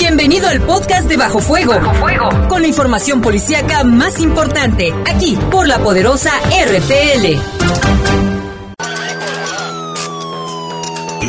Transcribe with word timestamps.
Bienvenido 0.00 0.48
al 0.48 0.62
podcast 0.62 1.06
de 1.10 1.18
Bajo 1.18 1.40
Fuego. 1.40 1.74
Bajo 1.74 1.94
Fuego. 1.96 2.48
Con 2.48 2.62
la 2.62 2.68
información 2.68 3.20
policíaca 3.20 3.84
más 3.84 4.18
importante, 4.18 4.94
aquí 5.06 5.38
por 5.50 5.68
la 5.68 5.78
poderosa 5.78 6.32
RPL. 6.48 7.38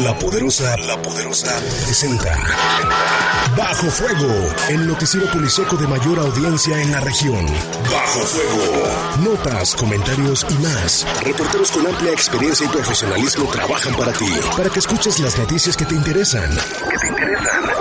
La 0.02 0.18
poderosa, 0.18 0.78
la 0.78 1.02
poderosa 1.02 1.54
presenta 1.86 2.34
Bajo 3.58 3.88
Fuego, 3.88 4.34
el 4.70 4.88
noticiero 4.88 5.30
policíaco 5.30 5.76
de 5.76 5.88
mayor 5.88 6.20
audiencia 6.20 6.82
en 6.82 6.94
la 6.94 7.02
región. 7.02 7.46
Bajo 7.92 8.20
Fuego. 8.22 8.88
Notas, 9.22 9.76
comentarios 9.76 10.46
y 10.50 10.54
más. 10.64 11.06
Reporteros 11.22 11.72
con 11.72 11.86
amplia 11.88 12.14
experiencia 12.14 12.66
y 12.66 12.70
profesionalismo 12.70 13.50
trabajan 13.52 13.94
para 13.96 14.14
ti, 14.14 14.32
para 14.56 14.70
que 14.70 14.80
escuches 14.80 15.20
las 15.20 15.38
noticias 15.38 15.76
que 15.76 15.84
te 15.84 15.94
interesan. 15.94 16.50
Que 16.50 16.98
te 16.98 17.08
interesan. 17.10 17.81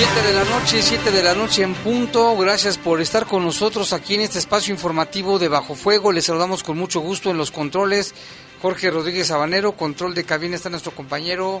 Siete 0.00 0.22
de 0.28 0.32
la 0.32 0.44
noche, 0.44 0.80
siete 0.80 1.10
de 1.10 1.22
la 1.22 1.34
noche 1.34 1.62
en 1.62 1.74
punto. 1.74 2.34
Gracias 2.38 2.78
por 2.78 3.02
estar 3.02 3.26
con 3.26 3.44
nosotros 3.44 3.92
aquí 3.92 4.14
en 4.14 4.22
este 4.22 4.38
espacio 4.38 4.72
informativo 4.72 5.38
de 5.38 5.48
Bajo 5.48 5.74
Fuego. 5.74 6.10
Les 6.10 6.24
saludamos 6.24 6.62
con 6.62 6.78
mucho 6.78 7.00
gusto 7.00 7.30
en 7.30 7.36
los 7.36 7.50
controles. 7.50 8.14
Jorge 8.62 8.90
Rodríguez 8.90 9.26
Sabanero, 9.26 9.72
control 9.72 10.14
de 10.14 10.24
cabina 10.24 10.56
está 10.56 10.70
nuestro 10.70 10.92
compañero 10.92 11.60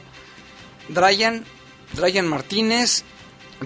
Dryan, 0.88 1.44
Dryan 1.92 2.26
Martínez. 2.26 3.04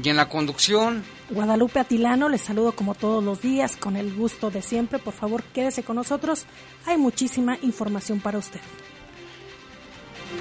Y 0.02 0.08
en 0.08 0.16
la 0.16 0.28
conducción, 0.28 1.04
Guadalupe 1.30 1.78
Atilano, 1.78 2.28
les 2.28 2.40
saludo 2.40 2.72
como 2.72 2.96
todos 2.96 3.22
los 3.22 3.40
días, 3.40 3.76
con 3.76 3.94
el 3.94 4.12
gusto 4.12 4.50
de 4.50 4.60
siempre. 4.60 4.98
Por 4.98 5.14
favor, 5.14 5.44
quédese 5.44 5.84
con 5.84 5.94
nosotros. 5.94 6.46
Hay 6.84 6.96
muchísima 6.96 7.58
información 7.62 8.18
para 8.18 8.38
usted. 8.38 8.60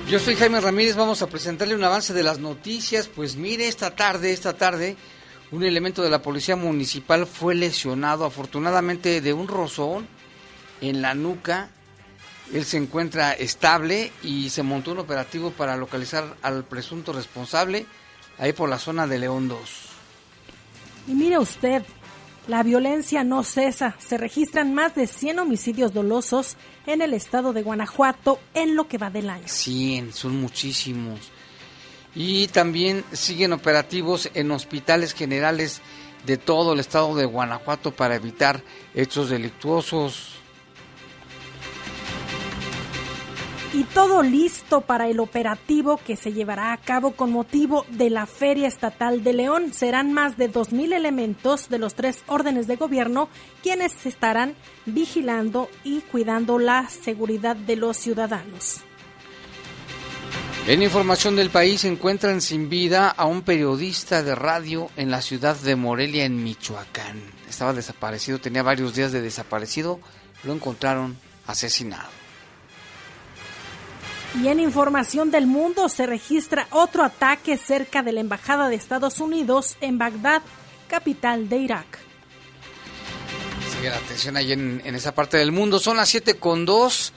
Yo 0.10 0.20
soy 0.20 0.36
Jaime 0.36 0.62
Ramírez, 0.62 0.96
vamos 0.96 1.22
a 1.22 1.28
presentarle 1.28 1.76
un 1.76 1.84
avance 1.84 2.14
de 2.14 2.22
las 2.22 2.38
noticias. 2.38 3.08
Pues 3.08 3.36
mire, 3.36 3.68
esta 3.68 3.96
tarde, 3.96 4.32
esta 4.32 4.54
tarde, 4.54 4.96
un 5.52 5.64
elemento 5.64 6.04
de 6.04 6.10
la 6.10 6.22
Policía 6.22 6.56
Municipal 6.56 7.26
fue 7.26 7.56
lesionado, 7.56 8.26
afortunadamente 8.26 9.22
de 9.22 9.34
un 9.34 9.48
rozón 9.48 10.08
en 10.82 11.02
la 11.02 11.16
nuca. 11.16 11.70
Él 12.54 12.66
se 12.66 12.78
encuentra 12.78 13.34
estable 13.34 14.12
y 14.22 14.50
se 14.50 14.62
montó 14.62 14.92
un 14.92 15.00
operativo 15.00 15.52
para 15.52 15.78
localizar 15.78 16.36
al 16.42 16.64
presunto 16.66 17.14
responsable 17.14 17.86
ahí 18.38 18.54
por 18.54 18.70
la 18.70 18.80
zona 18.80 19.08
de 19.08 19.20
León 19.20 19.48
2. 19.48 19.60
Y 21.08 21.14
mire 21.14 21.40
usted, 21.40 21.84
la 22.48 22.64
violencia 22.64 23.24
no 23.24 23.44
cesa. 23.44 23.96
Se 24.00 24.18
registran 24.18 24.74
más 24.74 24.96
de 24.96 25.08
100 25.08 25.40
homicidios 25.40 25.94
dolosos 25.94 26.58
en 26.86 27.02
el 27.02 27.14
estado 27.14 27.54
de 27.54 27.64
Guanajuato 27.64 28.40
en 28.54 28.76
lo 28.76 28.88
que 28.88 28.98
va 28.98 29.10
del 29.10 29.30
año. 29.30 29.48
100, 29.48 30.14
son 30.14 30.40
muchísimos. 30.40 31.20
Y 32.16 32.48
también 32.48 33.04
siguen 33.12 33.54
operativos 33.54 34.30
en 34.34 34.52
hospitales 34.52 35.14
generales 35.14 35.82
de 36.26 36.38
todo 36.38 36.74
el 36.74 36.80
estado 36.80 37.16
de 37.16 37.26
Guanajuato 37.26 37.92
para 37.92 38.16
evitar 38.16 38.64
hechos 38.94 39.30
delictuosos. 39.30 40.43
Y 43.74 43.86
todo 43.86 44.22
listo 44.22 44.82
para 44.82 45.08
el 45.08 45.20
operativo 45.20 45.98
que 45.98 46.16
se 46.16 46.32
llevará 46.32 46.74
a 46.74 46.78
cabo 46.78 47.14
con 47.14 47.32
motivo 47.32 47.86
de 47.90 48.12
la 48.12 48.28
Feria 48.28 48.68
Estatal 48.68 49.24
de 49.24 49.34
León. 49.34 49.74
Serán 49.74 50.14
más 50.14 50.38
de 50.38 50.52
2.000 50.52 50.94
elementos 50.94 51.70
de 51.70 51.80
los 51.80 51.96
tres 51.96 52.24
órdenes 52.28 52.68
de 52.68 52.76
gobierno 52.76 53.30
quienes 53.64 54.06
estarán 54.06 54.54
vigilando 54.86 55.70
y 55.84 56.02
cuidando 56.02 56.60
la 56.60 56.88
seguridad 56.88 57.56
de 57.56 57.76
los 57.76 57.98
ciudadanos. 57.98 58.82
En 60.68 60.84
información 60.84 61.36
del 61.36 61.50
país 61.50 61.84
encuentran 61.84 62.42
sin 62.42 62.70
vida 62.70 63.10
a 63.10 63.26
un 63.26 63.42
periodista 63.42 64.22
de 64.22 64.36
radio 64.36 64.90
en 64.96 65.10
la 65.12 65.22
ciudad 65.22 65.58
de 65.58 65.76
Morelia, 65.76 66.26
en 66.26 66.44
Michoacán. 66.44 67.22
Estaba 67.50 67.74
desaparecido, 67.74 68.40
tenía 68.40 68.64
varios 68.64 68.94
días 68.94 69.12
de 69.12 69.22
desaparecido, 69.22 70.00
lo 70.44 70.54
encontraron 70.54 71.18
asesinado. 71.48 72.23
Y 74.42 74.48
en 74.48 74.60
información 74.60 75.30
del 75.30 75.46
mundo 75.46 75.88
se 75.90 76.08
registra 76.08 76.68
otro 76.72 77.04
ataque 77.04 77.56
cerca 77.58 78.02
de 78.02 78.14
la 78.14 78.20
Embajada 78.20 78.68
de 78.68 78.76
Estados 78.76 79.20
Unidos 79.20 79.78
en 79.80 80.00
Bagdad, 80.00 80.42
capital 80.88 81.50
de 81.50 81.58
Irak. 81.58 82.00
Sigue 83.76 83.92
la 83.92 83.98
atención 83.98 84.36
ahí 84.36 84.52
en, 84.52 84.82
esa 84.96 85.14
parte 85.14 85.38
del 85.38 85.52
mundo. 85.52 85.78
Son 85.78 85.98
las 85.98 86.10
7 86.10 86.36
con 86.40 86.66
2. 86.66 87.14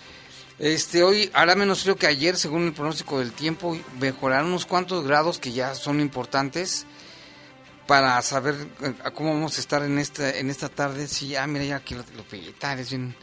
Este, 0.59 1.03
hoy 1.03 1.31
hará 1.33 1.55
menos 1.55 1.83
frío 1.83 1.97
que 1.97 2.07
ayer, 2.07 2.37
según 2.37 2.67
el 2.67 2.75
pronóstico 2.75 3.19
del 3.19 3.33
tiempo. 3.33 3.79
Mejorarán 3.99 4.47
unos 4.47 4.67
cuantos 4.67 5.03
grados 5.03 5.39
que 5.39 5.53
ya 5.53 5.75
son 5.75 6.01
importantes 6.01 6.85
para 7.87 8.21
saber 8.21 8.57
cómo 9.15 9.33
vamos 9.33 9.57
a 9.57 9.61
estar 9.61 9.83
en 9.83 9.99
esta, 9.99 10.37
en 10.37 10.51
esta 10.51 10.69
tarde. 10.69 11.09
Sí, 11.09 11.29
ya, 11.29 11.47
mira, 11.47 11.65
ya 11.65 11.77
aquí 11.77 11.95
lo, 11.95 12.05
lo 12.15 12.25
es 12.79 12.91
bien 12.91 13.17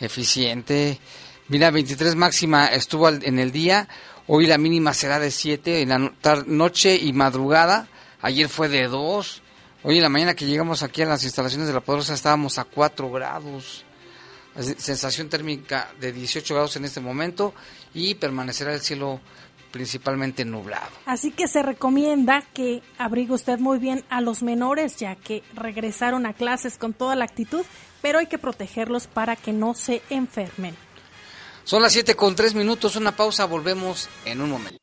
eficiente. 0.00 0.98
Mira, 1.54 1.70
23 1.70 2.16
máxima 2.16 2.66
estuvo 2.66 3.08
en 3.08 3.38
el 3.38 3.52
día, 3.52 3.86
hoy 4.26 4.48
la 4.48 4.58
mínima 4.58 4.92
será 4.92 5.20
de 5.20 5.30
7 5.30 5.82
en 5.82 5.88
la 5.88 6.12
noche 6.46 6.96
y 6.96 7.12
madrugada, 7.12 7.86
ayer 8.22 8.48
fue 8.48 8.68
de 8.68 8.88
2, 8.88 9.42
hoy 9.84 9.98
en 9.98 10.02
la 10.02 10.08
mañana 10.08 10.34
que 10.34 10.46
llegamos 10.46 10.82
aquí 10.82 11.02
a 11.02 11.06
las 11.06 11.22
instalaciones 11.22 11.68
de 11.68 11.74
la 11.74 11.78
Poderosa 11.78 12.12
estábamos 12.12 12.58
a 12.58 12.64
4 12.64 13.08
grados, 13.08 13.84
sensación 14.78 15.28
térmica 15.28 15.92
de 16.00 16.10
18 16.10 16.54
grados 16.54 16.74
en 16.74 16.86
este 16.86 16.98
momento 16.98 17.54
y 17.94 18.16
permanecerá 18.16 18.74
el 18.74 18.80
cielo 18.80 19.20
principalmente 19.70 20.44
nublado. 20.44 20.90
Así 21.06 21.30
que 21.30 21.46
se 21.46 21.62
recomienda 21.62 22.42
que 22.52 22.82
abrigue 22.98 23.32
usted 23.32 23.60
muy 23.60 23.78
bien 23.78 24.02
a 24.08 24.20
los 24.20 24.42
menores 24.42 24.96
ya 24.96 25.14
que 25.14 25.44
regresaron 25.54 26.26
a 26.26 26.32
clases 26.32 26.78
con 26.78 26.94
toda 26.94 27.14
la 27.14 27.26
actitud, 27.26 27.64
pero 28.02 28.18
hay 28.18 28.26
que 28.26 28.38
protegerlos 28.38 29.06
para 29.06 29.36
que 29.36 29.52
no 29.52 29.74
se 29.74 30.02
enfermen. 30.10 30.74
Son 31.64 31.82
las 31.82 31.92
7 31.92 32.14
con 32.14 32.34
3 32.34 32.54
minutos, 32.54 32.96
una 32.96 33.16
pausa, 33.16 33.46
volvemos 33.46 34.08
en 34.24 34.40
un 34.40 34.50
momento. 34.50 34.78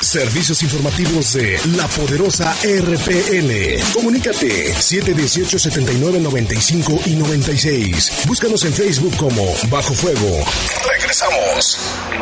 Servicios 0.00 0.62
informativos 0.62 1.32
de 1.32 1.58
la 1.76 1.88
poderosa 1.88 2.54
RPL. 2.62 3.92
Comunícate 3.94 4.74
718 4.74 5.58
79 5.58 6.20
95 6.20 7.00
y 7.06 7.14
96. 7.16 8.26
Búscanos 8.26 8.64
en 8.64 8.74
Facebook 8.74 9.16
como 9.16 9.44
Bajo 9.70 9.94
Fuego. 9.94 10.44
Regresamos. 10.86 11.78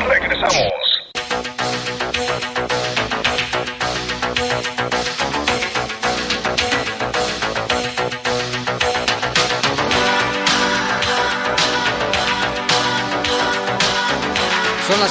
Regresamos. 0.08 0.81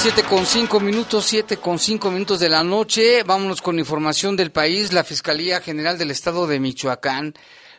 7 0.01 0.23
con 0.23 0.47
5 0.47 0.79
minutos, 0.79 1.25
7 1.25 1.57
con 1.57 1.77
5 1.77 2.09
minutos 2.09 2.39
de 2.39 2.49
la 2.49 2.63
noche. 2.63 3.21
Vámonos 3.21 3.61
con 3.61 3.77
información 3.77 4.35
del 4.35 4.51
país. 4.51 4.93
La 4.93 5.03
Fiscalía 5.03 5.61
General 5.61 5.99
del 5.99 6.09
Estado 6.09 6.47
de 6.47 6.59
Michoacán 6.59 7.35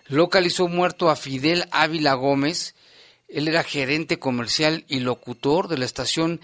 localizó 0.07 0.69
muerto 0.69 1.11
a 1.11 1.17
Fidel 1.17 1.65
Ávila 1.73 2.15
Gómez. 2.15 2.77
Él 3.27 3.49
era 3.49 3.65
gerente 3.65 4.21
comercial 4.21 4.85
y 4.87 5.01
locutor 5.01 5.67
de 5.67 5.79
la 5.79 5.85
estación 5.85 6.41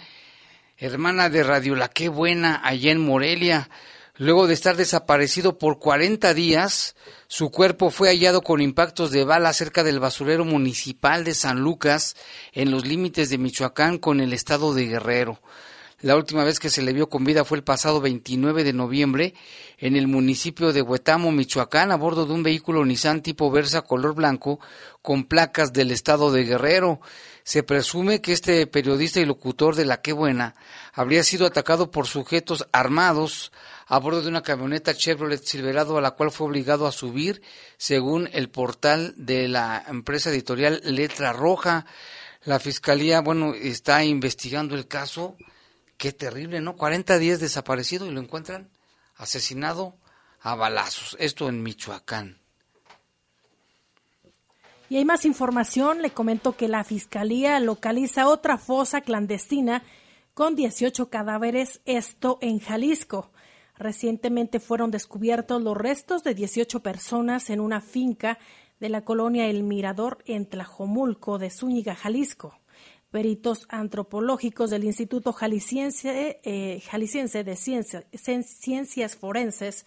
hermana 0.78 1.30
de 1.30 1.44
Radio 1.44 1.76
La 1.76 1.86
Qué 1.86 2.08
Buena 2.08 2.60
allá 2.64 2.90
en 2.90 2.98
Morelia. 2.98 3.70
Luego 4.16 4.48
de 4.48 4.54
estar 4.54 4.74
desaparecido 4.74 5.58
por 5.58 5.78
40 5.78 6.34
días, 6.34 6.96
su 7.28 7.52
cuerpo 7.52 7.92
fue 7.92 8.08
hallado 8.08 8.42
con 8.42 8.60
impactos 8.60 9.12
de 9.12 9.22
bala 9.22 9.52
cerca 9.52 9.84
del 9.84 10.00
basurero 10.00 10.44
municipal 10.44 11.22
de 11.22 11.34
San 11.34 11.60
Lucas, 11.60 12.16
en 12.52 12.72
los 12.72 12.84
límites 12.84 13.30
de 13.30 13.38
Michoacán 13.38 13.98
con 13.98 14.18
el 14.18 14.32
estado 14.32 14.74
de 14.74 14.86
Guerrero. 14.86 15.40
La 16.00 16.14
última 16.14 16.44
vez 16.44 16.60
que 16.60 16.70
se 16.70 16.80
le 16.80 16.92
vio 16.92 17.08
con 17.08 17.24
vida 17.24 17.44
fue 17.44 17.58
el 17.58 17.64
pasado 17.64 18.00
29 18.00 18.62
de 18.62 18.72
noviembre 18.72 19.34
en 19.78 19.96
el 19.96 20.06
municipio 20.06 20.72
de 20.72 20.80
Huetamo, 20.80 21.32
Michoacán, 21.32 21.90
a 21.90 21.96
bordo 21.96 22.24
de 22.24 22.34
un 22.34 22.44
vehículo 22.44 22.84
Nissan 22.84 23.20
tipo 23.20 23.50
Versa 23.50 23.82
color 23.82 24.14
blanco 24.14 24.60
con 25.02 25.24
placas 25.24 25.72
del 25.72 25.90
estado 25.90 26.30
de 26.30 26.44
Guerrero. 26.44 27.00
Se 27.42 27.64
presume 27.64 28.20
que 28.20 28.30
este 28.30 28.68
periodista 28.68 29.18
y 29.18 29.24
locutor 29.24 29.74
de 29.74 29.86
La 29.86 30.00
Qué 30.00 30.12
Buena 30.12 30.54
habría 30.92 31.24
sido 31.24 31.46
atacado 31.46 31.90
por 31.90 32.06
sujetos 32.06 32.68
armados 32.70 33.50
a 33.88 33.98
bordo 33.98 34.22
de 34.22 34.28
una 34.28 34.42
camioneta 34.42 34.94
Chevrolet 34.94 35.42
Silverado 35.42 35.98
a 35.98 36.00
la 36.00 36.12
cual 36.12 36.30
fue 36.30 36.46
obligado 36.46 36.86
a 36.86 36.92
subir, 36.92 37.42
según 37.76 38.30
el 38.32 38.50
portal 38.50 39.14
de 39.16 39.48
la 39.48 39.84
empresa 39.88 40.30
editorial 40.30 40.80
Letra 40.84 41.32
Roja. 41.32 41.86
La 42.44 42.60
fiscalía, 42.60 43.20
bueno, 43.20 43.52
está 43.54 44.04
investigando 44.04 44.76
el 44.76 44.86
caso. 44.86 45.36
Qué 45.98 46.12
terrible, 46.12 46.60
¿no? 46.60 46.76
40 46.76 47.18
días 47.18 47.40
desaparecido 47.40 48.06
y 48.06 48.12
lo 48.12 48.20
encuentran 48.20 48.70
asesinado 49.16 49.96
a 50.40 50.54
balazos. 50.54 51.16
Esto 51.18 51.48
en 51.48 51.62
Michoacán. 51.62 52.38
Y 54.88 54.96
hay 54.96 55.04
más 55.04 55.24
información. 55.24 56.00
Le 56.00 56.10
comento 56.10 56.56
que 56.56 56.68
la 56.68 56.84
Fiscalía 56.84 57.58
localiza 57.58 58.28
otra 58.28 58.58
fosa 58.58 59.00
clandestina 59.00 59.82
con 60.34 60.54
18 60.54 61.10
cadáveres, 61.10 61.80
esto 61.84 62.38
en 62.40 62.60
Jalisco. 62.60 63.32
Recientemente 63.76 64.60
fueron 64.60 64.92
descubiertos 64.92 65.60
los 65.60 65.76
restos 65.76 66.22
de 66.22 66.34
18 66.34 66.80
personas 66.80 67.50
en 67.50 67.58
una 67.58 67.80
finca 67.80 68.38
de 68.78 68.88
la 68.88 69.04
colonia 69.04 69.46
El 69.46 69.64
Mirador 69.64 70.22
en 70.26 70.46
Tlajomulco 70.46 71.38
de 71.38 71.50
Zúñiga, 71.50 71.96
Jalisco. 71.96 72.60
Peritos 73.10 73.66
antropológicos 73.70 74.68
del 74.68 74.84
Instituto 74.84 75.32
Jalisciense, 75.32 76.40
eh, 76.44 76.82
Jalisciense 76.90 77.42
de 77.42 77.56
Ciencias 77.56 79.16
Forenses 79.16 79.86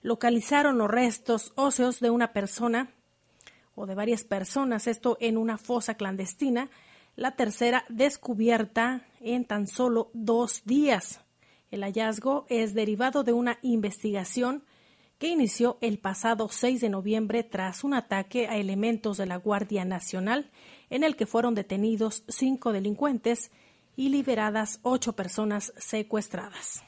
localizaron 0.00 0.78
los 0.78 0.90
restos 0.90 1.52
óseos 1.56 2.00
de 2.00 2.08
una 2.08 2.32
persona 2.32 2.90
o 3.74 3.84
de 3.84 3.94
varias 3.94 4.24
personas, 4.24 4.86
esto 4.86 5.18
en 5.20 5.36
una 5.36 5.58
fosa 5.58 5.96
clandestina, 5.96 6.70
la 7.14 7.36
tercera 7.36 7.84
descubierta 7.90 9.06
en 9.20 9.44
tan 9.44 9.66
solo 9.66 10.10
dos 10.14 10.62
días. 10.64 11.20
El 11.70 11.82
hallazgo 11.82 12.46
es 12.48 12.72
derivado 12.72 13.22
de 13.22 13.34
una 13.34 13.58
investigación 13.60 14.64
que 15.18 15.28
inició 15.28 15.76
el 15.82 15.98
pasado 15.98 16.48
6 16.50 16.80
de 16.80 16.88
noviembre 16.88 17.42
tras 17.42 17.84
un 17.84 17.92
ataque 17.92 18.48
a 18.48 18.56
elementos 18.56 19.18
de 19.18 19.26
la 19.26 19.36
Guardia 19.36 19.84
Nacional 19.84 20.50
en 20.90 21.04
el 21.04 21.16
que 21.16 21.26
fueron 21.26 21.54
detenidos 21.54 22.24
cinco 22.28 22.72
delincuentes 22.72 23.50
y 23.96 24.10
liberadas 24.10 24.80
ocho 24.82 25.14
personas 25.14 25.72
secuestradas. 25.78 26.84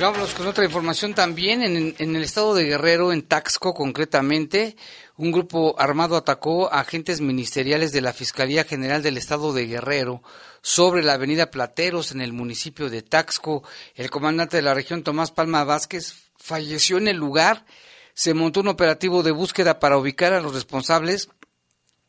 Vámonos 0.00 0.32
con 0.32 0.46
otra 0.46 0.64
información 0.64 1.12
también. 1.12 1.62
En, 1.62 2.16
el 2.16 2.22
estado 2.22 2.54
de 2.54 2.64
Guerrero, 2.64 3.12
en 3.12 3.20
Taxco 3.20 3.74
concretamente, 3.74 4.74
un 5.18 5.30
grupo 5.30 5.78
armado 5.78 6.16
atacó 6.16 6.72
a 6.72 6.80
agentes 6.80 7.20
ministeriales 7.20 7.92
de 7.92 8.00
la 8.00 8.14
Fiscalía 8.14 8.64
General 8.64 9.02
del 9.02 9.18
Estado 9.18 9.52
de 9.52 9.66
Guerrero 9.66 10.22
sobre 10.62 11.02
la 11.02 11.12
avenida 11.12 11.50
Plateros 11.50 12.12
en 12.12 12.22
el 12.22 12.32
municipio 12.32 12.88
de 12.88 13.02
Taxco. 13.02 13.62
El 13.94 14.08
comandante 14.08 14.56
de 14.56 14.62
la 14.62 14.72
región, 14.72 15.02
Tomás 15.02 15.32
Palma 15.32 15.64
Vázquez, 15.64 16.14
falleció 16.38 16.96
en 16.96 17.08
el 17.08 17.18
lugar. 17.18 17.66
Se 18.14 18.32
montó 18.32 18.60
un 18.60 18.68
operativo 18.68 19.22
de 19.22 19.32
búsqueda 19.32 19.80
para 19.80 19.98
ubicar 19.98 20.32
a 20.32 20.40
los 20.40 20.54
responsables 20.54 21.28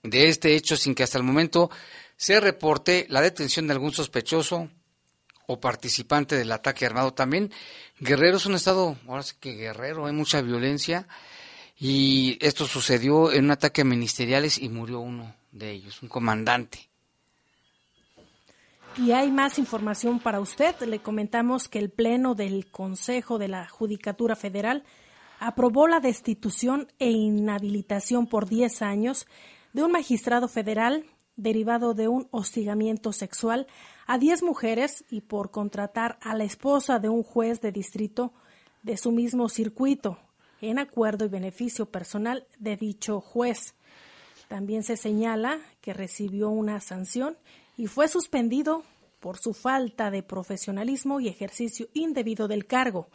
de 0.02 0.30
este 0.30 0.56
hecho 0.56 0.78
sin 0.78 0.96
que 0.96 1.04
hasta 1.04 1.18
el 1.18 1.26
momento 1.26 1.70
se 2.16 2.40
reporte 2.40 3.06
la 3.10 3.20
detención 3.20 3.68
de 3.68 3.74
algún 3.74 3.92
sospechoso 3.92 4.70
o 5.52 5.60
participante 5.60 6.36
del 6.36 6.52
ataque 6.52 6.86
armado. 6.86 7.14
También 7.14 7.52
Guerrero 8.00 8.38
es 8.38 8.46
un 8.46 8.56
estado, 8.56 8.98
ahora 9.08 9.24
sí 9.24 9.36
que 9.40 9.54
Guerrero, 9.54 10.06
hay 10.06 10.14
mucha 10.14 10.42
violencia 10.42 11.08
y 11.78 12.38
esto 12.42 12.68
sucedió 12.68 13.32
en 13.32 13.46
un 13.46 13.52
ataque 13.52 13.82
a 13.82 13.86
ministeriales 13.86 14.58
y 14.58 14.70
murió 14.70 15.00
uno 15.00 15.36
de 15.52 15.72
ellos, 15.72 16.02
un 16.02 16.10
comandante. 16.10 16.90
Y 18.98 19.12
hay 19.12 19.32
más 19.32 19.58
información 19.58 20.20
para 20.20 20.42
usted. 20.42 20.76
Le 20.82 21.00
comentamos 21.00 21.68
que 21.68 21.80
el 21.80 21.90
Pleno 21.90 22.36
del 22.36 22.70
Consejo 22.70 23.38
de 23.38 23.48
la 23.48 23.68
Judicatura 23.68 24.36
Federal 24.36 24.84
aprobó 25.40 25.88
la 25.88 26.02
destitución 26.02 26.92
e 27.00 27.10
inhabilitación 27.10 28.28
por 28.28 28.48
10 28.48 28.82
años 28.82 29.28
de 29.74 29.84
un 29.84 29.92
magistrado 29.92 30.48
federal 30.48 31.06
derivado 31.36 31.94
de 31.94 32.08
un 32.08 32.28
hostigamiento 32.32 33.14
sexual 33.14 33.66
a 34.08 34.18
10 34.18 34.44
mujeres 34.44 35.04
y 35.10 35.22
por 35.22 35.52
contratar 35.52 36.18
a 36.22 36.36
la 36.36 36.44
esposa 36.44 37.00
de 37.00 37.10
un 37.10 37.24
juez 37.24 37.62
de 37.62 37.72
distrito 37.72 38.34
de 38.84 38.98
su 38.98 39.12
mismo 39.12 39.50
circuito 39.50 40.18
en 40.62 40.80
acuerdo 40.80 41.26
y 41.26 41.30
beneficio 41.30 41.88
personal 41.88 42.46
de 42.60 42.78
dicho 42.78 43.20
juez. 43.20 43.74
También 44.48 44.84
se 44.84 44.98
señala 44.98 45.60
que 45.82 45.94
recibió 45.94 46.50
una 46.50 46.80
sanción 46.80 47.38
y 47.78 47.88
fue 47.88 48.08
suspendido 48.08 48.84
por 49.20 49.38
su 49.38 49.54
falta 49.54 50.12
de 50.12 50.24
profesionalismo 50.24 51.20
y 51.20 51.28
ejercicio 51.28 51.88
indebido 51.94 52.48
del 52.48 52.66
cargo. 52.66 53.08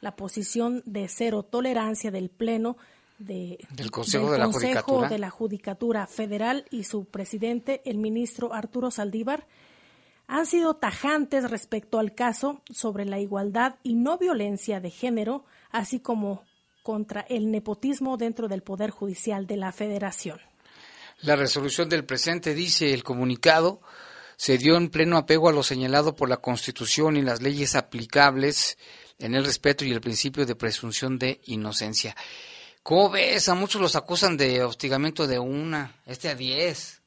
La 0.00 0.16
posición 0.16 0.82
de 0.86 1.08
cero 1.08 1.42
tolerancia 1.42 2.10
del 2.10 2.28
Pleno 2.28 2.76
de, 3.18 3.58
del 3.70 3.90
Consejo, 3.90 4.32
de, 4.32 4.38
la 4.38 4.44
Consejo 4.44 5.08
de 5.08 5.18
la 5.18 5.30
Judicatura 5.30 6.06
Federal 6.06 6.66
y 6.70 6.84
su 6.84 7.06
presidente, 7.06 7.80
el 7.84 7.98
ministro 7.98 8.52
Arturo 8.52 8.90
Saldívar, 8.90 9.46
han 10.26 10.46
sido 10.46 10.74
tajantes 10.74 11.50
respecto 11.50 11.98
al 11.98 12.14
caso 12.14 12.62
sobre 12.70 13.04
la 13.04 13.20
igualdad 13.20 13.76
y 13.82 13.94
no 13.94 14.18
violencia 14.18 14.80
de 14.80 14.90
género, 14.90 15.44
así 15.70 16.00
como 16.00 16.44
contra 16.82 17.22
el 17.22 17.50
nepotismo 17.50 18.16
dentro 18.16 18.48
del 18.48 18.62
Poder 18.62 18.90
Judicial 18.90 19.46
de 19.46 19.56
la 19.56 19.72
Federación. 19.72 20.40
La 21.20 21.36
resolución 21.36 21.88
del 21.88 22.04
presente, 22.04 22.54
dice 22.54 22.92
el 22.92 23.02
comunicado, 23.02 23.80
se 24.36 24.58
dio 24.58 24.76
en 24.76 24.90
pleno 24.90 25.16
apego 25.16 25.48
a 25.48 25.52
lo 25.52 25.62
señalado 25.62 26.14
por 26.14 26.28
la 26.28 26.38
Constitución 26.38 27.16
y 27.16 27.22
las 27.22 27.40
leyes 27.40 27.74
aplicables 27.76 28.76
en 29.18 29.34
el 29.34 29.44
respeto 29.44 29.84
y 29.84 29.92
el 29.92 30.00
principio 30.00 30.44
de 30.44 30.56
presunción 30.56 31.18
de 31.18 31.40
inocencia. 31.44 32.16
¿Cómo 32.82 33.10
ves? 33.10 33.48
A 33.48 33.54
muchos 33.54 33.80
los 33.80 33.96
acusan 33.96 34.36
de 34.36 34.62
hostigamiento 34.62 35.26
de 35.26 35.38
una, 35.38 35.96
este 36.04 36.28
a 36.28 36.34
diez, 36.34 37.00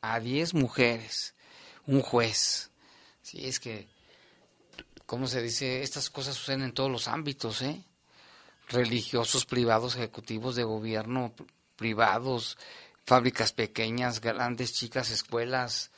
a 0.00 0.20
diez 0.20 0.54
mujeres, 0.54 1.34
un 1.86 2.00
juez. 2.02 2.70
Sí, 3.22 3.46
es 3.46 3.60
que, 3.60 3.88
¿cómo 5.06 5.26
se 5.26 5.42
dice? 5.42 5.82
Estas 5.82 6.10
cosas 6.10 6.34
suceden 6.34 6.62
en 6.62 6.72
todos 6.72 6.90
los 6.90 7.08
ámbitos, 7.08 7.62
¿eh? 7.62 7.82
religiosos 8.68 9.46
privados, 9.46 9.96
ejecutivos 9.96 10.56
de 10.56 10.64
gobierno 10.64 11.32
privados, 11.76 12.56
fábricas 13.04 13.52
pequeñas, 13.52 14.20
grandes, 14.20 14.72
chicas, 14.72 15.10
escuelas, 15.10 15.90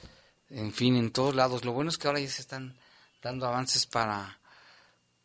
en 0.50 0.72
fin, 0.72 0.96
en 0.96 1.10
todos 1.10 1.34
lados. 1.34 1.64
Lo 1.64 1.72
bueno 1.72 1.90
es 1.90 1.98
que 1.98 2.08
ahora 2.08 2.20
ya 2.20 2.28
se 2.28 2.42
están 2.42 2.76
dando 3.22 3.46
avances 3.46 3.86
para 3.86 4.38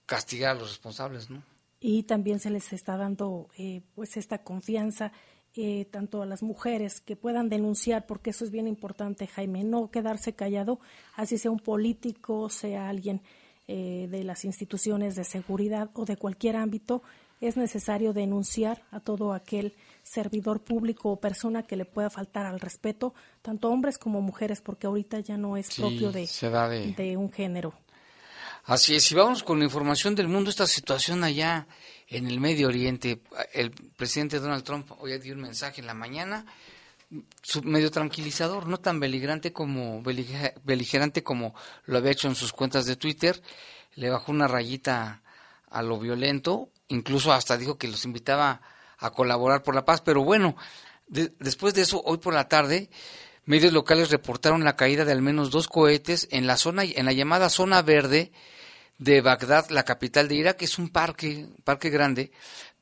castigar 0.05 0.51
a 0.51 0.59
los 0.59 0.69
responsables, 0.69 1.29
¿no? 1.29 1.43
Y 1.79 2.03
también 2.03 2.39
se 2.39 2.49
les 2.49 2.71
está 2.71 2.95
dando 2.95 3.49
eh, 3.57 3.81
pues 3.93 4.15
esta 4.15 4.43
confianza 4.43 5.11
eh, 5.55 5.85
tanto 5.91 6.21
a 6.21 6.25
las 6.25 6.41
mujeres 6.41 6.99
que 6.99 7.15
puedan 7.15 7.49
denunciar, 7.49 8.05
porque 8.05 8.31
eso 8.31 8.43
es 8.43 8.51
bien 8.51 8.67
importante, 8.67 9.27
Jaime, 9.27 9.63
no 9.63 9.91
quedarse 9.91 10.33
callado, 10.33 10.79
así 11.15 11.37
sea 11.37 11.51
un 11.51 11.59
político, 11.59 12.49
sea 12.49 12.89
alguien 12.89 13.21
eh, 13.67 14.07
de 14.09 14.23
las 14.23 14.45
instituciones 14.45 15.15
de 15.15 15.23
seguridad 15.23 15.89
o 15.93 16.05
de 16.05 16.17
cualquier 16.17 16.55
ámbito, 16.55 17.03
es 17.39 17.55
necesario 17.55 18.13
denunciar 18.13 18.83
a 18.91 18.99
todo 18.99 19.33
aquel 19.33 19.75
servidor 20.01 20.61
público 20.61 21.11
o 21.11 21.19
persona 21.19 21.63
que 21.63 21.75
le 21.75 21.85
pueda 21.85 22.09
faltar 22.09 22.45
al 22.45 22.59
respeto, 22.59 23.13
tanto 23.41 23.69
hombres 23.69 23.97
como 23.97 24.21
mujeres, 24.21 24.61
porque 24.61 24.87
ahorita 24.87 25.19
ya 25.19 25.37
no 25.37 25.55
es 25.55 25.75
propio 25.75 26.11
de, 26.11 26.27
de... 26.97 27.17
un 27.17 27.31
género. 27.31 27.73
Así 28.65 28.95
es, 28.95 29.11
y 29.11 29.15
vamos 29.15 29.43
con 29.43 29.59
la 29.59 29.65
información 29.65 30.15
del 30.15 30.29
mundo, 30.29 30.49
esta 30.49 30.65
situación 30.65 31.23
allá 31.23 31.67
en 32.07 32.27
el 32.27 32.39
Medio 32.39 32.67
Oriente. 32.67 33.21
El 33.53 33.71
presidente 33.71 34.39
Donald 34.39 34.63
Trump 34.63 34.91
hoy 34.99 35.17
dio 35.19 35.33
un 35.33 35.41
mensaje 35.41 35.81
en 35.81 35.87
la 35.87 35.93
mañana, 35.93 36.45
medio 37.63 37.91
tranquilizador, 37.91 38.67
no 38.67 38.79
tan 38.79 38.99
beligerante 38.99 39.53
como, 39.53 40.01
beligerante 40.01 41.23
como 41.23 41.53
lo 41.85 41.97
había 41.97 42.11
hecho 42.11 42.27
en 42.27 42.35
sus 42.35 42.53
cuentas 42.53 42.85
de 42.85 42.95
Twitter. 42.95 43.41
Le 43.95 44.09
bajó 44.09 44.31
una 44.31 44.47
rayita 44.47 45.21
a 45.69 45.81
lo 45.81 45.99
violento, 45.99 46.69
incluso 46.87 47.33
hasta 47.33 47.57
dijo 47.57 47.77
que 47.77 47.87
los 47.87 48.05
invitaba 48.05 48.61
a 48.97 49.11
colaborar 49.11 49.63
por 49.63 49.75
la 49.75 49.85
paz, 49.85 50.01
pero 50.01 50.23
bueno, 50.23 50.55
después 51.07 51.73
de 51.73 51.81
eso, 51.81 52.01
hoy 52.05 52.17
por 52.17 52.33
la 52.33 52.47
tarde, 52.47 52.89
medios 53.45 53.73
locales 53.73 54.09
reportaron 54.09 54.63
la 54.63 54.75
caída 54.75 55.03
de 55.03 55.11
al 55.11 55.21
menos 55.21 55.51
dos 55.51 55.67
cohetes 55.67 56.27
en 56.31 56.47
la 56.47 56.57
zona, 56.57 56.83
en 56.83 57.05
la 57.05 57.11
llamada 57.11 57.49
zona 57.49 57.81
verde 57.81 58.31
de 59.03 59.21
Bagdad, 59.21 59.69
la 59.69 59.83
capital 59.83 60.27
de 60.27 60.35
Irak, 60.35 60.61
es 60.61 60.79
un 60.79 60.89
parque, 60.89 61.47
parque 61.63 61.89
grande, 61.89 62.31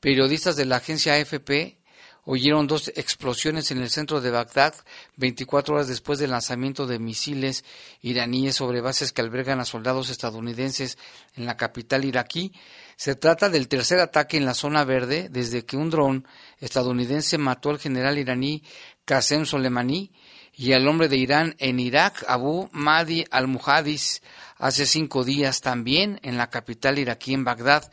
Periodistas 0.02 0.56
de 0.56 0.64
la 0.64 0.78
agencia 0.78 1.14
AFP 1.14 1.78
oyeron 2.24 2.66
dos 2.66 2.88
explosiones 2.96 3.70
en 3.70 3.78
el 3.78 3.88
centro 3.88 4.20
de 4.20 4.32
Bagdad 4.32 4.74
24 5.16 5.76
horas 5.76 5.86
después 5.86 6.18
del 6.18 6.32
lanzamiento 6.32 6.88
de 6.88 6.98
misiles 6.98 7.64
iraníes 8.00 8.56
sobre 8.56 8.80
bases 8.80 9.12
que 9.12 9.20
albergan 9.20 9.60
a 9.60 9.64
soldados 9.64 10.10
estadounidenses 10.10 10.98
en 11.36 11.46
la 11.46 11.56
capital 11.56 12.04
iraquí. 12.04 12.52
Se 12.96 13.14
trata 13.14 13.48
del 13.48 13.68
tercer 13.68 14.00
ataque 14.00 14.36
en 14.36 14.44
la 14.44 14.54
zona 14.54 14.82
verde 14.82 15.28
desde 15.30 15.64
que 15.64 15.76
un 15.76 15.90
dron 15.90 16.26
estadounidense 16.58 17.38
mató 17.38 17.70
al 17.70 17.78
general 17.78 18.18
iraní 18.18 18.64
Qasem 19.04 19.46
Soleimani 19.46 20.10
y 20.54 20.72
al 20.72 20.88
hombre 20.88 21.08
de 21.08 21.16
Irán 21.16 21.54
en 21.58 21.78
Irak, 21.78 22.24
Abu 22.26 22.68
Mahdi 22.72 23.24
al-Muhadis, 23.30 24.20
hace 24.62 24.86
cinco 24.86 25.24
días 25.24 25.60
también 25.60 26.20
en 26.22 26.38
la 26.38 26.48
capital 26.48 27.00
iraquí 27.00 27.34
en 27.34 27.42
Bagdad. 27.42 27.90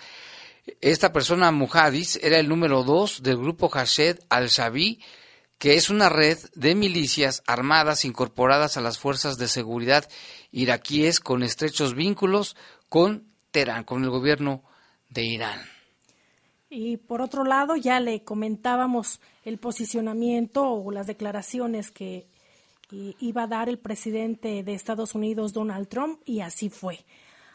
Esta 0.82 1.12
persona, 1.12 1.52
Muhadis, 1.52 2.20
era 2.22 2.38
el 2.38 2.48
número 2.48 2.84
dos 2.84 3.24
del 3.24 3.38
grupo 3.38 3.70
Hashed 3.70 4.20
al-Shabi, 4.30 5.02
que 5.58 5.74
es 5.74 5.90
una 5.90 6.10
red 6.10 6.38
de 6.54 6.76
milicias 6.76 7.42
armadas 7.48 8.06
incorporadas 8.06 8.78
a 8.78 8.82
las 8.82 9.00
fuerzas 9.00 9.40
de 9.40 9.48
seguridad 9.48 10.08
iraquíes 10.52 11.20
con 11.20 11.42
estrechos 11.42 11.96
vínculos 11.96 12.56
con 12.88 13.26
Teherán, 13.50 13.84
con 13.84 14.04
el 14.04 14.12
gobierno 14.12 14.64
de 15.10 15.24
Irán. 15.24 15.60
Y 16.70 16.98
por 16.98 17.24
otro 17.24 17.46
lado, 17.46 17.78
ya 17.78 18.00
le 18.00 18.24
comentábamos 18.24 19.22
el 19.44 19.58
posicionamiento 19.58 20.70
o 20.70 20.92
las 20.92 21.08
declaraciones 21.08 21.90
que 21.90 22.28
iba 22.92 23.44
a 23.44 23.48
dar 23.48 23.70
el 23.70 23.80
presidente 23.80 24.64
de 24.64 24.74
Estados 24.74 25.16
Unidos, 25.16 25.54
Donald 25.54 25.88
Trump, 25.88 26.22
y 26.26 26.42
así 26.42 26.70
fue. 26.70 27.06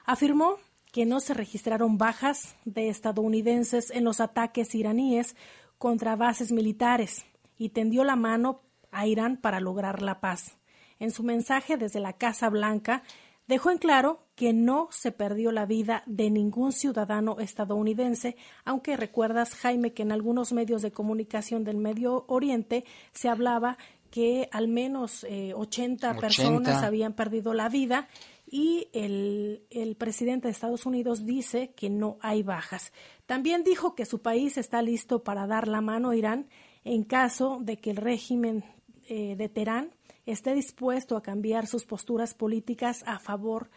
Afirmó 0.04 0.56
que 0.92 1.06
no 1.06 1.20
se 1.20 1.34
registraron 1.34 1.98
bajas 1.98 2.56
de 2.64 2.88
estadounidenses 2.88 3.90
en 3.90 4.04
los 4.04 4.20
ataques 4.20 4.74
iraníes 4.74 5.34
contra 5.78 6.14
bases 6.14 6.52
militares 6.52 7.26
y 7.58 7.70
tendió 7.70 8.04
la 8.04 8.16
mano 8.16 8.62
a 8.92 9.06
Irán 9.06 9.36
para 9.36 9.60
lograr 9.60 10.02
la 10.02 10.20
paz. 10.20 10.56
En 11.00 11.10
su 11.10 11.24
mensaje 11.24 11.76
desde 11.76 11.98
la 11.98 12.12
Casa 12.12 12.48
Blanca, 12.48 13.02
dejó 13.48 13.70
en 13.70 13.78
claro 13.78 14.20
que 14.36 14.52
no 14.52 14.88
se 14.90 15.12
perdió 15.12 15.52
la 15.52 15.66
vida 15.66 16.02
de 16.06 16.30
ningún 16.30 16.72
ciudadano 16.72 17.38
estadounidense, 17.40 18.36
aunque 18.64 18.96
recuerdas, 18.96 19.54
Jaime, 19.54 19.92
que 19.92 20.02
en 20.02 20.12
algunos 20.12 20.52
medios 20.52 20.82
de 20.82 20.92
comunicación 20.92 21.64
del 21.64 21.76
Medio 21.76 22.24
Oriente 22.28 22.84
se 23.12 23.28
hablaba 23.28 23.78
que 24.14 24.48
al 24.52 24.68
menos 24.68 25.26
80, 25.56 26.12
eh, 26.12 26.20
personas 26.20 26.84
habían 26.84 27.14
perdido 27.14 27.52
la 27.52 27.68
vida 27.68 28.06
y 28.48 28.86
el, 28.92 29.64
el, 29.70 29.96
presidente 29.96 30.46
de 30.46 30.52
Estados 30.52 30.86
Unidos 30.86 31.26
dice 31.26 31.72
que 31.74 31.90
no 31.90 32.16
hay 32.20 32.44
bajas. 32.44 32.92
También 33.26 33.64
dijo 33.64 33.96
que 33.96 34.06
su 34.06 34.22
país 34.22 34.56
está 34.56 34.82
listo 34.82 35.24
para 35.24 35.48
dar 35.48 35.66
la 35.66 35.80
mano 35.80 36.10
a 36.10 36.16
Irán 36.16 36.46
en 36.84 37.02
caso 37.02 37.58
de 37.60 37.76
que 37.78 37.90
el 37.90 37.96
régimen 37.96 38.62
eh, 39.08 39.34
de 39.34 39.48
Teherán 39.48 39.90
esté 40.26 40.54
dispuesto 40.54 41.16
a 41.16 41.22
cambiar 41.24 41.66
sus 41.66 41.84
posturas 41.84 42.34
políticas 42.34 43.02
a 43.06 43.18
favor 43.18 43.68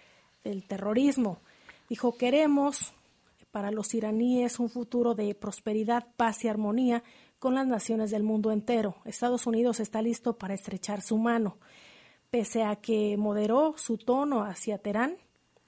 del 0.44 0.68
terrorismo. 0.68 1.40
Dijo, 1.90 2.16
queremos 2.16 2.94
para 3.50 3.72
los 3.72 3.92
iraníes 3.96 4.60
un 4.60 4.70
futuro 4.70 5.16
de 5.16 5.34
prosperidad, 5.34 6.06
paz 6.16 6.46
y 6.46 6.48
armonía 6.48 7.04
con 7.40 7.56
las 7.56 7.68
naciones 7.68 8.12
del 8.12 8.24
mundo 8.24 8.52
entero. 8.52 8.96
Estados 9.06 9.46
Unidos 9.48 9.80
está 9.80 10.02
listo 10.02 10.38
para 10.38 10.54
estrechar 10.54 11.02
su 11.02 11.18
mano. 11.18 11.58
Pese 12.30 12.64
a 12.64 12.76
que 12.76 13.16
moderó 13.18 13.76
su 13.78 13.98
tono 13.98 14.44
hacia 14.44 14.80
Teherán, 14.80 15.18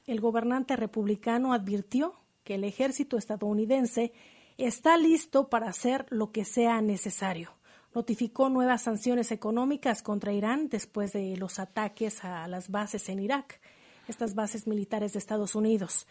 el 0.05 0.19
gobernante 0.19 0.75
republicano 0.75 1.53
advirtió 1.53 2.15
que 2.43 2.55
el 2.55 2.63
ejército 2.63 3.17
estadounidense 3.17 4.11
está 4.57 4.97
listo 4.97 5.49
para 5.49 5.69
hacer 5.69 6.05
lo 6.09 6.31
que 6.31 6.45
sea 6.45 6.81
necesario. 6.81 7.51
Notificó 7.93 8.49
nuevas 8.49 8.83
sanciones 8.83 9.31
económicas 9.31 10.03
contra 10.03 10.33
Irán 10.33 10.69
después 10.69 11.13
de 11.13 11.37
los 11.37 11.59
ataques 11.59 12.23
a 12.23 12.47
las 12.47 12.69
bases 12.69 13.09
en 13.09 13.19
Irak, 13.19 13.61
estas 14.07 14.35
bases 14.35 14.67
militares 14.67 15.13
de 15.13 15.19
Estados 15.19 15.55
Unidos. 15.55 16.07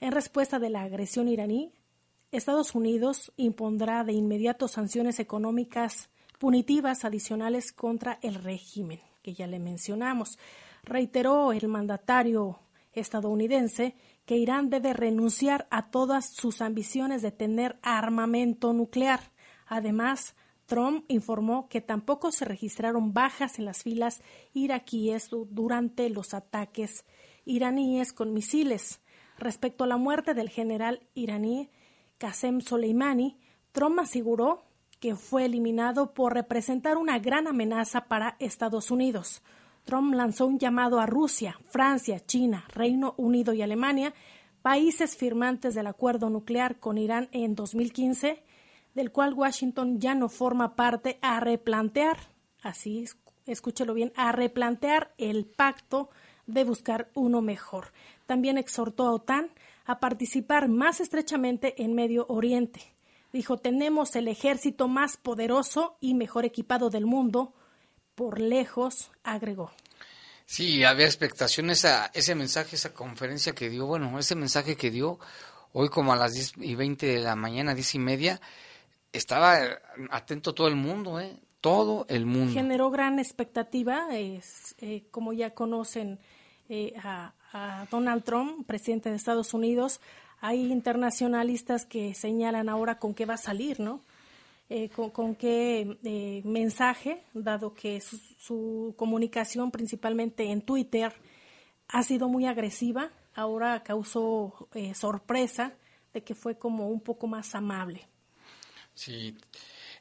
En 0.00 0.12
respuesta 0.12 0.58
de 0.58 0.70
la 0.70 0.82
agresión 0.82 1.28
iraní, 1.28 1.72
Estados 2.36 2.74
Unidos 2.74 3.32
impondrá 3.36 4.04
de 4.04 4.12
inmediato 4.12 4.68
sanciones 4.68 5.18
económicas 5.18 6.10
punitivas 6.38 7.04
adicionales 7.04 7.72
contra 7.72 8.18
el 8.22 8.34
régimen, 8.34 9.00
que 9.22 9.34
ya 9.34 9.46
le 9.46 9.58
mencionamos. 9.58 10.38
Reiteró 10.84 11.52
el 11.52 11.66
mandatario 11.68 12.58
estadounidense 12.92 13.94
que 14.24 14.36
Irán 14.36 14.70
debe 14.70 14.92
renunciar 14.92 15.66
a 15.70 15.90
todas 15.90 16.30
sus 16.30 16.60
ambiciones 16.60 17.22
de 17.22 17.32
tener 17.32 17.78
armamento 17.82 18.72
nuclear. 18.72 19.20
Además, 19.66 20.34
Trump 20.66 21.04
informó 21.08 21.68
que 21.68 21.80
tampoco 21.80 22.32
se 22.32 22.44
registraron 22.44 23.12
bajas 23.14 23.58
en 23.58 23.64
las 23.64 23.82
filas 23.82 24.20
iraquíes 24.52 25.30
durante 25.30 26.10
los 26.10 26.34
ataques 26.34 27.04
iraníes 27.44 28.12
con 28.12 28.34
misiles. 28.34 29.00
Respecto 29.38 29.84
a 29.84 29.86
la 29.86 29.96
muerte 29.96 30.34
del 30.34 30.48
general 30.48 31.06
iraní 31.14 31.70
Qasem 32.18 32.60
Soleimani, 32.60 33.36
Trump 33.72 33.98
aseguró 34.00 34.64
que 35.00 35.14
fue 35.14 35.44
eliminado 35.44 36.14
por 36.14 36.34
representar 36.34 36.96
una 36.96 37.18
gran 37.18 37.46
amenaza 37.46 38.06
para 38.06 38.36
Estados 38.38 38.90
Unidos. 38.90 39.42
Trump 39.84 40.14
lanzó 40.14 40.46
un 40.46 40.58
llamado 40.58 40.98
a 40.98 41.06
Rusia, 41.06 41.58
Francia, 41.68 42.24
China, 42.24 42.64
Reino 42.72 43.14
Unido 43.18 43.52
y 43.52 43.62
Alemania, 43.62 44.14
países 44.62 45.16
firmantes 45.16 45.74
del 45.74 45.86
acuerdo 45.86 46.30
nuclear 46.30 46.80
con 46.80 46.98
Irán 46.98 47.28
en 47.32 47.54
2015, 47.54 48.42
del 48.94 49.12
cual 49.12 49.34
Washington 49.34 50.00
ya 50.00 50.14
no 50.14 50.28
forma 50.28 50.74
parte, 50.74 51.18
a 51.22 51.38
replantear, 51.38 52.18
así 52.62 53.04
escúchelo 53.46 53.94
bien, 53.94 54.12
a 54.16 54.32
replantear 54.32 55.12
el 55.18 55.44
pacto 55.44 56.10
de 56.46 56.64
buscar 56.64 57.10
uno 57.14 57.42
mejor. 57.42 57.92
También 58.26 58.58
exhortó 58.58 59.06
a 59.06 59.12
OTAN 59.12 59.50
a 59.86 60.00
participar 60.00 60.68
más 60.68 61.00
estrechamente 61.00 61.82
en 61.82 61.94
Medio 61.94 62.26
Oriente. 62.28 62.80
Dijo, 63.32 63.56
tenemos 63.56 64.16
el 64.16 64.28
ejército 64.28 64.88
más 64.88 65.16
poderoso 65.16 65.96
y 66.00 66.14
mejor 66.14 66.44
equipado 66.44 66.90
del 66.90 67.06
mundo. 67.06 67.54
Por 68.14 68.40
lejos, 68.40 69.10
agregó. 69.22 69.72
Sí, 70.44 70.84
había 70.84 71.06
expectaciones 71.06 71.84
a 71.84 72.06
ese 72.14 72.34
mensaje, 72.34 72.76
esa 72.76 72.94
conferencia 72.94 73.52
que 73.52 73.68
dio, 73.68 73.86
bueno, 73.86 74.18
ese 74.18 74.36
mensaje 74.36 74.76
que 74.76 74.90
dio 74.90 75.18
hoy 75.72 75.88
como 75.88 76.12
a 76.12 76.16
las 76.16 76.32
10 76.32 76.52
y 76.58 76.74
20 76.74 77.06
de 77.06 77.18
la 77.20 77.36
mañana, 77.36 77.74
10 77.74 77.96
y 77.96 77.98
media, 77.98 78.40
estaba 79.12 79.58
atento 80.10 80.54
todo 80.54 80.68
el 80.68 80.76
mundo, 80.76 81.20
¿eh? 81.20 81.36
Todo 81.60 82.06
el 82.08 82.26
mundo. 82.26 82.52
Generó 82.52 82.90
gran 82.90 83.18
expectativa, 83.18 84.06
es, 84.12 84.76
eh, 84.78 85.04
como 85.10 85.32
ya 85.32 85.52
conocen 85.52 86.20
eh, 86.68 86.94
a, 87.02 87.32
Donald 87.90 88.22
Trump, 88.22 88.66
presidente 88.66 89.08
de 89.08 89.16
Estados 89.16 89.54
Unidos, 89.54 90.00
hay 90.40 90.70
internacionalistas 90.70 91.86
que 91.86 92.12
señalan 92.12 92.68
ahora 92.68 92.98
con 92.98 93.14
qué 93.14 93.24
va 93.24 93.34
a 93.34 93.38
salir, 93.38 93.80
¿no? 93.80 94.02
Eh, 94.68 94.88
con, 94.88 95.36
qué 95.36 95.96
eh, 96.02 96.42
mensaje, 96.44 97.22
dado 97.32 97.72
que 97.72 98.00
su, 98.00 98.94
comunicación 98.96 99.70
principalmente 99.70 100.50
en 100.50 100.60
Twitter 100.60 101.14
ha 101.86 102.02
sido 102.02 102.28
muy 102.28 102.46
agresiva, 102.46 103.12
ahora 103.36 103.84
causó 103.84 104.68
eh, 104.74 104.92
sorpresa 104.94 105.72
de 106.12 106.24
que 106.24 106.34
fue 106.34 106.58
como 106.58 106.88
un 106.88 107.00
poco 107.00 107.28
más 107.28 107.54
amable. 107.54 108.08
Sí, 108.92 109.36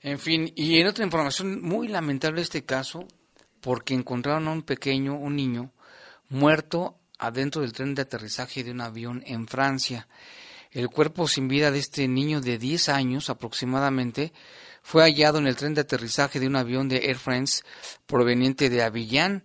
en 0.02 0.18
fin, 0.18 0.52
y 0.56 0.80
en 0.80 0.88
otra 0.88 1.06
información 1.06 1.62
muy 1.62 1.88
lamentable 1.88 2.42
este 2.42 2.66
caso, 2.66 3.08
porque 3.62 3.94
encontraron 3.94 4.48
a 4.48 4.52
un 4.52 4.64
pequeño, 4.64 5.16
un 5.16 5.36
niño, 5.36 5.72
muerto 6.30 6.98
adentro 7.18 7.62
del 7.62 7.74
tren 7.74 7.96
de 7.96 8.04
aterrizaje 8.04 8.64
de 8.64 8.72
un 8.72 8.82
avión 8.82 9.24
en 9.26 9.48
Francia. 9.48 10.08
El 10.72 10.90
cuerpo 10.90 11.28
sin 11.28 11.48
vida 11.48 11.72
de 11.72 11.80
este 11.80 12.08
niño 12.08 12.42
de 12.42 12.58
10 12.58 12.90
años 12.90 13.30
aproximadamente 13.30 14.34
fue 14.82 15.04
hallado 15.04 15.38
en 15.38 15.48
el 15.48 15.56
tren 15.56 15.74
de 15.74 15.82
aterrizaje 15.82 16.40
de 16.40 16.48
un 16.48 16.56
avión 16.56 16.90
de 16.90 17.10
Air 17.10 17.18
France 17.18 17.64
proveniente 18.06 18.70
de 18.70 18.84
Avillán. 18.84 19.44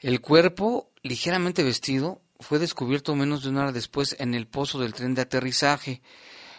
El 0.00 0.20
cuerpo, 0.20 0.90
ligeramente 1.02 1.62
vestido, 1.62 2.20
fue 2.40 2.58
descubierto 2.58 3.14
menos 3.14 3.42
de 3.42 3.48
una 3.48 3.62
hora 3.62 3.72
después 3.72 4.14
en 4.18 4.34
el 4.34 4.46
pozo 4.46 4.78
del 4.78 4.92
tren 4.92 5.14
de 5.14 5.22
aterrizaje. 5.22 6.02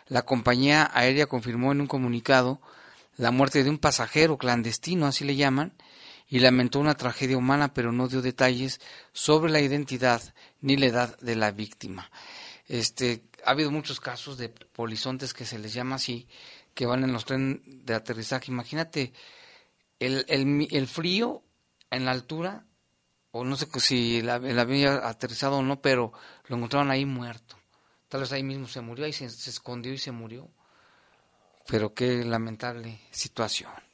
La 0.07 0.23
compañía 0.23 0.89
aérea 0.93 1.27
confirmó 1.27 1.71
en 1.71 1.81
un 1.81 1.87
comunicado 1.87 2.59
la 3.17 3.31
muerte 3.31 3.63
de 3.63 3.69
un 3.69 3.77
pasajero 3.77 4.37
clandestino, 4.37 5.05
así 5.05 5.23
le 5.23 5.35
llaman, 5.35 5.73
y 6.29 6.39
lamentó 6.39 6.79
una 6.79 6.95
tragedia 6.95 7.37
humana, 7.37 7.73
pero 7.73 7.91
no 7.91 8.07
dio 8.07 8.21
detalles 8.21 8.81
sobre 9.13 9.51
la 9.51 9.61
identidad 9.61 10.21
ni 10.61 10.75
la 10.75 10.87
edad 10.87 11.19
de 11.19 11.35
la 11.35 11.51
víctima. 11.51 12.11
Este, 12.67 13.23
ha 13.45 13.51
habido 13.51 13.71
muchos 13.71 13.99
casos 13.99 14.37
de 14.37 14.49
polizontes 14.49 15.33
que 15.33 15.45
se 15.45 15.57
les 15.57 15.73
llama 15.73 15.95
así, 15.95 16.27
que 16.73 16.85
van 16.85 17.03
en 17.03 17.13
los 17.13 17.25
trenes 17.25 17.61
de 17.63 17.93
aterrizaje. 17.93 18.51
Imagínate 18.51 19.13
el, 19.99 20.25
el, 20.27 20.67
el 20.69 20.87
frío 20.87 21.43
en 21.89 22.05
la 22.05 22.11
altura, 22.11 22.65
o 23.31 23.45
no 23.45 23.55
sé 23.55 23.67
si 23.79 24.21
la, 24.21 24.35
había 24.35 25.07
aterrizado 25.07 25.57
o 25.57 25.63
no, 25.63 25.81
pero 25.81 26.11
lo 26.47 26.57
encontraron 26.57 26.91
ahí 26.91 27.05
muerto. 27.05 27.57
Tal 28.09 28.21
vez 28.21 28.31
ahí 28.31 28.43
mismo 28.43 28.67
se 28.67 28.81
murió, 28.81 29.05
ahí 29.05 29.13
se, 29.13 29.29
se 29.29 29.49
escondió 29.49 29.93
y 29.93 29.97
se 29.97 30.11
murió. 30.11 30.49
pero 31.67 31.93
qué 31.93 32.23
lamentable 32.23 32.99
situación. 33.11 33.86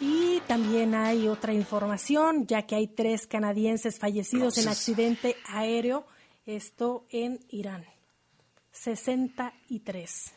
Y 0.00 0.40
también 0.46 0.94
hay 0.94 1.28
otra 1.28 1.52
información, 1.52 2.46
ya 2.46 2.62
que 2.66 2.74
hay 2.74 2.88
tres 2.88 3.26
canadienses 3.26 3.98
fallecidos 3.98 4.56
en 4.56 4.68
accidente 4.68 5.36
aéreo, 5.46 6.06
esto 6.46 7.04
en 7.10 7.38
Irán. 7.50 7.84
63. 8.72 10.32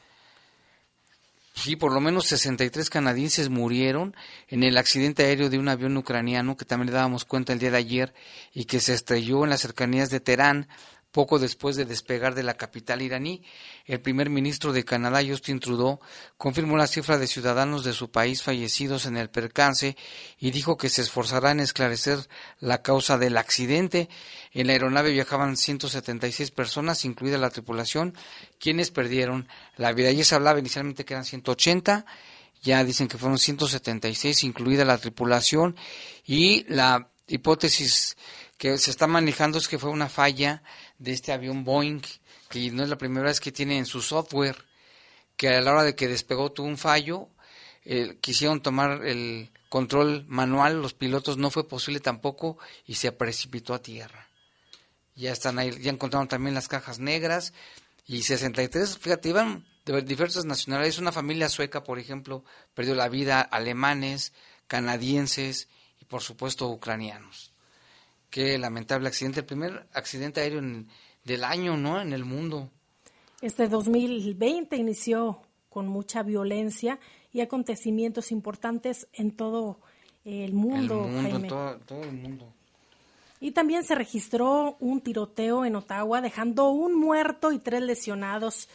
Sí, 1.55 1.75
por 1.75 1.93
lo 1.93 2.01
menos 2.01 2.25
63 2.25 2.89
canadienses 2.89 3.49
murieron 3.49 4.15
en 4.47 4.63
el 4.63 4.75
accidente 4.77 5.23
aéreo 5.23 5.49
de 5.49 5.59
un 5.59 5.69
avión 5.69 5.95
ucraniano 5.95 6.57
que 6.57 6.65
también 6.65 6.87
le 6.87 6.93
dábamos 6.93 7.25
cuenta 7.25 7.53
el 7.53 7.59
día 7.59 7.71
de 7.71 7.77
ayer 7.77 8.13
y 8.53 8.65
que 8.65 8.79
se 8.79 8.93
estrelló 8.93 9.43
en 9.43 9.51
las 9.51 9.61
cercanías 9.61 10.09
de 10.09 10.19
Teherán 10.19 10.67
poco 11.13 11.37
después 11.37 11.75
de 11.75 11.85
despegar 11.85 12.33
de 12.33 12.41
la 12.41 12.55
capital 12.55 13.03
iraní, 13.03 13.43
el 13.85 14.01
primer 14.01 14.31
ministro 14.31 14.73
de 14.73 14.83
Canadá, 14.83 15.21
Justin 15.25 15.59
Trudeau, 15.59 15.99
confirmó 16.37 16.75
la 16.75 16.87
cifra 16.87 17.19
de 17.19 17.27
ciudadanos 17.27 17.83
de 17.83 17.93
su 17.93 18.09
país 18.09 18.41
fallecidos 18.41 19.05
en 19.05 19.15
el 19.17 19.29
percance 19.29 19.95
y 20.39 20.49
dijo 20.49 20.75
que 20.75 20.89
se 20.89 21.03
esforzará 21.03 21.51
en 21.51 21.59
esclarecer 21.59 22.27
la 22.59 22.81
causa 22.81 23.19
del 23.19 23.37
accidente. 23.37 24.09
En 24.53 24.65
la 24.65 24.73
aeronave 24.73 25.11
viajaban 25.11 25.55
176 25.55 26.49
personas, 26.49 27.05
incluida 27.05 27.37
la 27.37 27.51
tripulación, 27.51 28.17
quienes 28.59 28.89
perdieron 28.89 29.47
la 29.77 29.93
vida. 29.93 30.09
Ayer 30.09 30.25
se 30.25 30.33
hablaba 30.33 30.57
inicialmente 30.57 31.05
que 31.05 31.13
eran 31.13 31.25
180, 31.25 32.07
ya 32.63 32.83
dicen 32.83 33.07
que 33.07 33.19
fueron 33.19 33.37
176, 33.37 34.43
incluida 34.45 34.83
la 34.83 34.97
tripulación, 34.97 35.75
y 36.25 36.65
la 36.73 37.11
hipótesis 37.27 38.17
que 38.57 38.77
se 38.77 38.91
está 38.91 39.07
manejando 39.07 39.57
es 39.57 39.67
que 39.67 39.77
fue 39.77 39.89
una 39.89 40.09
falla 40.09 40.63
de 41.03 41.11
este 41.11 41.33
avión 41.33 41.65
Boeing, 41.65 42.01
que 42.49 42.71
no 42.71 42.83
es 42.83 42.89
la 42.89 42.97
primera 42.97 43.25
vez 43.25 43.41
que 43.41 43.51
tiene 43.51 43.77
en 43.77 43.85
su 43.85 44.01
software, 44.01 44.55
que 45.35 45.49
a 45.49 45.61
la 45.61 45.71
hora 45.71 45.83
de 45.83 45.95
que 45.95 46.07
despegó 46.07 46.51
tuvo 46.51 46.67
un 46.67 46.77
fallo, 46.77 47.27
quisieron 48.21 48.61
tomar 48.61 49.05
el 49.05 49.51
control 49.67 50.23
manual, 50.27 50.81
los 50.81 50.93
pilotos 50.93 51.37
no 51.37 51.49
fue 51.49 51.67
posible 51.67 51.99
tampoco 51.99 52.57
y 52.85 52.95
se 52.95 53.11
precipitó 53.11 53.73
a 53.73 53.81
tierra. 53.81 54.29
Ya 55.15 55.33
están 55.33 55.59
ahí, 55.59 55.77
ya 55.81 55.91
encontraron 55.91 56.29
también 56.29 56.55
las 56.55 56.69
cajas 56.69 56.99
negras 56.99 57.53
y 58.07 58.23
63, 58.23 58.97
fíjate, 58.97 59.29
iban 59.29 59.65
de 59.85 60.01
diversas 60.03 60.45
nacionalidades, 60.45 60.99
una 60.99 61.11
familia 61.11 61.49
sueca, 61.49 61.83
por 61.83 61.99
ejemplo, 61.99 62.45
perdió 62.73 62.95
la 62.95 63.09
vida, 63.09 63.41
alemanes, 63.41 64.31
canadienses 64.67 65.67
y 65.99 66.05
por 66.05 66.21
supuesto 66.21 66.69
ucranianos. 66.69 67.52
Qué 68.33 68.57
lamentable 68.57 69.07
accidente, 69.09 69.41
el 69.41 69.45
primer 69.45 69.85
accidente 69.93 70.41
aéreo 70.41 70.59
del 71.23 71.43
año, 71.43 71.77
¿no? 71.77 72.01
En 72.01 72.13
el 72.13 72.25
mundo. 72.25 72.71
Este 73.41 73.67
2020 73.67 74.75
inició 74.75 75.43
con 75.69 75.87
mucha 75.87 76.23
violencia 76.23 76.97
y 77.31 77.41
acontecimientos 77.41 78.31
importantes 78.31 79.07
en 79.13 79.35
todo 79.35 79.77
el 80.25 80.53
mundo. 80.53 81.05
El 81.05 81.11
mundo, 81.11 81.37
en 81.37 81.47
todo, 81.47 81.77
todo 81.85 82.01
el 82.01 82.13
mundo. 82.13 82.51
Y 83.39 83.51
también 83.51 83.83
se 83.83 83.93
registró 83.93 84.77
un 84.79 85.01
tiroteo 85.01 85.63
en 85.63 85.75
Ottawa, 85.75 86.19
dejando 86.19 86.69
un 86.69 86.95
muerto 86.95 87.51
y 87.51 87.59
tres 87.59 87.83
lesionados. 87.83 88.67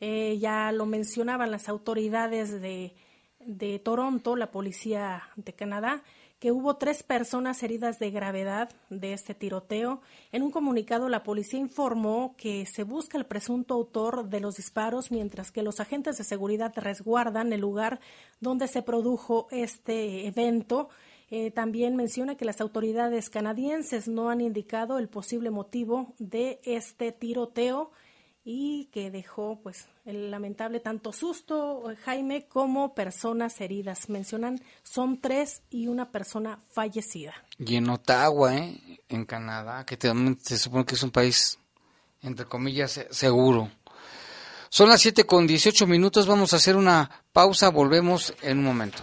Eh, 0.00 0.38
ya 0.40 0.72
lo 0.72 0.86
mencionaban 0.86 1.50
las 1.50 1.68
autoridades 1.68 2.62
de, 2.62 2.94
de 3.40 3.78
Toronto, 3.78 4.36
la 4.36 4.50
policía 4.50 5.24
de 5.36 5.52
Canadá, 5.52 6.02
que 6.42 6.50
hubo 6.50 6.74
tres 6.74 7.04
personas 7.04 7.62
heridas 7.62 8.00
de 8.00 8.10
gravedad 8.10 8.68
de 8.90 9.12
este 9.12 9.32
tiroteo. 9.32 10.00
En 10.32 10.42
un 10.42 10.50
comunicado, 10.50 11.08
la 11.08 11.22
policía 11.22 11.60
informó 11.60 12.34
que 12.36 12.66
se 12.66 12.82
busca 12.82 13.16
el 13.16 13.26
presunto 13.26 13.74
autor 13.74 14.28
de 14.28 14.40
los 14.40 14.56
disparos, 14.56 15.12
mientras 15.12 15.52
que 15.52 15.62
los 15.62 15.78
agentes 15.78 16.18
de 16.18 16.24
seguridad 16.24 16.72
resguardan 16.74 17.52
el 17.52 17.60
lugar 17.60 18.00
donde 18.40 18.66
se 18.66 18.82
produjo 18.82 19.46
este 19.52 20.26
evento. 20.26 20.88
Eh, 21.30 21.52
también 21.52 21.94
menciona 21.94 22.36
que 22.36 22.44
las 22.44 22.60
autoridades 22.60 23.30
canadienses 23.30 24.08
no 24.08 24.28
han 24.28 24.40
indicado 24.40 24.98
el 24.98 25.08
posible 25.08 25.50
motivo 25.50 26.12
de 26.18 26.58
este 26.64 27.12
tiroteo 27.12 27.92
y 28.44 28.86
que 28.86 29.10
dejó 29.10 29.60
pues 29.62 29.86
el 30.04 30.30
lamentable 30.30 30.80
tanto 30.80 31.12
susto 31.12 31.84
Jaime 32.04 32.46
como 32.46 32.94
personas 32.94 33.60
heridas. 33.60 34.08
Mencionan 34.08 34.60
son 34.82 35.20
tres 35.20 35.62
y 35.70 35.86
una 35.86 36.10
persona 36.10 36.58
fallecida. 36.70 37.34
Y 37.58 37.76
en 37.76 37.88
Ottawa 37.88 38.56
¿eh? 38.56 38.80
en 39.08 39.24
Canadá 39.24 39.86
que 39.86 39.96
se 40.42 40.58
supone 40.58 40.84
que 40.84 40.94
es 40.94 41.02
un 41.02 41.10
país 41.10 41.58
entre 42.22 42.46
comillas 42.46 43.00
seguro. 43.10 43.70
Son 44.68 44.88
las 44.88 45.02
7 45.02 45.24
con 45.24 45.46
18 45.46 45.86
minutos 45.86 46.26
vamos 46.26 46.52
a 46.52 46.56
hacer 46.56 46.76
una 46.76 47.10
pausa 47.32 47.68
volvemos 47.68 48.34
en 48.42 48.58
un 48.58 48.64
momento 48.64 49.02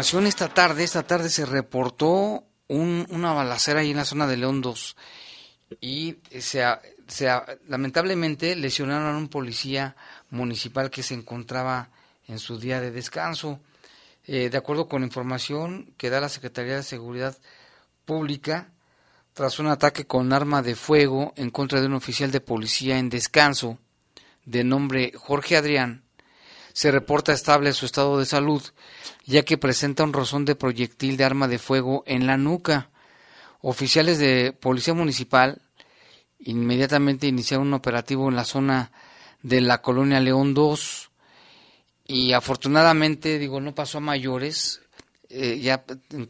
Esta 0.00 0.48
tarde. 0.48 0.84
Esta 0.84 1.02
tarde 1.02 1.28
se 1.28 1.44
reportó 1.44 2.44
una 2.68 3.32
balacera 3.32 3.80
ahí 3.80 3.90
en 3.90 3.96
la 3.96 4.04
zona 4.04 4.26
de 4.26 4.36
León 4.36 4.60
2 4.60 4.96
y 5.80 6.18
se, 6.38 6.64
lamentablemente 7.66 8.54
lesionaron 8.54 9.14
a 9.14 9.18
un 9.18 9.28
policía 9.28 9.96
municipal 10.30 10.90
que 10.90 11.02
se 11.02 11.14
encontraba 11.14 11.90
en 12.26 12.38
su 12.38 12.58
día 12.58 12.80
de 12.80 12.90
descanso. 12.90 13.60
Eh, 14.26 14.50
de 14.50 14.58
acuerdo 14.58 14.88
con 14.88 15.02
información 15.02 15.94
que 15.96 16.10
da 16.10 16.20
la 16.20 16.28
Secretaría 16.28 16.76
de 16.76 16.82
Seguridad 16.82 17.36
Pública, 18.04 18.70
tras 19.32 19.58
un 19.58 19.68
ataque 19.68 20.06
con 20.06 20.32
arma 20.32 20.62
de 20.62 20.74
fuego 20.74 21.32
en 21.36 21.50
contra 21.50 21.80
de 21.80 21.86
un 21.86 21.94
oficial 21.94 22.30
de 22.30 22.40
policía 22.40 22.98
en 22.98 23.08
descanso 23.08 23.78
de 24.44 24.64
nombre 24.64 25.12
Jorge 25.16 25.56
Adrián, 25.56 26.04
se 26.78 26.92
reporta 26.92 27.32
estable 27.32 27.72
su 27.72 27.86
estado 27.86 28.20
de 28.20 28.24
salud, 28.24 28.62
ya 29.26 29.42
que 29.42 29.58
presenta 29.58 30.04
un 30.04 30.12
rozón 30.12 30.44
de 30.44 30.54
proyectil 30.54 31.16
de 31.16 31.24
arma 31.24 31.48
de 31.48 31.58
fuego 31.58 32.04
en 32.06 32.28
la 32.28 32.36
nuca. 32.36 32.90
Oficiales 33.62 34.20
de 34.20 34.52
Policía 34.52 34.94
Municipal 34.94 35.60
inmediatamente 36.38 37.26
iniciaron 37.26 37.66
un 37.66 37.74
operativo 37.74 38.28
en 38.28 38.36
la 38.36 38.44
zona 38.44 38.92
de 39.42 39.60
la 39.60 39.82
colonia 39.82 40.20
León 40.20 40.54
2 40.54 41.10
y 42.06 42.32
afortunadamente, 42.32 43.40
digo, 43.40 43.60
no 43.60 43.74
pasó 43.74 43.98
a 43.98 44.02
mayores. 44.02 44.80
Eh, 45.30 45.58
ya 45.58 45.82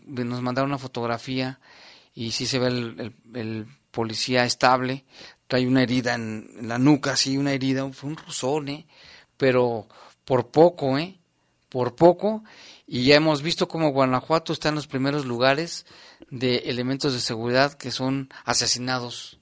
nos 0.07 0.41
mandaron 0.41 0.71
una 0.71 0.79
fotografía 0.79 1.61
y 2.15 2.31
sí 2.31 2.47
se 2.47 2.59
ve 2.59 2.69
el, 3.35 3.67
policía 3.91 4.47
estable. 4.47 5.05
Trae 5.47 5.67
una 5.67 5.83
herida 5.83 6.15
en, 6.15 6.49
la 6.63 6.79
nuca, 6.79 7.17
sí, 7.17 7.37
una 7.37 7.53
herida, 7.53 7.87
fue 7.93 8.09
un 8.09 8.17
rozón, 8.17 8.71
¿eh? 8.71 8.87
pero 9.37 9.89
por 10.29 10.51
poco, 10.51 10.99
¿eh? 10.99 11.19
Por 11.71 11.97
poco. 11.97 12.45
Y 12.87 13.07
ya 13.07 13.17
hemos 13.17 13.41
visto 13.41 13.67
cómo 13.67 13.93
Guanajuato 13.93 14.53
está 14.53 14.69
en 14.69 14.75
los 14.75 14.87
primeros 14.87 15.25
lugares 15.25 15.87
de 16.31 16.57
elementos 16.67 17.15
de 17.15 17.21
seguridad 17.21 17.73
que 17.73 17.91
son 17.91 18.29
asesinados 18.45 19.39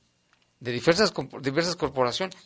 de 0.61 0.70
diversas, 0.70 1.12
diversas 1.42 1.75
corporaciones. 1.75 2.37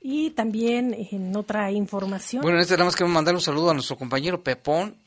Y 0.00 0.30
también 0.30 1.06
en 1.12 1.36
otra 1.36 1.70
información. 1.70 2.42
Bueno, 2.42 2.58
en 2.58 2.62
este 2.62 2.74
nada 2.74 2.86
más 2.86 2.96
queremos 2.96 3.14
mandar 3.14 3.34
un 3.36 3.40
saludo 3.40 3.70
a 3.70 3.74
nuestro 3.74 3.96
compañero 3.96 4.42
Pepón, 4.42 4.98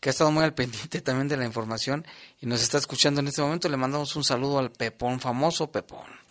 que 0.00 0.08
ha 0.08 0.10
estado 0.10 0.32
muy 0.32 0.42
al 0.42 0.52
pendiente 0.52 1.00
también 1.00 1.28
de 1.28 1.36
la 1.36 1.44
información 1.44 2.04
y 2.40 2.46
nos 2.46 2.60
está 2.60 2.78
escuchando 2.78 3.20
en 3.20 3.28
este 3.28 3.40
momento. 3.40 3.68
Le 3.68 3.76
mandamos 3.76 4.16
un 4.16 4.24
saludo 4.24 4.58
al 4.58 4.72
Pepón, 4.72 5.20
famoso 5.20 5.70
Pepón. 5.70 6.21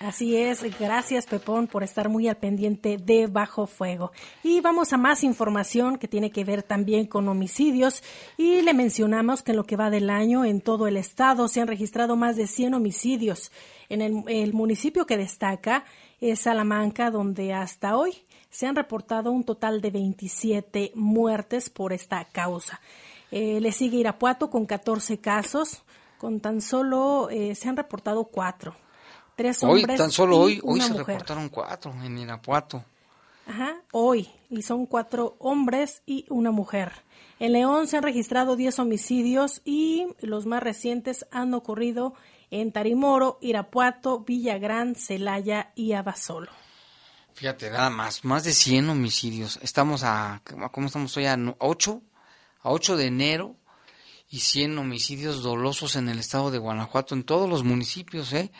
Así 0.00 0.34
es, 0.34 0.62
gracias 0.78 1.26
Pepón 1.26 1.66
por 1.66 1.82
estar 1.82 2.08
muy 2.08 2.26
al 2.26 2.38
pendiente 2.38 2.96
de 2.96 3.26
Bajo 3.26 3.66
Fuego. 3.66 4.12
Y 4.42 4.62
vamos 4.62 4.94
a 4.94 4.96
más 4.96 5.22
información 5.22 5.98
que 5.98 6.08
tiene 6.08 6.30
que 6.30 6.42
ver 6.42 6.62
también 6.62 7.06
con 7.06 7.28
homicidios 7.28 8.02
y 8.38 8.62
le 8.62 8.72
mencionamos 8.72 9.42
que 9.42 9.50
en 9.50 9.58
lo 9.58 9.64
que 9.64 9.76
va 9.76 9.90
del 9.90 10.08
año 10.08 10.46
en 10.46 10.62
todo 10.62 10.86
el 10.86 10.96
estado 10.96 11.48
se 11.48 11.60
han 11.60 11.68
registrado 11.68 12.16
más 12.16 12.36
de 12.36 12.46
100 12.46 12.72
homicidios. 12.72 13.52
En 13.90 14.00
el, 14.00 14.54
municipio 14.54 15.04
que 15.04 15.18
destaca 15.18 15.84
es 16.18 16.40
Salamanca, 16.40 17.10
donde 17.10 17.52
hasta 17.52 17.94
hoy 17.94 18.24
se 18.48 18.66
han 18.66 18.76
reportado 18.76 19.30
un 19.30 19.44
total 19.44 19.82
de 19.82 19.90
27 19.90 20.92
muertes 20.94 21.68
por 21.68 21.92
esta 21.92 22.24
causa. 22.24 22.80
Eh, 23.30 23.60
le 23.60 23.70
sigue 23.70 23.98
Irapuato 23.98 24.48
con 24.48 24.64
14 24.64 25.18
casos, 25.18 25.82
con 26.16 26.40
tan 26.40 26.62
solo 26.62 27.28
eh, 27.28 27.54
se 27.54 27.68
han 27.68 27.76
reportado 27.76 28.24
cuatro 28.24 28.74
tres 29.40 29.64
hoy, 29.64 29.84
tan 29.84 30.10
solo 30.10 30.38
hoy, 30.38 30.60
hoy 30.62 30.82
se 30.82 30.90
mujer. 30.90 31.06
reportaron 31.06 31.48
cuatro 31.48 31.94
en 32.04 32.18
Irapuato. 32.18 32.84
Ajá, 33.46 33.80
hoy. 33.90 34.28
Y 34.50 34.60
son 34.60 34.84
cuatro 34.84 35.36
hombres 35.38 36.02
y 36.04 36.26
una 36.28 36.50
mujer. 36.50 36.92
En 37.38 37.54
León 37.54 37.88
se 37.88 37.96
han 37.96 38.02
registrado 38.02 38.54
10 38.54 38.78
homicidios 38.80 39.62
y 39.64 40.08
los 40.20 40.44
más 40.44 40.62
recientes 40.62 41.24
han 41.30 41.54
ocurrido 41.54 42.12
en 42.50 42.70
Tarimoro, 42.70 43.38
Irapuato, 43.40 44.20
Villagrán, 44.20 44.94
Celaya 44.94 45.72
y 45.74 45.94
Abasolo. 45.94 46.52
Fíjate, 47.32 47.70
nada 47.70 47.88
más, 47.88 48.22
más 48.26 48.44
de 48.44 48.52
100 48.52 48.90
homicidios. 48.90 49.58
Estamos 49.62 50.02
a, 50.04 50.42
¿cómo 50.70 50.88
estamos 50.88 51.16
hoy? 51.16 51.24
A 51.24 51.38
8, 51.58 52.02
a 52.60 52.70
8 52.70 52.96
de 52.98 53.06
enero 53.06 53.56
y 54.28 54.40
100 54.40 54.76
homicidios 54.76 55.42
dolosos 55.42 55.96
en 55.96 56.10
el 56.10 56.18
estado 56.18 56.50
de 56.50 56.58
Guanajuato, 56.58 57.14
en 57.14 57.24
todos 57.24 57.48
los 57.48 57.64
municipios, 57.64 58.34
¿eh? 58.34 58.52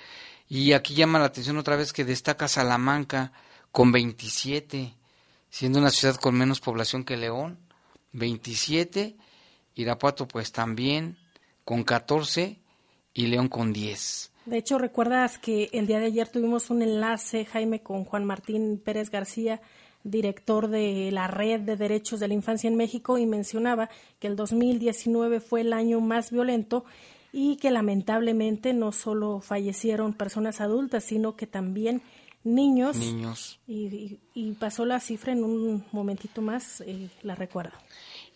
Y 0.51 0.73
aquí 0.73 0.95
llama 0.95 1.21
la 1.21 1.27
atención 1.27 1.59
otra 1.59 1.77
vez 1.77 1.93
que 1.93 2.05
destaca 2.05 2.49
Salamanca 2.49 3.33
con 3.71 3.93
27, 3.93 4.93
siendo 5.49 5.79
una 5.79 5.91
ciudad 5.91 6.17
con 6.17 6.35
menos 6.35 6.61
población 6.61 7.05
que 7.05 7.17
León, 7.17 7.57
27, 8.15 9.17
Irapuato 9.77 10.27
pues 10.27 10.51
también 10.51 11.17
con 11.65 11.85
14 11.85 12.59
y 13.15 13.27
León 13.29 13.47
con 13.47 13.73
10. 13.73 14.33
De 14.47 14.59
hecho, 14.59 14.79
recuerdas 14.79 15.39
que 15.39 15.71
el 15.73 15.87
día 15.87 16.01
de 16.01 16.07
ayer 16.07 16.27
tuvimos 16.27 16.69
un 16.69 16.83
enlace, 16.83 17.45
Jaime, 17.45 17.81
con 17.85 18.05
Juan 18.05 18.25
Martín 18.25 18.83
Pérez 18.85 19.09
García, 19.09 19.61
director 20.03 20.67
de 20.67 21.11
la 21.13 21.29
Red 21.29 21.61
de 21.61 21.77
Derechos 21.77 22.19
de 22.19 22.27
la 22.27 22.35
Infancia 22.35 22.67
en 22.67 22.75
México, 22.75 23.19
y 23.19 23.27
mencionaba 23.27 23.89
que 24.19 24.27
el 24.27 24.35
2019 24.35 25.39
fue 25.39 25.61
el 25.61 25.73
año 25.73 26.01
más 26.01 26.33
violento 26.33 26.85
y 27.33 27.57
que 27.57 27.71
lamentablemente 27.71 28.73
no 28.75 28.93
solo 28.93 29.41
fallecieron 29.41 30.13
personas 30.15 30.61
adultas, 30.61 31.05
sino 31.05 31.37
que 31.37 31.47
también 31.47 32.03
niños. 32.43 32.97
Niños. 32.97 33.61
Y, 33.67 33.87
y- 33.87 34.19
y 34.35 34.53
pasó 34.53 34.85
la 34.87 34.99
cifra 35.01 35.33
en 35.33 35.45
un 35.45 35.85
momentito 35.93 36.41
más, 36.43 36.81
eh, 36.87 37.09
la 37.23 37.35
recuerdo. 37.35 37.73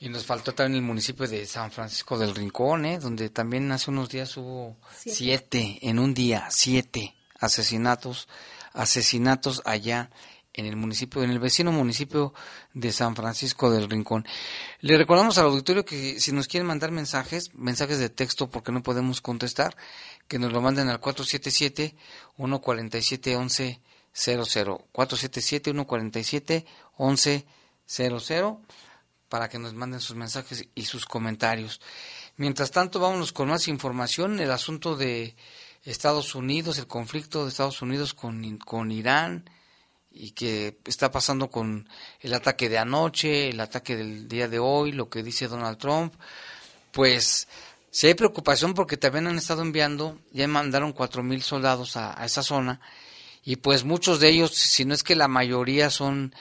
Y 0.01 0.09
nos 0.11 0.27
faltó 0.27 0.53
también 0.55 0.83
el 0.83 0.87
municipio 0.87 1.27
de 1.27 1.47
San 1.47 1.71
Francisco 1.71 2.19
del 2.19 2.35
Rincón, 2.35 2.85
¿eh? 2.85 2.99
donde 2.99 3.31
también 3.31 3.71
hace 3.73 3.91
unos 3.91 4.11
días 4.11 4.37
hubo 4.37 4.77
Siete. 4.95 5.17
siete, 5.17 5.79
en 5.83 5.99
un 5.99 6.13
día, 6.15 6.47
siete 6.51 7.15
asesinatos, 7.39 8.29
asesinatos 8.73 9.63
allá 9.65 10.11
en 10.55 10.67
el 10.67 10.77
municipio, 10.77 11.23
en 11.23 11.31
el 11.31 11.40
vecino 11.40 11.73
municipio 11.73 12.33
de 12.73 12.93
San 12.93 13.17
Francisco 13.17 13.71
del 13.71 13.90
Rincón. 13.90 14.25
Le 14.81 14.97
recordamos 14.97 15.37
al 15.38 15.47
auditorio 15.47 15.85
que 15.85 16.21
si 16.21 16.33
nos 16.33 16.47
quieren 16.47 16.67
mandar 16.67 16.93
mensajes, 16.93 17.55
mensajes 17.55 17.99
de 17.99 18.09
texto 18.09 18.49
porque 18.49 18.73
no 18.73 18.83
podemos 18.83 19.21
contestar, 19.21 19.77
que 20.29 20.38
nos 20.38 20.53
lo 20.53 20.61
manden 20.61 20.88
al 20.88 21.01
477 21.01 21.97
147 22.37 23.37
1100 23.37 23.81
477 24.93 25.73
147 25.73 26.67
1100 26.99 28.59
para 29.29 29.49
que 29.49 29.59
nos 29.59 29.75
manden 29.75 30.01
sus 30.01 30.14
mensajes 30.14 30.69
y 30.75 30.85
sus 30.85 31.05
comentarios. 31.05 31.81
Mientras 32.37 32.71
tanto, 32.71 33.01
vámonos 33.01 33.33
con 33.33 33.49
más 33.49 33.67
información. 33.67 34.38
El 34.38 34.53
asunto 34.53 34.97
de 34.97 35.35
Estados 35.83 36.37
Unidos, 36.37 36.79
el 36.79 36.87
conflicto 36.87 37.43
de 37.43 37.51
Estados 37.51 37.83
Unidos 37.83 38.14
con, 38.14 38.59
con 38.59 38.93
Irán 38.93 39.51
y 40.14 40.31
que 40.31 40.79
está 40.87 41.11
pasando 41.11 41.50
con 41.50 41.88
el 42.20 42.33
ataque 42.35 42.68
de 42.68 42.79
anoche, 42.79 43.50
el 43.50 43.61
ataque 43.61 43.96
del 43.96 44.29
día 44.29 44.48
de 44.48 44.61
hoy, 44.61 44.92
lo 44.92 45.11
que 45.11 45.22
dice 45.22 45.48
Donald 45.48 45.79
Trump. 45.79 46.14
Pues 46.92 47.48
si 47.90 48.07
hay 48.07 48.14
preocupación 48.14 48.74
porque 48.74 48.96
también 48.96 49.27
han 49.27 49.37
estado 49.37 49.62
enviando, 49.62 50.18
ya 50.33 50.46
mandaron 50.46 50.92
cuatro 50.92 51.22
mil 51.22 51.42
soldados 51.42 51.96
a, 51.96 52.24
esa 52.24 52.42
zona 52.42 52.81
y 53.44 53.57
pues 53.57 53.85
muchos 53.85 54.20
de 54.20 54.29
ellos, 54.29 54.53
si 54.53 54.85
no 54.85 54.94
es 54.94 55.03
que 55.03 55.16
la 55.16 55.29
mayoría 55.29 55.90
son 55.90 56.35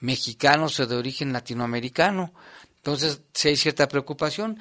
mexicanos 0.00 0.80
o 0.80 0.86
de 0.86 0.96
origen 0.96 1.32
latinoamericano. 1.32 2.32
Entonces, 2.76 3.20
sí 3.34 3.48
hay 3.48 3.56
cierta 3.56 3.88
preocupación. 3.88 4.58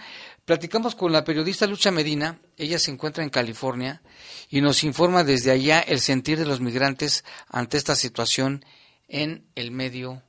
Platicamos 0.48 0.96
con 0.96 1.12
la 1.12 1.26
periodista 1.26 1.68
Lucha 1.68 1.92
Medina, 1.92 2.40
ella 2.56 2.80
se 2.80 2.90
encuentra 2.90 3.22
en 3.22 3.30
California 3.30 4.02
y 4.50 4.62
nos 4.62 4.86
informa 4.86 5.26
desde 5.26 5.52
allá 5.52 5.82
el 5.82 6.00
sentir 6.00 6.40
de 6.40 6.46
los 6.46 6.62
migrantes 6.62 7.26
ante 7.50 7.76
esta 7.76 7.96
situación 7.96 8.64
en 9.10 9.46
el 9.56 9.72
Medio 9.72 10.24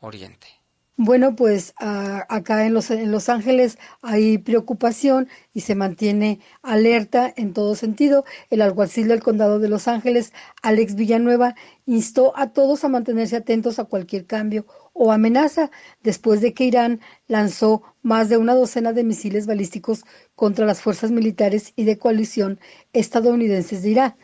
Oriente. 0.00 0.59
Bueno, 1.02 1.34
pues 1.34 1.72
ah, 1.80 2.26
acá 2.28 2.66
en 2.66 2.74
los, 2.74 2.90
en 2.90 3.10
Los 3.10 3.30
Ángeles 3.30 3.78
hay 4.02 4.36
preocupación 4.36 5.28
y 5.54 5.60
se 5.62 5.74
mantiene 5.74 6.40
alerta 6.62 7.32
en 7.38 7.54
todo 7.54 7.74
sentido. 7.74 8.26
El 8.50 8.60
alguacil 8.60 9.08
del 9.08 9.22
condado 9.22 9.58
de 9.60 9.70
Los 9.70 9.88
Ángeles, 9.88 10.34
Alex 10.60 10.96
Villanueva, 10.96 11.54
instó 11.86 12.36
a 12.36 12.52
todos 12.52 12.84
a 12.84 12.88
mantenerse 12.88 13.36
atentos 13.36 13.78
a 13.78 13.84
cualquier 13.84 14.26
cambio 14.26 14.66
o 14.92 15.10
amenaza 15.10 15.70
después 16.02 16.42
de 16.42 16.52
que 16.52 16.64
Irán 16.64 17.00
lanzó 17.28 17.82
más 18.02 18.28
de 18.28 18.36
una 18.36 18.54
docena 18.54 18.92
de 18.92 19.02
misiles 19.02 19.46
balísticos 19.46 20.04
contra 20.34 20.66
las 20.66 20.82
fuerzas 20.82 21.10
militares 21.12 21.72
y 21.76 21.84
de 21.84 21.96
coalición 21.96 22.60
estadounidenses 22.92 23.82
de 23.82 23.88
Irán. 23.88 24.16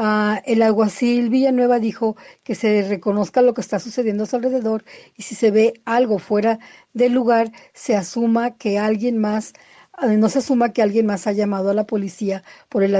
Ah, 0.00 0.40
el 0.46 0.62
alguacil 0.62 1.28
Villanueva 1.28 1.80
dijo 1.80 2.16
que 2.44 2.54
se 2.54 2.82
reconozca 2.88 3.42
lo 3.42 3.52
que 3.52 3.60
está 3.60 3.80
sucediendo 3.80 4.22
a 4.22 4.26
su 4.26 4.36
alrededor 4.36 4.84
y 5.16 5.24
si 5.24 5.34
se 5.34 5.50
ve 5.50 5.74
algo 5.84 6.20
fuera 6.20 6.60
del 6.94 7.12
lugar, 7.14 7.50
se 7.74 7.96
asuma 7.96 8.52
que 8.56 8.78
alguien 8.78 9.18
más, 9.18 9.54
ah, 9.94 10.06
no 10.06 10.28
se 10.28 10.38
asuma 10.38 10.72
que 10.72 10.82
alguien 10.82 11.04
más 11.06 11.26
ha 11.26 11.32
llamado 11.32 11.70
a 11.70 11.74
la 11.74 11.84
policía 11.84 12.44
por 12.68 12.84
el, 12.84 12.96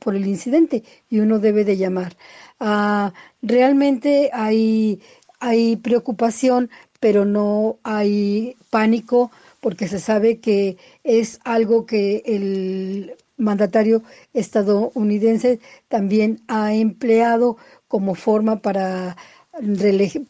por 0.00 0.16
el 0.16 0.26
incidente 0.26 0.82
y 1.08 1.20
uno 1.20 1.38
debe 1.38 1.64
de 1.64 1.76
llamar. 1.76 2.16
Ah, 2.58 3.12
realmente 3.42 4.30
hay, 4.32 5.00
hay 5.38 5.76
preocupación, 5.76 6.68
pero 6.98 7.24
no 7.24 7.78
hay 7.84 8.56
pánico 8.70 9.30
porque 9.60 9.86
se 9.86 10.00
sabe 10.00 10.40
que 10.40 10.78
es 11.04 11.38
algo 11.44 11.86
que 11.86 12.24
el 12.26 13.14
mandatario 13.40 14.02
estadounidense 14.32 15.60
también 15.88 16.42
ha 16.48 16.74
empleado 16.74 17.56
como 17.88 18.14
forma 18.14 18.60
para, 18.60 19.16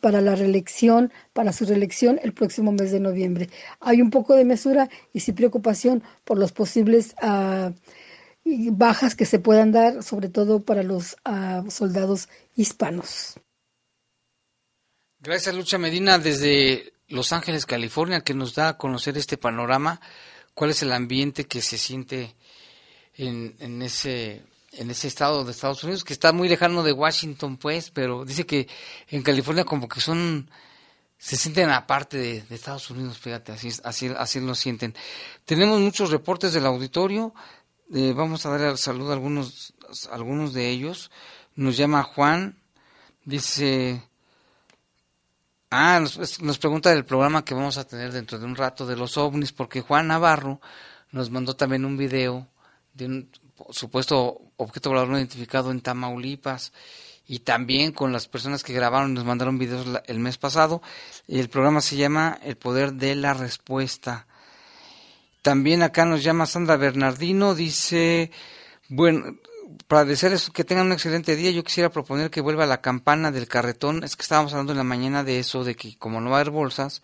para 0.01 0.21
la 0.21 0.35
reelección, 0.35 1.13
para 1.33 1.53
su 1.53 1.67
reelección 1.67 2.19
el 2.23 2.33
próximo 2.33 2.73
mes 2.73 2.91
de 2.93 3.01
noviembre. 3.01 3.51
Hay 3.81 4.01
un 4.01 4.11
poco 4.11 4.35
de 4.35 4.45
mesura 4.45 4.89
y 5.13 5.21
sí 5.21 5.33
preocupación 5.33 6.03
por 6.25 6.39
los 6.39 6.53
posibles 6.53 7.15
y 8.45 8.71
bajas 8.71 9.15
que 9.15 9.27
se 9.27 9.39
puedan 9.39 9.73
dar, 9.73 10.03
sobre 10.03 10.29
todo 10.29 10.61
para 10.61 10.83
los 10.83 11.17
ah, 11.25 11.63
soldados 11.69 12.29
hispanos. 12.57 13.39
Gracias, 15.21 15.55
Lucha 15.55 15.77
Medina, 15.77 16.19
desde 16.19 16.95
Los 17.09 17.33
Ángeles, 17.33 17.67
California, 17.67 18.23
que 18.23 18.33
nos 18.33 18.55
da 18.55 18.71
a 18.71 18.79
conocer 18.79 19.19
este 19.19 19.37
panorama. 19.37 20.01
¿Cuál 20.55 20.71
es 20.71 20.83
el 20.83 20.93
ambiente 20.93 21.45
que 21.45 21.61
se 21.61 21.77
siente 21.77 22.35
en, 23.17 23.57
en 23.59 23.83
ese 23.83 24.43
en 24.73 24.91
ese 24.91 25.09
estado 25.09 25.45
de 25.45 25.51
Estados 25.51 25.83
Unidos 25.83 26.05
que 26.05 26.13
está 26.13 26.33
muy 26.33 26.49
lejano 26.49 26.83
de 26.85 26.93
Washington, 26.93 27.57
pues, 27.57 27.91
pero 27.91 28.25
dice 28.25 28.47
que 28.47 28.69
en 29.09 29.23
California 29.23 29.65
como 29.65 29.89
que 29.89 30.01
son 30.01 30.49
se 31.19 31.37
sienten 31.37 31.71
aparte 31.71 32.17
de, 32.19 32.55
Estados 32.55 32.89
Unidos, 32.91 33.19
fíjate, 33.19 33.53
así 33.53 33.69
así 33.85 34.11
así 34.17 34.41
lo 34.41 34.55
sienten. 34.55 34.95
Tenemos 35.45 35.81
muchos 35.81 36.11
reportes 36.11 36.53
del 36.53 36.67
auditorio. 36.67 37.35
eh, 37.95 38.13
vamos 38.15 38.47
a 38.47 38.57
dar 38.57 38.79
saludo 38.79 39.11
a 39.11 39.15
algunos 39.15 39.75
algunos 40.11 40.55
de 40.55 40.71
ellos. 40.71 41.11
Nos 41.57 41.77
llama 41.77 42.03
Juan, 42.05 42.59
dice 43.25 44.03
Ah, 45.73 46.01
nos 46.01 46.59
pregunta 46.59 46.91
del 46.91 47.05
programa 47.05 47.45
que 47.45 47.55
vamos 47.55 47.79
a 47.79 47.87
tener 47.87 48.11
dentro 48.11 48.41
de 48.41 48.45
un 48.45 48.57
rato 48.57 48.87
de 48.87 48.97
los 48.97 49.17
ovnis, 49.17 49.53
porque 49.53 49.83
Juan 49.83 50.09
Navarro 50.09 50.61
nos 51.13 51.31
mandó 51.31 51.55
también 51.55 51.85
un 51.85 51.97
video 51.97 52.49
de 52.95 53.07
un 53.07 53.31
supuesto 53.71 54.41
objeto 54.57 54.91
volador 54.91 55.11
no 55.11 55.19
identificado 55.19 55.71
en 55.71 55.81
Tamaulipas 55.81 56.73
y 57.27 57.41
también 57.41 57.93
con 57.93 58.13
las 58.13 58.27
personas 58.27 58.65
que 58.65 58.73
grabaron 58.73 59.15
nos 59.15 59.25
mandaron 59.25 59.59
videos 59.59 59.87
el 60.07 60.19
mes 60.19 60.37
pasado. 60.37 60.83
El 61.29 61.49
programa 61.49 61.81
se 61.81 61.97
llama 61.97 62.39
El 62.43 62.57
Poder 62.57 62.95
de 62.95 63.15
la 63.15 63.35
Respuesta. 63.35 64.27
También 65.43 65.83
acá 65.83 66.05
nos 66.05 66.23
llama 66.23 66.47
Sandra 66.47 66.77
Bernardino, 66.77 67.55
dice, 67.55 68.31
bueno, 68.89 69.37
para 69.87 70.05
desearles 70.05 70.51
que 70.51 70.65
tengan 70.65 70.87
un 70.87 70.93
excelente 70.93 71.37
día, 71.37 71.51
yo 71.51 71.65
quisiera 71.65 71.91
proponer 71.91 72.31
que 72.31 72.41
vuelva 72.41 72.67
la 72.67 72.81
campana 72.81 73.31
del 73.31 73.49
carretón. 73.49 74.05
Es 74.05 74.17
que 74.17 74.23
estábamos 74.23 74.53
hablando 74.53 74.73
en 74.73 74.79
la 74.79 74.85
mañana 74.85 75.25
de 75.25 75.39
eso, 75.39 75.65
de 75.65 75.77
que 75.77 75.97
como 75.97 76.21
no 76.21 76.31
va 76.31 76.39
a 76.39 76.41
haber 76.41 76.51
bolsas, 76.51 77.03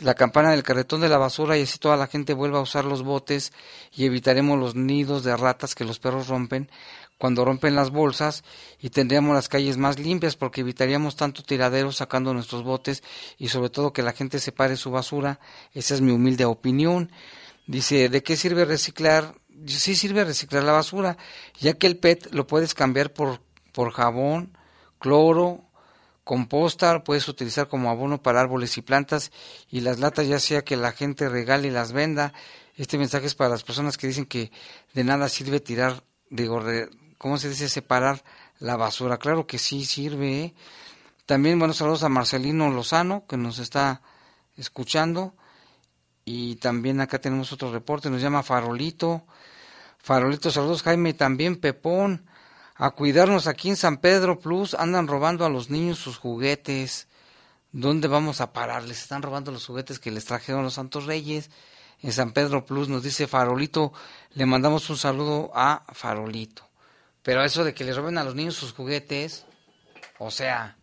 la 0.00 0.14
campana 0.14 0.50
del 0.50 0.62
carretón 0.62 1.00
de 1.00 1.08
la 1.08 1.18
basura 1.18 1.56
y 1.56 1.62
así 1.62 1.78
toda 1.78 1.96
la 1.96 2.06
gente 2.06 2.34
vuelva 2.34 2.58
a 2.58 2.62
usar 2.62 2.84
los 2.84 3.02
botes 3.02 3.52
y 3.92 4.04
evitaremos 4.04 4.58
los 4.58 4.74
nidos 4.74 5.24
de 5.24 5.36
ratas 5.36 5.74
que 5.74 5.84
los 5.84 5.98
perros 5.98 6.28
rompen 6.28 6.70
cuando 7.18 7.44
rompen 7.44 7.74
las 7.74 7.90
bolsas 7.90 8.44
y 8.80 8.90
tendríamos 8.90 9.34
las 9.34 9.48
calles 9.48 9.76
más 9.76 9.98
limpias 9.98 10.36
porque 10.36 10.62
evitaríamos 10.62 11.16
tanto 11.16 11.42
tiradero 11.42 11.92
sacando 11.92 12.32
nuestros 12.32 12.62
botes 12.62 13.02
y 13.36 13.48
sobre 13.48 13.68
todo 13.68 13.92
que 13.92 14.02
la 14.02 14.12
gente 14.12 14.38
separe 14.38 14.76
su 14.76 14.90
basura. 14.90 15.38
Esa 15.74 15.94
es 15.94 16.00
mi 16.00 16.12
humilde 16.12 16.46
opinión. 16.46 17.12
Dice, 17.66 18.08
¿de 18.08 18.22
qué 18.22 18.36
sirve 18.36 18.64
reciclar? 18.64 19.34
Sí 19.66 19.94
sirve 19.96 20.24
reciclar 20.24 20.62
la 20.64 20.72
basura, 20.72 21.18
ya 21.58 21.74
que 21.74 21.86
el 21.86 21.98
PET 21.98 22.32
lo 22.32 22.46
puedes 22.46 22.72
cambiar 22.72 23.12
por 23.12 23.40
por 23.72 23.92
jabón, 23.92 24.56
cloro, 24.98 25.64
composta, 26.24 27.02
puedes 27.04 27.28
utilizar 27.28 27.68
como 27.68 27.90
abono 27.90 28.22
para 28.22 28.40
árboles 28.40 28.76
y 28.78 28.82
plantas 28.82 29.32
y 29.68 29.80
las 29.80 29.98
latas 29.98 30.28
ya 30.28 30.38
sea 30.38 30.62
que 30.62 30.76
la 30.76 30.92
gente 30.92 31.28
regale 31.28 31.68
y 31.68 31.70
las 31.70 31.92
venda. 31.92 32.32
Este 32.76 32.98
mensaje 32.98 33.26
es 33.26 33.34
para 33.34 33.50
las 33.50 33.62
personas 33.62 33.98
que 33.98 34.06
dicen 34.06 34.26
que 34.26 34.50
de 34.94 35.04
nada 35.04 35.28
sirve 35.28 35.60
tirar, 35.60 36.04
digo, 36.28 36.62
¿cómo 37.18 37.36
se 37.36 37.48
dice? 37.48 37.68
Separar 37.68 38.24
la 38.58 38.76
basura. 38.76 39.18
Claro 39.18 39.46
que 39.46 39.58
sí 39.58 39.84
sirve. 39.84 40.44
¿eh? 40.44 40.54
También 41.26 41.58
buenos 41.58 41.78
saludos 41.78 42.04
a 42.04 42.08
Marcelino 42.08 42.70
Lozano 42.70 43.26
que 43.26 43.36
nos 43.36 43.58
está 43.58 44.02
escuchando. 44.56 45.34
Y 46.24 46.56
también 46.56 47.00
acá 47.00 47.18
tenemos 47.18 47.52
otro 47.52 47.72
reporte, 47.72 48.10
nos 48.10 48.22
llama 48.22 48.42
Farolito. 48.42 49.26
Farolito, 49.98 50.50
saludos 50.50 50.82
Jaime, 50.82 51.12
también 51.12 51.56
Pepón. 51.56 52.26
A 52.82 52.92
cuidarnos 52.92 53.46
aquí 53.46 53.68
en 53.68 53.76
San 53.76 53.98
Pedro 53.98 54.38
Plus, 54.38 54.72
andan 54.72 55.06
robando 55.06 55.44
a 55.44 55.50
los 55.50 55.68
niños 55.68 55.98
sus 55.98 56.16
juguetes. 56.16 57.08
¿Dónde 57.72 58.08
vamos 58.08 58.40
a 58.40 58.54
parar? 58.54 58.84
Les 58.84 59.02
están 59.02 59.20
robando 59.20 59.52
los 59.52 59.66
juguetes 59.66 59.98
que 59.98 60.10
les 60.10 60.24
trajeron 60.24 60.62
los 60.62 60.72
Santos 60.72 61.04
Reyes. 61.04 61.50
En 62.00 62.10
San 62.10 62.32
Pedro 62.32 62.64
Plus 62.64 62.88
nos 62.88 63.02
dice 63.02 63.26
Farolito, 63.26 63.92
le 64.30 64.46
mandamos 64.46 64.88
un 64.88 64.96
saludo 64.96 65.50
a 65.54 65.84
Farolito. 65.92 66.70
Pero 67.22 67.44
eso 67.44 67.64
de 67.64 67.74
que 67.74 67.84
le 67.84 67.92
roben 67.92 68.16
a 68.16 68.24
los 68.24 68.34
niños 68.34 68.54
sus 68.54 68.72
juguetes, 68.72 69.44
o 70.18 70.30
sea, 70.30 70.78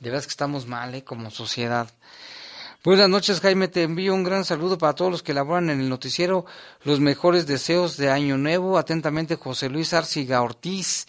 de 0.00 0.08
verdad 0.08 0.24
que 0.24 0.30
estamos 0.30 0.66
mal, 0.66 0.94
¿eh? 0.94 1.04
Como 1.04 1.30
sociedad. 1.30 1.90
Buenas 2.86 3.08
noches, 3.08 3.40
Jaime. 3.40 3.66
Te 3.66 3.82
envío 3.82 4.14
un 4.14 4.22
gran 4.22 4.44
saludo 4.44 4.78
para 4.78 4.92
todos 4.92 5.10
los 5.10 5.24
que 5.24 5.34
laboran 5.34 5.70
en 5.70 5.80
el 5.80 5.88
noticiero. 5.88 6.46
Los 6.84 7.00
mejores 7.00 7.44
deseos 7.44 7.96
de 7.96 8.10
Año 8.10 8.38
Nuevo. 8.38 8.78
Atentamente, 8.78 9.34
José 9.34 9.68
Luis 9.68 9.92
Arciga 9.92 10.40
Ortiz. 10.40 11.08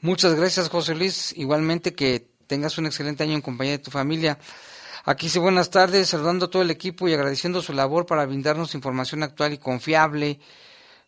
Muchas 0.00 0.34
gracias, 0.34 0.70
José 0.70 0.94
Luis. 0.94 1.34
Igualmente, 1.36 1.92
que 1.92 2.30
tengas 2.46 2.78
un 2.78 2.86
excelente 2.86 3.24
año 3.24 3.34
en 3.34 3.42
compañía 3.42 3.72
de 3.72 3.78
tu 3.80 3.90
familia. 3.90 4.38
Aquí 5.04 5.28
sí, 5.28 5.38
buenas 5.38 5.68
tardes, 5.68 6.08
saludando 6.08 6.46
a 6.46 6.50
todo 6.50 6.62
el 6.62 6.70
equipo 6.70 7.06
y 7.06 7.12
agradeciendo 7.12 7.60
su 7.60 7.74
labor 7.74 8.06
para 8.06 8.24
brindarnos 8.24 8.74
información 8.74 9.22
actual 9.22 9.52
y 9.52 9.58
confiable. 9.58 10.40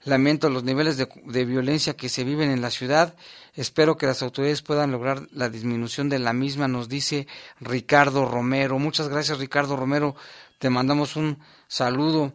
Lamento 0.05 0.49
los 0.49 0.65
niveles 0.65 0.97
de, 0.97 1.09
de, 1.27 1.45
violencia 1.45 1.95
que 1.95 2.09
se 2.09 2.25
viven 2.25 2.51
en 2.51 2.63
la 2.63 2.71
ciudad. 2.71 3.15
Espero 3.55 3.99
que 3.99 4.07
las 4.07 4.23
autoridades 4.23 4.63
puedan 4.63 4.91
lograr 4.93 5.29
la 5.33 5.51
disminución 5.51 6.09
de 6.09 6.19
la 6.19 6.33
misma, 6.33 6.69
nos 6.69 6.89
dice 6.89 7.27
Ricardo 7.61 8.25
Romero. 8.25 8.79
Muchas 8.79 9.09
gracias, 9.09 9.39
Ricardo 9.39 9.77
Romero. 9.77 10.17
Te 10.59 10.71
mandamos 10.71 11.17
un 11.17 11.39
saludo. 11.69 12.33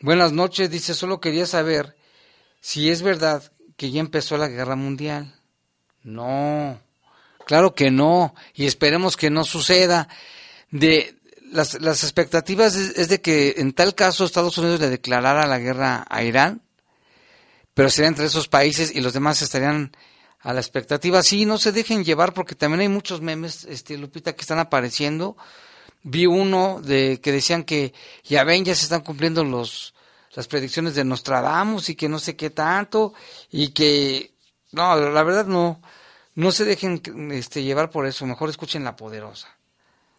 Buenas 0.00 0.32
noches, 0.32 0.70
dice, 0.70 0.94
solo 0.94 1.20
quería 1.20 1.46
saber 1.46 1.94
si 2.60 2.88
es 2.88 3.02
verdad 3.02 3.52
que 3.76 3.90
ya 3.90 4.00
empezó 4.00 4.38
la 4.38 4.48
guerra 4.48 4.76
mundial. 4.76 5.34
No, 6.02 6.80
claro 7.46 7.74
que 7.74 7.90
no, 7.90 8.34
y 8.54 8.66
esperemos 8.66 9.16
que 9.16 9.30
no 9.30 9.44
suceda. 9.44 10.08
De, 10.70 11.16
las, 11.52 11.80
las 11.80 12.02
expectativas 12.02 12.74
es, 12.76 13.08
de 13.08 13.20
que 13.20 13.54
en 13.58 13.72
tal 13.72 13.94
caso 13.94 14.24
Estados 14.24 14.58
Unidos 14.58 14.80
le 14.80 14.90
declarara 14.90 15.46
la 15.46 15.58
guerra 15.58 16.04
a 16.08 16.22
Irán 16.22 16.63
pero 17.74 17.90
sería 17.90 18.08
entre 18.08 18.26
esos 18.26 18.48
países 18.48 18.94
y 18.94 19.00
los 19.00 19.12
demás 19.12 19.42
estarían 19.42 19.92
a 20.40 20.52
la 20.52 20.60
expectativa. 20.60 21.22
Sí, 21.22 21.44
no 21.44 21.58
se 21.58 21.72
dejen 21.72 22.04
llevar 22.04 22.32
porque 22.32 22.54
también 22.54 22.80
hay 22.80 22.88
muchos 22.88 23.20
memes, 23.20 23.64
este 23.64 23.98
Lupita, 23.98 24.34
que 24.34 24.42
están 24.42 24.58
apareciendo. 24.58 25.36
Vi 26.02 26.26
uno 26.26 26.80
de 26.82 27.20
que 27.20 27.32
decían 27.32 27.64
que 27.64 27.94
ya 28.22 28.44
ven, 28.44 28.64
ya 28.64 28.74
se 28.74 28.84
están 28.84 29.00
cumpliendo 29.00 29.42
los 29.42 29.94
las 30.34 30.48
predicciones 30.48 30.96
de 30.96 31.04
Nostradamus 31.04 31.88
y 31.90 31.94
que 31.94 32.08
no 32.08 32.18
sé 32.18 32.34
qué 32.34 32.50
tanto 32.50 33.14
y 33.52 33.68
que 33.68 34.34
no, 34.72 34.96
la 34.96 35.22
verdad 35.22 35.46
no 35.46 35.80
no 36.34 36.50
se 36.50 36.64
dejen 36.64 37.00
este 37.30 37.62
llevar 37.62 37.90
por 37.90 38.06
eso, 38.06 38.26
mejor 38.26 38.50
escuchen 38.50 38.84
la 38.84 38.96
poderosa. 38.96 39.56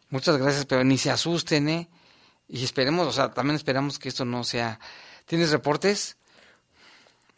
Muchas 0.10 0.38
gracias, 0.38 0.66
pero 0.66 0.84
ni 0.84 0.98
se 0.98 1.12
asusten, 1.12 1.68
¿eh? 1.70 1.90
Y 2.48 2.64
esperemos, 2.64 3.08
o 3.08 3.12
sea, 3.12 3.32
también 3.32 3.56
esperamos 3.56 4.00
que 4.00 4.10
esto 4.10 4.24
no 4.24 4.44
sea. 4.44 4.80
¿Tienes 5.26 5.52
reportes? 5.52 6.16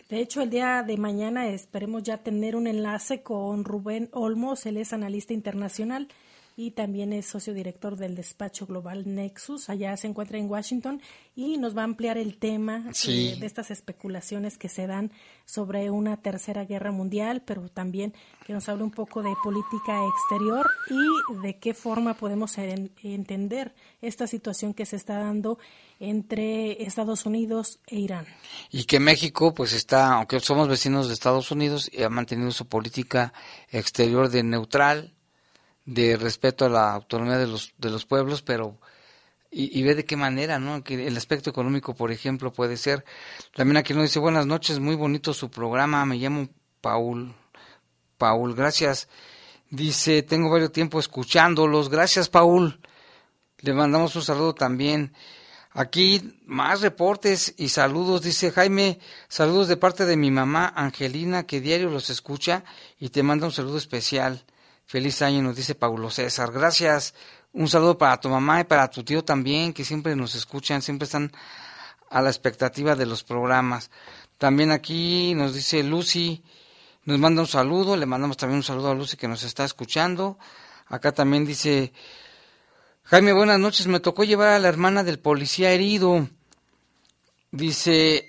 De 0.10 0.22
hecho, 0.22 0.41
el 0.41 0.50
día 0.50 0.84
de 0.84 0.96
mañana 0.96 1.48
esperemos 1.48 2.04
ya 2.04 2.20
tener 2.20 2.56
un 2.56 2.65
enlace 2.65 3.24
con 3.24 3.65
Rubén 3.65 4.10
Olmos, 4.13 4.65
él 4.65 4.78
es 4.78 4.93
analista 4.93 5.34
internacional 5.34 6.08
y 6.60 6.72
también 6.72 7.13
es 7.13 7.28
socio 7.28 7.54
director 7.54 7.98
del 7.98 8.15
despacho 8.15 8.65
global 8.65 9.04
Nexus. 9.06 9.70
Allá 9.70 9.96
se 9.96 10.08
encuentra 10.08 10.39
en 10.39 10.50
Washington 10.50 11.04
y 11.36 11.58
nos 11.58 11.78
va 11.78 11.82
a 11.82 11.84
ampliar 11.86 12.17
el 12.17 12.39
tema 12.39 12.84
sí. 12.93 13.30
de, 13.30 13.41
de, 13.41 13.46
estas 13.46 13.70
especulaciones 13.70 14.58
que 14.58 14.67
se 14.67 14.88
dan 14.88 15.12
sobre 15.46 15.91
una 15.91 16.17
tercera 16.17 16.65
guerra 16.65 16.91
mundial, 16.91 17.43
pero 17.46 17.70
también 17.70 18.15
que 18.48 18.54
nos 18.54 18.67
hable 18.70 18.84
un 18.84 18.91
poco 18.91 19.22
de 19.22 19.36
política 19.43 20.00
exterior 20.08 20.67
y 20.89 21.41
de 21.43 21.60
qué 21.60 21.76
forma 21.76 22.15
podemos 22.15 22.58
en, 22.58 22.91
entender 23.04 23.76
esta 24.02 24.26
situación 24.26 24.74
que 24.74 24.88
se 24.88 24.96
está 24.96 25.20
dando 25.20 25.60
entre 26.00 26.82
Estados 26.84 27.28
Unidos 27.28 27.80
e 27.86 28.00
Irán. 28.00 28.26
Y 28.72 28.86
que 28.86 29.00
México, 29.00 29.54
pues 29.54 29.74
está, 29.74 30.15
aunque 30.15 30.39
somos 30.39 30.67
vecinos 30.67 31.08
de 31.08 31.13
Estados 31.13 31.52
Unidos, 31.52 31.91
ha 32.04 32.10
mantenido 32.10 32.50
su 32.50 32.65
política 32.65 33.32
exterior 33.70 34.30
de 34.30 34.41
neutral, 34.41 35.13
de 35.88 36.17
respeto 36.17 36.65
a 36.65 36.69
la 36.69 36.93
autonomía 36.93 37.38
de 37.38 37.47
los, 37.47 37.73
de 37.78 37.89
los 37.89 38.06
pueblos, 38.06 38.43
pero 38.43 38.78
y, 39.50 39.80
y, 39.80 39.82
ve 39.84 39.95
de 39.95 40.06
qué 40.06 40.17
manera, 40.17 40.60
¿no? 40.60 40.84
El 40.86 41.15
aspecto 41.15 41.50
económico, 41.50 41.95
por 41.95 42.12
ejemplo, 42.12 42.52
puede 42.52 42.76
ser. 42.76 43.06
También 43.56 43.78
aquí 43.78 43.93
nos 43.93 44.04
dice, 44.04 44.19
buenas 44.19 44.45
noches, 44.45 44.80
muy 44.80 44.95
bonito 44.95 45.34
su 45.34 45.50
programa, 45.50 46.06
me 46.06 46.17
llamo 46.17 46.50
Paul. 46.82 47.34
Paul, 48.17 48.54
gracias. 48.54 49.08
Dice, 49.69 50.23
tengo 50.23 50.50
varios 50.50 50.73
tiempo 50.73 51.00
escuchándolos, 51.00 51.89
gracias 51.89 52.28
Paul. 52.28 52.80
Le 53.60 53.73
mandamos 53.73 54.15
un 54.15 54.23
saludo 54.23 54.54
también. 54.54 55.13
Aquí 55.71 56.38
más 56.45 56.82
reportes 56.82 57.54
y 57.58 57.69
saludos, 57.69 58.23
dice 58.23 58.52
Jaime, 58.52 59.00
saludos 59.30 59.67
de 59.69 59.78
parte 59.78 60.06
de 60.06 60.17
mi 60.17 60.32
mamá 60.32 60.73
Angelina, 60.76 61.45
que 61.45 61.62
diario 61.62 61.89
los 61.89 62.10
escucha 62.10 62.63
y 63.00 63.10
te 63.10 63.23
manda 63.23 63.45
un 63.45 63.54
saludo 63.54 63.78
especial. 63.78 64.43
Feliz 64.88 65.21
año, 65.21 65.41
nos 65.41 65.58
dice 65.58 65.76
Paulo 65.76 66.10
César. 66.10 66.50
Gracias. 66.54 67.13
Un 67.52 67.67
saludo 67.67 67.97
para 67.97 68.21
tu 68.21 68.30
mamá 68.30 68.62
y 68.62 68.63
para 68.63 68.89
tu 68.89 69.04
tío 69.04 69.21
también, 69.21 69.73
que 69.73 69.84
siempre 69.84 70.15
nos 70.15 70.34
escuchan, 70.34 70.82
siempre 70.82 71.04
están 71.04 71.30
a 72.10 72.21
la 72.21 72.30
expectativa 72.30 72.95
de 72.95 73.06
los 73.06 73.21
programas. 73.26 73.91
También 74.38 74.71
aquí 74.71 75.34
nos 75.36 75.54
dice 75.54 75.84
Lucy, 75.84 76.41
nos 77.04 77.19
manda 77.19 77.41
un 77.41 77.47
saludo, 77.50 77.97
le 77.97 78.06
mandamos 78.06 78.38
también 78.38 78.60
un 78.60 78.63
saludo 78.63 78.91
a 78.91 78.95
Lucy 78.95 79.17
que 79.17 79.28
nos 79.28 79.43
está 79.43 79.65
escuchando. 79.65 80.39
Acá 80.86 81.12
también 81.12 81.45
dice, 81.45 81.91
Jaime, 83.04 83.34
buenas 83.34 83.60
noches, 83.60 83.88
me 83.88 84.00
tocó 84.00 84.23
llevar 84.23 84.54
a 84.54 84.60
la 84.60 84.69
hermana 84.69 85.04
del 85.04 85.19
policía 85.19 85.71
herido. 85.71 86.30
Dice, 87.52 88.27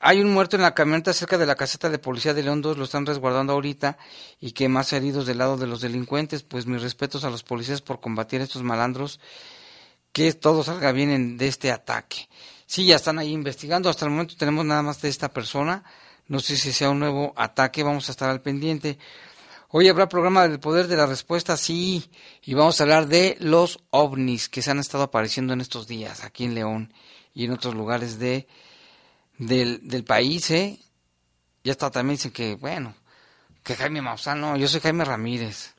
hay 0.00 0.20
un 0.20 0.32
muerto 0.32 0.56
en 0.56 0.62
la 0.62 0.74
camioneta 0.74 1.12
cerca 1.12 1.38
de 1.38 1.46
la 1.46 1.56
caseta 1.56 1.90
de 1.90 1.98
policía 1.98 2.32
de 2.32 2.42
León 2.42 2.62
2, 2.62 2.78
lo 2.78 2.84
están 2.84 3.04
resguardando 3.04 3.52
ahorita, 3.52 3.98
y 4.40 4.52
que 4.52 4.68
más 4.68 4.92
heridos 4.92 5.26
del 5.26 5.38
lado 5.38 5.56
de 5.56 5.66
los 5.66 5.80
delincuentes. 5.80 6.44
Pues 6.44 6.66
mis 6.66 6.82
respetos 6.82 7.24
a 7.24 7.30
los 7.30 7.42
policías 7.42 7.82
por 7.82 8.00
combatir 8.00 8.40
a 8.40 8.44
estos 8.44 8.62
malandros, 8.62 9.18
que 10.12 10.32
todo 10.34 10.62
salga 10.62 10.92
bien 10.92 11.10
en, 11.10 11.36
de 11.36 11.48
este 11.48 11.72
ataque. 11.72 12.28
Sí, 12.66 12.86
ya 12.86 12.96
están 12.96 13.18
ahí 13.18 13.32
investigando, 13.32 13.88
hasta 13.88 14.04
el 14.04 14.12
momento 14.12 14.36
tenemos 14.36 14.64
nada 14.64 14.82
más 14.82 15.00
de 15.00 15.08
esta 15.08 15.32
persona, 15.32 15.82
no 16.26 16.38
sé 16.38 16.56
si 16.56 16.72
sea 16.72 16.90
un 16.90 16.98
nuevo 16.98 17.32
ataque, 17.36 17.82
vamos 17.82 18.08
a 18.08 18.12
estar 18.12 18.28
al 18.28 18.42
pendiente. 18.42 18.98
Hoy 19.70 19.88
habrá 19.88 20.08
programa 20.08 20.46
del 20.46 20.60
poder 20.60 20.86
de 20.86 20.96
la 20.96 21.06
respuesta, 21.06 21.56
sí, 21.56 22.10
y 22.42 22.54
vamos 22.54 22.78
a 22.78 22.84
hablar 22.84 23.08
de 23.08 23.36
los 23.40 23.80
ovnis 23.90 24.48
que 24.48 24.62
se 24.62 24.70
han 24.70 24.78
estado 24.78 25.04
apareciendo 25.04 25.54
en 25.54 25.60
estos 25.60 25.86
días, 25.86 26.24
aquí 26.24 26.44
en 26.44 26.54
León 26.54 26.92
y 27.34 27.46
en 27.46 27.52
otros 27.52 27.74
lugares 27.74 28.18
de 28.18 28.46
del, 29.38 29.86
del 29.88 30.04
país, 30.04 30.50
¿eh? 30.50 30.78
Ya 31.64 31.72
está, 31.72 31.90
también 31.90 32.16
dicen 32.16 32.32
que, 32.32 32.56
bueno, 32.56 32.94
que 33.62 33.74
Jaime 33.74 34.02
Maussan, 34.02 34.40
no, 34.40 34.56
yo 34.56 34.68
soy 34.68 34.80
Jaime 34.80 35.04
Ramírez. 35.04 35.74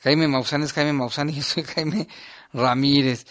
Jaime 0.00 0.28
Maussan 0.28 0.62
es 0.62 0.72
Jaime 0.72 0.92
Maussan 0.92 1.30
y 1.30 1.34
yo 1.34 1.42
soy 1.42 1.62
Jaime 1.62 2.08
Ramírez. 2.52 3.26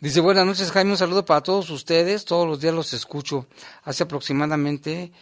Dice, 0.00 0.20
buenas 0.20 0.46
noches 0.46 0.70
Jaime, 0.72 0.92
un 0.92 0.96
saludo 0.96 1.24
para 1.24 1.42
todos 1.42 1.70
ustedes, 1.70 2.24
todos 2.24 2.46
los 2.46 2.60
días 2.60 2.74
los 2.74 2.92
escucho. 2.92 3.46
Hace 3.84 4.04
aproximadamente 4.04 5.12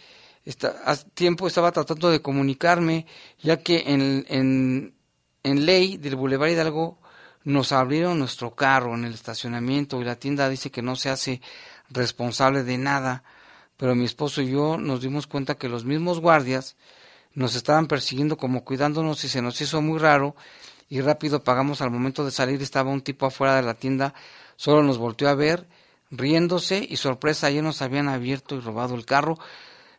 esta, 0.45 0.75
hace 0.85 1.05
tiempo 1.13 1.47
estaba 1.47 1.71
tratando 1.71 2.09
de 2.09 2.21
comunicarme, 2.21 3.05
ya 3.41 3.57
que 3.57 3.83
en, 3.87 4.25
en, 4.29 4.95
en 5.43 5.65
ley 5.65 5.97
del 5.97 6.15
Boulevard 6.15 6.51
Hidalgo 6.51 6.99
nos 7.43 7.71
abrieron 7.71 8.19
nuestro 8.19 8.55
carro 8.55 8.95
en 8.95 9.05
el 9.05 9.13
estacionamiento 9.13 9.99
y 9.99 10.05
la 10.05 10.15
tienda 10.15 10.49
dice 10.49 10.71
que 10.71 10.81
no 10.81 10.95
se 10.95 11.09
hace 11.09 11.41
responsable 11.89 12.63
de 12.63 12.77
nada 12.77 13.23
pero 13.79 13.95
mi 13.95 14.03
esposo 14.03 14.41
y 14.41 14.51
yo 14.51 14.77
nos 14.77 14.99
dimos 14.99 15.25
cuenta 15.25 15.55
que 15.55 15.69
los 15.69 15.85
mismos 15.85 16.19
guardias 16.19 16.75
nos 17.33 17.55
estaban 17.55 17.87
persiguiendo 17.87 18.35
como 18.35 18.65
cuidándonos 18.65 19.23
y 19.23 19.29
se 19.29 19.41
nos 19.41 19.61
hizo 19.61 19.81
muy 19.81 19.99
raro 19.99 20.35
y 20.89 20.99
rápido 20.99 21.45
pagamos 21.45 21.79
al 21.79 21.89
momento 21.89 22.25
de 22.25 22.31
salir 22.31 22.61
estaba 22.61 22.91
un 22.91 22.99
tipo 22.99 23.25
afuera 23.25 23.55
de 23.55 23.61
la 23.61 23.75
tienda, 23.75 24.13
solo 24.57 24.83
nos 24.83 24.97
volteó 24.97 25.29
a 25.29 25.33
ver, 25.33 25.65
riéndose 26.11 26.85
y 26.89 26.97
sorpresa, 26.97 27.49
ya 27.49 27.61
nos 27.61 27.81
habían 27.81 28.09
abierto 28.09 28.55
y 28.55 28.59
robado 28.59 28.95
el 28.95 29.05
carro. 29.05 29.39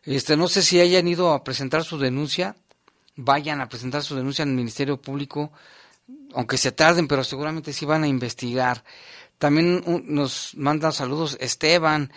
Este, 0.03 0.37
no 0.37 0.47
sé 0.47 0.61
si 0.61 0.79
hayan 0.79 1.07
ido 1.07 1.33
a 1.33 1.43
presentar 1.43 1.83
su 1.83 1.97
denuncia, 1.97 2.55
vayan 3.15 3.61
a 3.61 3.69
presentar 3.69 4.03
su 4.03 4.15
denuncia 4.15 4.43
al 4.43 4.51
Ministerio 4.51 5.01
Público, 5.01 5.51
aunque 6.35 6.59
se 6.59 6.71
tarden, 6.71 7.07
pero 7.07 7.23
seguramente 7.23 7.73
sí 7.73 7.85
van 7.85 8.03
a 8.03 8.07
investigar. 8.07 8.83
También 9.39 9.83
nos 10.05 10.55
manda 10.55 10.91
saludos 10.91 11.35
Esteban. 11.39 12.11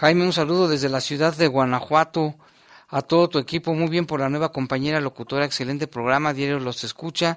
Jaime, 0.00 0.24
un 0.24 0.32
saludo 0.32 0.68
desde 0.68 0.88
la 0.88 1.00
ciudad 1.00 1.34
de 1.34 1.48
Guanajuato 1.48 2.36
a 2.86 3.02
todo 3.02 3.28
tu 3.28 3.40
equipo. 3.40 3.74
Muy 3.74 3.88
bien 3.88 4.06
por 4.06 4.20
la 4.20 4.28
nueva 4.28 4.52
compañera 4.52 5.00
locutora, 5.00 5.44
excelente 5.44 5.88
programa, 5.88 6.32
diario 6.32 6.60
los 6.60 6.84
escucha. 6.84 7.36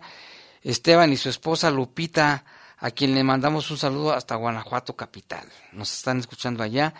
Esteban 0.61 1.11
y 1.11 1.17
su 1.17 1.29
esposa 1.29 1.71
Lupita, 1.71 2.45
a 2.77 2.91
quien 2.91 3.15
le 3.15 3.23
mandamos 3.23 3.71
un 3.71 3.79
saludo 3.79 4.13
hasta 4.13 4.35
Guanajuato 4.35 4.95
capital. 4.95 5.43
Nos 5.71 5.91
están 5.91 6.19
escuchando 6.19 6.61
allá. 6.61 6.93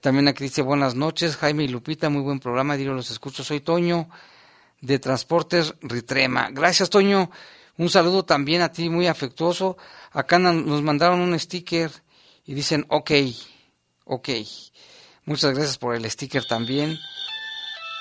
También 0.00 0.26
aquí 0.26 0.44
dice 0.44 0.62
buenas 0.62 0.94
noches, 0.94 1.36
Jaime 1.36 1.64
y 1.64 1.68
Lupita, 1.68 2.08
muy 2.08 2.22
buen 2.22 2.40
programa, 2.40 2.74
diario 2.74 2.94
los 2.94 3.10
escucho. 3.10 3.44
Soy 3.44 3.60
Toño 3.60 4.08
de 4.80 4.98
Transportes 5.00 5.74
Ritrema. 5.82 6.48
Gracias, 6.50 6.88
Toño. 6.88 7.30
Un 7.76 7.90
saludo 7.90 8.24
también 8.24 8.62
a 8.62 8.72
ti, 8.72 8.88
muy 8.88 9.06
afectuoso. 9.06 9.76
Acá 10.12 10.38
nos 10.38 10.80
mandaron 10.80 11.20
un 11.20 11.38
sticker 11.38 11.90
y 12.46 12.54
dicen, 12.54 12.86
ok, 12.88 13.10
ok. 14.06 14.30
Muchas 15.26 15.54
gracias 15.54 15.78
por 15.78 15.94
el 15.94 16.10
sticker 16.10 16.44
también. 16.46 16.98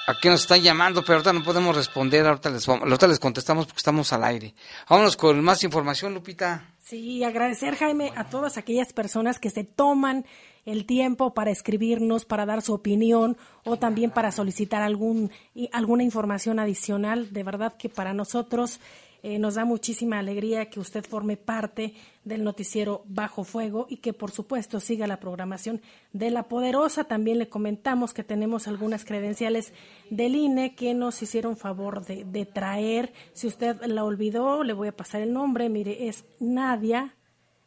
Aquí 0.06 0.28
nos 0.28 0.42
están 0.42 0.62
llamando, 0.62 1.02
pero 1.02 1.14
ahorita 1.14 1.32
no 1.32 1.44
podemos 1.44 1.74
responder, 1.74 2.26
ahorita 2.26 2.50
les, 2.50 2.68
ahorita 2.68 3.08
les 3.08 3.20
contestamos 3.20 3.66
porque 3.66 3.78
estamos 3.78 4.12
al 4.12 4.26
aire. 4.26 4.54
Vámonos 4.90 5.16
con 5.16 5.42
más 5.42 5.64
información, 5.64 6.14
Lupita. 6.14 6.74
Sí, 6.80 7.24
agradecer, 7.24 7.78
Jaime, 7.78 8.12
a 8.18 8.26
todas 8.26 8.58
aquellas 8.58 8.92
personas 8.92 9.40
que 9.40 9.50
se 9.50 9.64
toman 9.64 10.26
el 10.66 10.86
tiempo 10.86 11.34
para 11.34 11.52
escribirnos, 11.52 12.26
para 12.26 12.46
dar 12.46 12.62
su 12.62 12.74
opinión 12.74 13.38
o 13.64 13.78
también 13.78 14.12
para 14.12 14.34
solicitar 14.34 14.82
algún, 14.82 15.32
alguna 15.72 16.04
información 16.04 16.60
adicional. 16.60 17.32
De 17.32 17.44
verdad 17.44 17.74
que 17.78 17.88
para 17.88 18.14
nosotros 18.14 18.82
eh, 19.26 19.40
nos 19.40 19.56
da 19.56 19.64
muchísima 19.64 20.20
alegría 20.20 20.70
que 20.70 20.82
usted 20.82 21.06
forme 21.06 21.38
parte 21.38 21.94
del 22.26 22.44
noticiero 22.44 23.04
Bajo 23.06 23.46
Fuego 23.46 23.88
y 23.90 23.98
que 23.98 24.12
por 24.12 24.32
supuesto 24.32 24.82
siga 24.82 25.08
la 25.08 25.22
programación 25.22 25.82
de 26.12 26.30
La 26.30 26.50
Poderosa. 26.50 27.06
También 27.06 27.40
le 27.40 27.48
comentamos 27.48 28.14
que 28.14 28.26
tenemos 28.26 28.68
algunas 28.68 29.06
credenciales 29.06 29.72
del 30.10 30.36
INE 30.36 30.76
que 30.76 30.94
nos 30.94 31.22
hicieron 31.22 31.56
favor 31.56 32.06
de, 32.06 32.46
traer. 32.46 33.14
Si 33.32 33.48
usted 33.48 33.82
la 33.86 34.04
olvidó, 34.04 34.62
le 34.66 34.74
voy 34.74 34.90
a 34.90 34.98
pasar 34.98 35.22
el 35.22 35.32
nombre. 35.32 35.70
Mire, 35.70 36.10
es 36.10 36.26
Nadia 36.42 37.16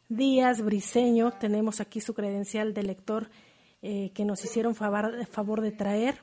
Díaz 0.09 0.61
Briseño. 0.61 1.31
Tenemos 1.31 1.81
aquí 1.81 2.01
su 2.01 2.13
credencial 2.13 2.75
de 2.75 2.83
lector 2.83 3.31
eh, 3.81 4.11
que 4.13 4.25
nos 4.25 4.45
hicieron 4.45 4.75
favor 4.75 5.61
de 5.61 5.71
traer 5.71 6.19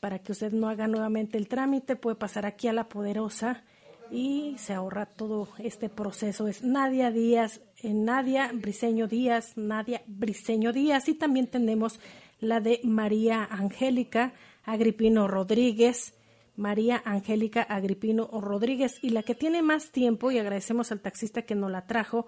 para 0.00 0.18
que 0.18 0.32
usted 0.32 0.52
no 0.52 0.68
haga 0.68 0.88
nuevamente 0.88 1.38
el 1.38 1.46
trámite. 1.46 1.94
Puede 1.94 2.16
pasar 2.16 2.44
aquí 2.44 2.66
a 2.66 2.72
La 2.72 2.88
Poderosa 2.88 3.62
y 4.10 4.56
se 4.58 4.74
ahorra 4.74 5.06
todo 5.06 5.48
este 5.58 5.88
proceso. 5.88 6.48
Es 6.48 6.62
Nadia 6.62 7.10
Díaz, 7.10 7.60
eh, 7.82 7.92
Nadia 7.94 8.50
Briseño 8.52 9.08
Díaz, 9.08 9.56
Nadia 9.56 10.02
Briseño 10.06 10.72
Díaz 10.72 11.08
y 11.08 11.14
también 11.14 11.46
tenemos 11.46 12.00
la 12.40 12.60
de 12.60 12.80
María 12.84 13.44
Angélica 13.44 14.34
Agripino 14.64 15.28
Rodríguez. 15.28 16.14
María 16.56 17.02
Angélica 17.04 17.62
Agripino 17.62 18.28
Rodríguez 18.40 19.00
y 19.02 19.10
la 19.10 19.24
que 19.24 19.34
tiene 19.34 19.62
más 19.62 19.90
tiempo 19.90 20.30
y 20.30 20.38
agradecemos 20.38 20.92
al 20.92 21.00
taxista 21.00 21.42
que 21.42 21.56
nos 21.56 21.70
la 21.70 21.86
trajo 21.86 22.26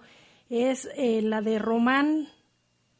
es 0.49 0.89
eh, 0.95 1.21
la 1.21 1.41
de 1.41 1.59
Román 1.59 2.27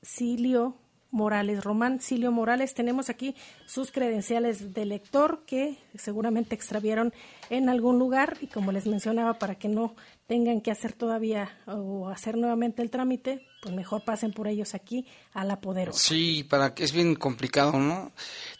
Silio 0.01 0.77
Morales. 1.11 1.63
Román 1.63 2.01
Silio 2.01 2.31
Morales, 2.31 2.73
tenemos 2.73 3.09
aquí 3.09 3.35
sus 3.65 3.91
credenciales 3.91 4.73
de 4.73 4.85
lector 4.85 5.43
que 5.45 5.77
seguramente 5.97 6.55
extravieron 6.55 7.13
en 7.49 7.69
algún 7.69 7.99
lugar 7.99 8.37
y 8.41 8.47
como 8.47 8.71
les 8.71 8.85
mencionaba, 8.87 9.39
para 9.39 9.55
que 9.55 9.69
no 9.69 9.95
tengan 10.27 10.59
que 10.59 10.71
hacer 10.71 10.91
todavía 10.91 11.57
o 11.65 12.09
hacer 12.09 12.35
nuevamente 12.35 12.81
el 12.81 12.91
trámite, 12.91 13.47
pues 13.61 13.73
mejor 13.73 14.03
pasen 14.03 14.33
por 14.33 14.47
ellos 14.47 14.75
aquí 14.75 15.05
a 15.33 15.45
la 15.45 15.61
poderosa. 15.61 15.97
Sí, 15.97 16.43
para 16.43 16.75
que 16.75 16.83
es 16.83 16.91
bien 16.91 17.15
complicado, 17.15 17.79
¿no? 17.79 18.11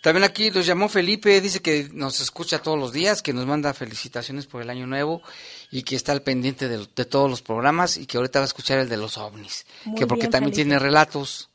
También 0.01 0.23
aquí 0.23 0.49
los 0.49 0.65
llamó 0.65 0.88
Felipe, 0.88 1.41
dice 1.41 1.62
que 1.62 1.89
nos 1.91 2.21
escucha 2.21 2.60
todos 2.60 2.79
los 2.79 2.93
días, 2.93 3.21
que 3.21 3.33
nos 3.33 3.45
manda 3.45 3.73
felicitaciones 3.73 4.47
por 4.47 4.62
el 4.62 4.69
año 4.69 4.88
nuevo 4.88 5.21
y 5.69 5.83
que 5.83 5.97
está 5.97 6.13
al 6.13 6.21
pendiente 6.21 6.69
de, 6.69 7.05
todos 7.05 7.29
los 7.29 7.41
programas 7.41 7.97
y 7.97 8.05
que 8.05 8.17
ahorita 8.17 8.39
va 8.39 8.45
a 8.45 8.47
escuchar 8.47 8.79
el 8.79 8.88
de 8.88 8.97
los 8.97 9.17
ovnis, 9.17 9.65
que 9.97 10.07
porque 10.07 10.29
también 10.29 10.53
tiene 10.53 10.79
relatos. 10.79 11.49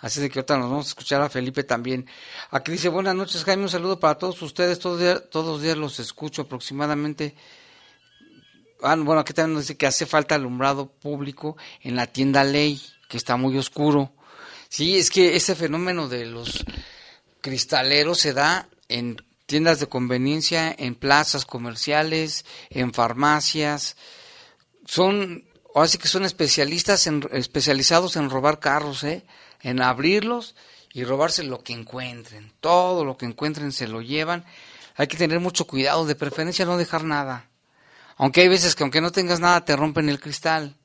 Así 0.00 0.20
de 0.20 0.30
que 0.30 0.38
ahorita 0.38 0.56
nos 0.56 0.70
vamos 0.70 0.86
a 0.86 0.88
escuchar 0.90 1.20
a 1.20 1.28
Felipe 1.28 1.62
también. 1.62 2.06
Aquí 2.50 2.72
dice, 2.72 2.88
buenas 2.88 3.14
noches 3.14 3.44
Jaime, 3.44 3.64
un 3.64 3.68
saludo 3.68 4.00
para 4.00 4.16
todos 4.16 4.40
ustedes. 4.42 4.78
Todos, 4.78 5.30
todos 5.30 5.46
los 5.46 5.62
días 5.62 5.76
los 5.76 6.00
escucho 6.00 6.42
aproximadamente. 6.42 7.34
Ah, 8.82 8.96
bueno, 8.96 9.20
aquí 9.20 9.34
también 9.34 9.54
nos 9.54 9.64
dice 9.64 9.76
que 9.76 9.86
hace 9.86 10.06
falta 10.06 10.34
alumbrado 10.34 10.90
público 10.90 11.56
en 11.82 11.96
la 11.96 12.06
tienda 12.06 12.44
Ley, 12.44 12.80
que 13.08 13.18
está 13.18 13.36
muy 13.36 13.58
oscuro. 13.58 14.12
Sí, 14.70 14.96
es 14.96 15.10
que 15.10 15.36
ese 15.36 15.54
fenómeno 15.54 16.08
de 16.08 16.26
los 16.26 16.64
cristaleros 17.42 18.20
se 18.20 18.32
da 18.32 18.68
en 18.88 19.16
tiendas 19.44 19.80
de 19.80 19.88
conveniencia, 19.88 20.74
en 20.78 20.94
plazas 20.94 21.44
comerciales, 21.44 22.44
en 22.70 22.94
farmacias. 22.94 23.96
Son, 24.86 25.44
así 25.74 25.98
que 25.98 26.08
son 26.08 26.24
especialistas 26.24 27.06
en, 27.06 27.28
especializados 27.32 28.16
en 28.16 28.30
robar 28.30 28.60
carros, 28.60 29.04
¿eh? 29.04 29.24
En 29.62 29.82
abrirlos 29.82 30.54
y 30.92 31.04
robarse 31.04 31.44
lo 31.44 31.62
que 31.62 31.72
encuentren. 31.72 32.52
Todo 32.60 33.04
lo 33.04 33.16
que 33.16 33.26
encuentren 33.26 33.72
se 33.72 33.88
lo 33.88 34.00
llevan. 34.02 34.44
Hay 34.96 35.06
que 35.06 35.16
tener 35.16 35.40
mucho 35.40 35.66
cuidado, 35.66 36.06
de 36.06 36.14
preferencia 36.14 36.64
no 36.64 36.76
dejar 36.76 37.04
nada. 37.04 37.48
Aunque 38.16 38.42
hay 38.42 38.48
veces 38.48 38.74
que 38.74 38.82
aunque 38.82 39.00
no 39.00 39.12
tengas 39.12 39.40
nada 39.40 39.64
te 39.64 39.76
rompen 39.76 40.08
el 40.08 40.20
cristal. 40.20 40.76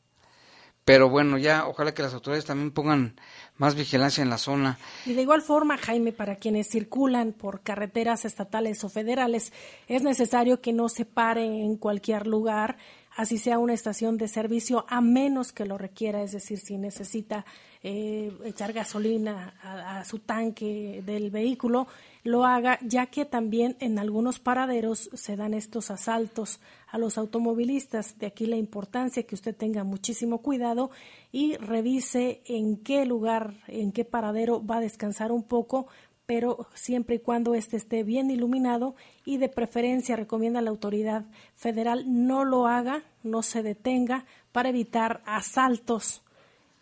Pero 0.85 1.09
bueno, 1.09 1.39
ya 1.39 1.65
ojalá 1.67 1.95
que 1.95 2.03
las 2.03 2.13
autoridades 2.13 2.45
también 2.45 2.69
pongan 2.69 3.19
más 3.57 3.73
vigilancia 3.73 4.21
en 4.21 4.29
la 4.29 4.37
zona. 4.37 4.77
Y 5.07 5.13
de 5.13 5.23
igual 5.23 5.41
forma, 5.41 5.79
Jaime, 5.79 6.11
para 6.11 6.35
quienes 6.35 6.69
circulan 6.69 7.33
por 7.33 7.61
carreteras 7.61 8.23
estatales 8.23 8.83
o 8.83 8.89
federales, 8.89 9.51
es 9.87 10.03
necesario 10.03 10.61
que 10.61 10.73
no 10.73 10.87
se 10.87 11.05
pare 11.05 11.43
en 11.43 11.77
cualquier 11.77 12.27
lugar, 12.27 12.77
así 13.15 13.39
sea 13.39 13.57
una 13.57 13.73
estación 13.73 14.17
de 14.17 14.27
servicio, 14.27 14.85
a 14.87 15.01
menos 15.01 15.51
que 15.53 15.65
lo 15.65 15.79
requiera, 15.79 16.21
es 16.21 16.33
decir, 16.33 16.59
si 16.59 16.77
necesita 16.77 17.45
eh, 17.87 18.31
echar 18.45 18.73
gasolina 18.73 19.53
a, 19.61 20.03
su 20.05 20.17
tanque 20.17 21.03
del 21.05 21.29
vehículo, 21.29 21.85
lo 22.23 22.43
haga, 22.43 22.79
ya 22.81 23.05
que 23.05 23.25
también 23.25 23.77
en 23.79 23.99
algunos 23.99 24.39
paraderos 24.39 25.11
se 25.13 25.35
dan 25.35 25.53
estos 25.53 25.91
asaltos 25.91 26.59
a 26.87 26.97
los 26.97 27.19
automovilistas. 27.19 28.17
De 28.17 28.25
aquí 28.25 28.47
la 28.47 28.55
importancia 28.55 29.21
que 29.21 29.35
usted 29.35 29.55
tenga 29.55 29.83
muchísimo 29.83 30.39
cuidado 30.39 30.89
y 31.31 31.57
revise 31.57 32.41
en 32.45 32.77
qué 32.77 33.05
lugar, 33.05 33.53
en 33.67 33.91
qué 33.91 34.03
paradero 34.03 34.65
va 34.65 34.77
a 34.77 34.81
descansar 34.81 35.31
un 35.31 35.43
poco 35.43 35.85
pero 36.25 36.65
siempre 36.73 37.17
y 37.17 37.19
cuando 37.19 37.53
éste 37.53 37.77
esté 37.77 38.01
bien 38.01 38.31
iluminado 38.31 38.95
y 39.25 39.37
de 39.37 39.47
preferencia 39.47 40.15
recomienda 40.15 40.57
a 40.57 40.63
la 40.63 40.71
autoridad 40.71 41.25
federal 41.53 42.03
no 42.07 42.45
lo 42.45 42.65
haga, 42.65 43.03
no 43.21 43.43
se 43.43 43.61
detenga 43.61 44.25
para 44.51 44.69
evitar 44.69 45.21
asaltos 45.27 46.24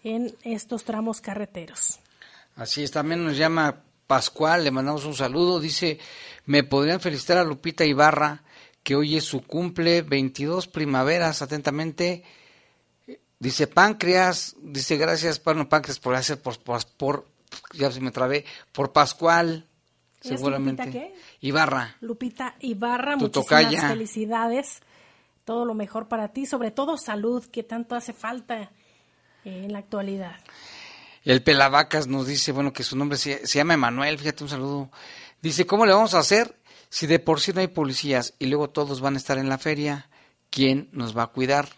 en 0.04 0.36
estos 0.44 0.84
tramos 0.84 1.22
carreteros. 1.22 2.00
Así 2.56 2.84
es, 2.84 2.92
también 2.92 3.24
nos 3.24 3.38
llama 3.38 3.84
Pascual, 4.06 4.64
le 4.64 4.72
mandamos 4.72 5.06
un 5.06 5.16
saludo, 5.16 5.60
dice, 5.60 6.00
me 6.46 6.64
podrían 6.64 7.00
felicitar 7.00 7.38
a 7.38 7.44
Lupita 7.44 7.86
Ibarra, 7.86 8.44
que 8.84 8.96
hoy 8.96 9.18
es 9.18 9.24
su 9.24 9.42
cumple, 9.42 10.02
22 10.02 10.68
primaveras, 10.68 11.42
atentamente, 11.42 12.24
dice 13.40 13.66
Páncreas, 13.66 14.56
dice 14.62 14.98
gracias, 14.98 15.40
Pablo 15.40 15.68
Páncreas, 15.70 16.00
por 16.00 16.16
hacer, 16.16 16.42
por, 16.42 16.60
por, 16.98 17.28
ya 17.74 17.92
se 17.92 18.02
me 18.02 18.12
trabé, 18.12 18.46
por 18.72 18.92
Pascual, 18.92 19.66
seguramente. 20.22 20.86
Lupita 20.86 21.00
qué? 21.00 21.16
Ibarra. 21.42 21.96
Lupita 22.02 22.56
Ibarra, 22.60 23.16
muchísimas 23.16 23.88
felicidades, 23.88 24.82
todo 25.46 25.66
lo 25.66 25.74
mejor 25.74 26.08
para 26.08 26.28
ti, 26.28 26.46
sobre 26.46 26.72
todo 26.72 26.98
salud, 26.98 27.46
que 27.46 27.64
tanto 27.64 27.96
hace 27.96 28.14
falta 28.14 28.70
en 29.46 29.72
la 29.72 29.80
actualidad. 29.80 30.36
El 31.24 31.42
Pelavacas 31.42 32.08
nos 32.08 32.28
dice, 32.28 32.52
bueno, 32.52 32.74
que 32.74 32.84
su 32.84 32.98
nombre 32.98 33.18
se, 33.18 33.46
llama 33.46 33.76
Emanuel, 33.76 34.20
fíjate 34.20 34.44
un 34.44 34.50
saludo. 34.50 34.90
Dice, 35.42 35.66
¿cómo 35.66 35.86
le 35.86 35.94
vamos 35.94 36.14
a 36.14 36.20
hacer 36.20 36.58
si 36.90 37.08
de 37.08 37.20
por 37.20 37.40
sí 37.40 37.54
no 37.54 37.62
hay 37.62 37.68
policías 37.68 38.34
y 38.40 38.48
luego 38.48 38.70
todos 38.70 39.00
van 39.00 39.16
a 39.16 39.18
estar 39.18 39.38
en 39.38 39.50
la 39.50 39.58
feria? 39.58 40.10
¿Quién 40.50 40.90
nos 40.92 41.18
va 41.18 41.24
a 41.24 41.28
cuidar? 41.28 41.70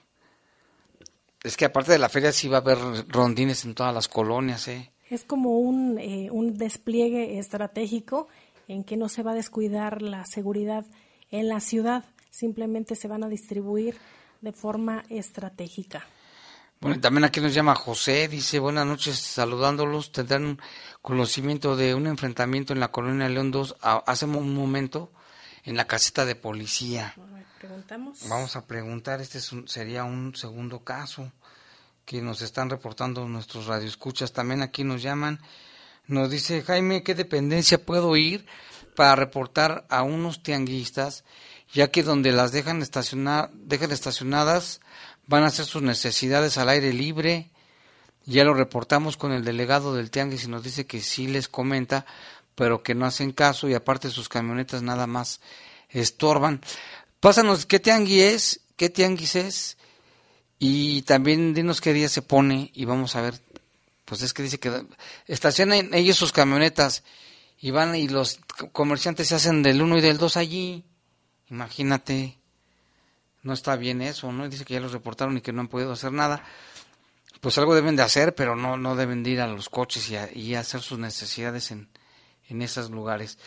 Es 1.44 1.58
que 1.58 1.66
aparte 1.66 1.92
de 1.92 2.00
la 2.00 2.10
feria 2.10 2.32
sí 2.32 2.48
va 2.48 2.58
a 2.58 2.62
haber 2.62 2.80
rondines 3.08 3.66
en 3.66 3.76
todas 3.76 3.94
las 3.94 4.08
colonias, 4.08 4.68
¿eh? 4.68 4.92
Es 5.12 5.24
como 5.24 5.60
un, 5.60 6.00
eh, 6.00 6.30
un 6.32 6.58
despliegue 6.58 7.38
estratégico 7.38 8.28
en 8.68 8.84
que 8.84 8.98
no 8.98 9.10
se 9.10 9.22
va 9.22 9.32
a 9.32 9.36
descuidar 9.36 10.02
la 10.02 10.26
seguridad 10.26 10.86
en 11.30 11.48
la 11.48 11.60
ciudad, 11.60 12.04
simplemente 12.32 12.96
se 12.96 13.08
van 13.08 13.24
a 13.24 13.30
distribuir 13.30 13.96
de 14.42 14.52
forma 14.52 15.04
estratégica. 15.10 16.04
Bueno, 16.82 17.00
también 17.00 17.24
aquí 17.24 17.42
nos 17.42 17.54
llama 17.54 17.74
José, 17.76 18.28
dice 18.28 18.60
buenas 18.60 18.86
noches, 18.86 19.18
saludándolos, 19.18 20.12
tendrán 20.12 20.60
conocimiento 21.02 21.76
de 21.76 21.96
un 21.96 22.06
enfrentamiento 22.08 22.74
en 22.74 22.80
la 22.80 22.92
colonia 22.92 23.30
León 23.30 23.52
2 23.52 23.78
hace 23.82 24.26
un 24.26 24.54
momento 24.54 25.12
en 25.64 25.78
la 25.78 25.88
caseta 25.88 26.26
de 26.26 26.36
policía. 26.36 27.16
Preguntamos. 27.60 28.28
Vamos 28.30 28.56
a 28.56 28.68
preguntar, 28.68 29.22
este 29.22 29.40
sería 29.68 30.04
un 30.04 30.36
segundo 30.36 30.84
caso 30.84 31.32
que 32.06 32.22
nos 32.22 32.42
están 32.42 32.70
reportando 32.70 33.28
nuestros 33.28 33.66
radioescuchas. 33.66 34.34
También 34.34 34.62
aquí 34.62 34.84
nos 34.84 35.02
llaman, 35.02 35.42
nos 36.06 36.30
dice 36.30 36.62
Jaime, 36.62 37.02
¿qué 37.04 37.16
dependencia 37.16 37.84
puedo 37.84 38.16
ir 38.16 38.46
para 38.96 39.16
reportar 39.16 39.86
a 39.90 40.04
unos 40.04 40.44
tianguistas, 40.44 41.24
ya 41.74 41.90
que 41.90 42.04
donde 42.04 42.32
las 42.32 42.52
dejan, 42.52 42.82
estacionar, 42.82 43.52
dejan 43.54 43.92
estacionadas 43.92 44.82
van 45.28 45.44
a 45.44 45.48
hacer 45.48 45.66
sus 45.66 45.82
necesidades 45.82 46.58
al 46.58 46.70
aire 46.70 46.94
libre? 46.94 47.52
Ya 48.26 48.44
lo 48.44 48.54
reportamos 48.54 49.18
con 49.18 49.32
el 49.32 49.46
delegado 49.46 49.94
del 49.94 50.10
tianguis 50.10 50.46
y 50.46 50.48
nos 50.48 50.64
dice 50.64 50.88
que 50.88 51.02
sí 51.02 51.28
les 51.28 51.48
comenta, 51.48 52.06
pero 52.56 52.82
que 52.82 52.96
no 52.96 53.06
hacen 53.06 53.32
caso 53.32 53.70
y 53.70 53.74
aparte 53.74 54.10
sus 54.10 54.30
camionetas 54.30 54.82
nada 54.82 55.06
más 55.08 55.42
estorban. 55.90 56.62
Pásanos 57.20 57.66
qué 57.66 57.80
tianguis 57.80 58.22
es, 58.22 58.62
qué 58.78 58.90
tianguis 58.90 59.36
es 59.36 59.78
y 60.58 61.04
también 61.04 61.54
dinos 61.54 61.82
qué 61.82 61.94
día 61.94 62.10
se 62.10 62.22
pone 62.22 62.72
y 62.74 62.86
vamos 62.86 63.16
a 63.16 63.22
ver. 63.22 63.40
Pues 64.06 64.22
es 64.22 64.34
que 64.34 64.44
dice 64.44 64.60
que 64.60 64.86
estacionan 65.28 65.94
ellos 65.94 66.18
sus 66.18 66.32
camionetas 66.32 67.04
y 67.60 67.72
van 67.72 67.96
y 67.96 68.08
los 68.08 68.40
comerciantes 68.72 69.28
se 69.28 69.36
hacen 69.36 69.64
del 69.64 69.82
1 69.82 69.98
y 69.98 70.02
del 70.02 70.18
2 70.18 70.38
allí. 70.38 70.86
Imagínate. 71.50 72.38
No 73.46 73.54
está 73.54 73.76
bien 73.76 74.02
eso, 74.02 74.32
¿no? 74.32 74.50
Dice 74.50 74.66
que 74.66 74.74
ya 74.74 74.80
los 74.80 74.92
reportaron 74.92 75.38
y 75.38 75.42
que 75.42 75.54
no 75.54 75.62
han 75.62 75.68
podido 75.68 75.92
hacer 75.92 76.12
nada. 76.12 76.44
Pues 77.42 77.58
algo 77.60 77.76
deben 77.76 77.96
de 77.96 78.02
hacer, 78.02 78.34
pero 78.34 78.56
no, 78.56 78.76
no 78.76 78.96
deben 78.96 79.22
de 79.22 79.30
ir 79.30 79.40
a 79.40 79.48
los 79.48 79.70
coches 79.70 80.10
y, 80.10 80.40
y 80.40 80.56
hacer 80.56 80.82
sus 80.82 80.98
necesidades 80.98 81.70
en, 81.70 81.88
en 82.50 82.64
esos 82.64 82.90
lugares. 82.90 83.38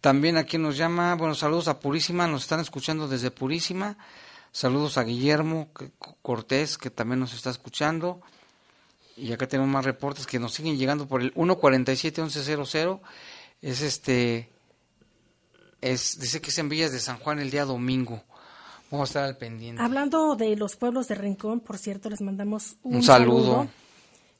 También 0.00 0.36
aquí 0.36 0.56
nos 0.56 0.76
llama, 0.76 1.16
bueno, 1.16 1.34
saludos 1.34 1.66
a 1.66 1.80
Purísima, 1.80 2.28
nos 2.28 2.42
están 2.42 2.60
escuchando 2.60 3.08
desde 3.08 3.32
Purísima. 3.32 3.98
Saludos 4.52 4.98
a 4.98 5.02
Guillermo 5.02 5.68
Cortés, 6.22 6.78
que 6.78 6.90
también 6.90 7.18
nos 7.18 7.34
está 7.34 7.50
escuchando. 7.50 8.22
Y 9.16 9.32
acá 9.32 9.48
tenemos 9.48 9.68
más 9.68 9.84
reportes 9.84 10.28
que 10.28 10.38
nos 10.38 10.54
siguen 10.54 10.78
llegando 10.78 11.08
por 11.08 11.22
el 11.22 11.34
147-1100. 11.34 13.00
Es 13.62 13.82
este. 13.82 14.48
Es, 15.80 16.20
dice 16.20 16.40
que 16.40 16.50
es 16.50 16.58
en 16.58 16.68
Villas 16.68 16.92
de 16.92 17.00
San 17.00 17.18
Juan 17.18 17.40
el 17.40 17.50
día 17.50 17.64
domingo. 17.64 18.22
Vamos 18.90 19.08
a 19.08 19.10
estar 19.10 19.24
al 19.24 19.36
pendiente. 19.36 19.80
Hablando 19.80 20.34
de 20.34 20.56
los 20.56 20.76
pueblos 20.76 21.06
de 21.06 21.14
Rincón, 21.14 21.60
por 21.60 21.78
cierto, 21.78 22.10
les 22.10 22.20
mandamos 22.20 22.76
un, 22.82 23.02
saludo. 23.02 23.68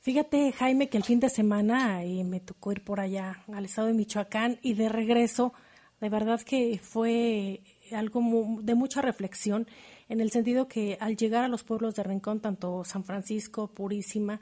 Fíjate, 0.01 0.53
Jaime, 0.53 0.88
que 0.88 0.96
el 0.96 1.05
fin 1.05 1.20
de 1.20 1.28
semana 1.28 2.03
eh, 2.03 2.24
me 2.24 2.40
tocó 2.40 2.72
ir 2.72 2.82
por 2.82 3.01
allá 3.01 3.44
al 3.53 3.66
estado 3.66 3.86
de 3.88 3.94
Michoacán 3.94 4.59
y 4.62 4.74
de 4.74 4.88
regreso, 4.88 5.53
de 6.01 6.09
verdad 6.09 6.40
que 6.40 6.80
fue 6.82 7.62
algo 7.92 8.20
de 8.62 8.74
mucha 8.74 9.03
reflexión, 9.03 9.66
en 10.09 10.20
el 10.20 10.30
sentido 10.30 10.66
que 10.66 10.96
al 11.01 11.16
llegar 11.16 11.44
a 11.44 11.48
los 11.48 11.62
pueblos 11.62 11.94
de 11.94 12.03
Rincón, 12.03 12.40
tanto 12.40 12.82
San 12.84 13.05
Francisco, 13.05 13.68
Purísima 13.68 14.40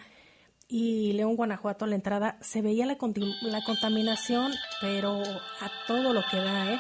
y 0.68 1.12
León, 1.14 1.36
Guanajuato, 1.36 1.84
a 1.84 1.88
la 1.88 1.96
entrada, 1.96 2.38
se 2.40 2.62
veía 2.62 2.86
la, 2.86 2.96
la 3.42 3.64
contaminación, 3.64 4.52
pero 4.80 5.20
a 5.22 5.70
todo 5.86 6.12
lo 6.12 6.22
que 6.30 6.36
da, 6.36 6.72
¿eh? 6.72 6.78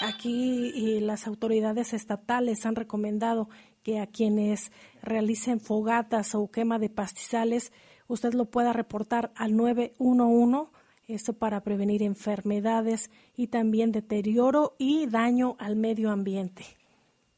Aquí 0.00 1.00
las 1.00 1.26
autoridades 1.26 1.92
estatales 1.92 2.64
han 2.66 2.76
recomendado 2.76 3.48
que 3.82 3.98
a 3.98 4.06
quienes 4.06 4.70
realicen 5.02 5.60
fogatas 5.60 6.34
o 6.34 6.50
quema 6.50 6.78
de 6.78 6.88
pastizales, 6.88 7.72
usted 8.06 8.34
lo 8.34 8.44
pueda 8.46 8.72
reportar 8.72 9.32
al 9.34 9.56
911, 9.56 10.70
esto 11.08 11.32
para 11.32 11.62
prevenir 11.62 12.02
enfermedades 12.02 13.10
y 13.36 13.48
también 13.48 13.90
deterioro 13.90 14.76
y 14.78 15.06
daño 15.06 15.56
al 15.58 15.74
medio 15.74 16.10
ambiente. 16.10 16.64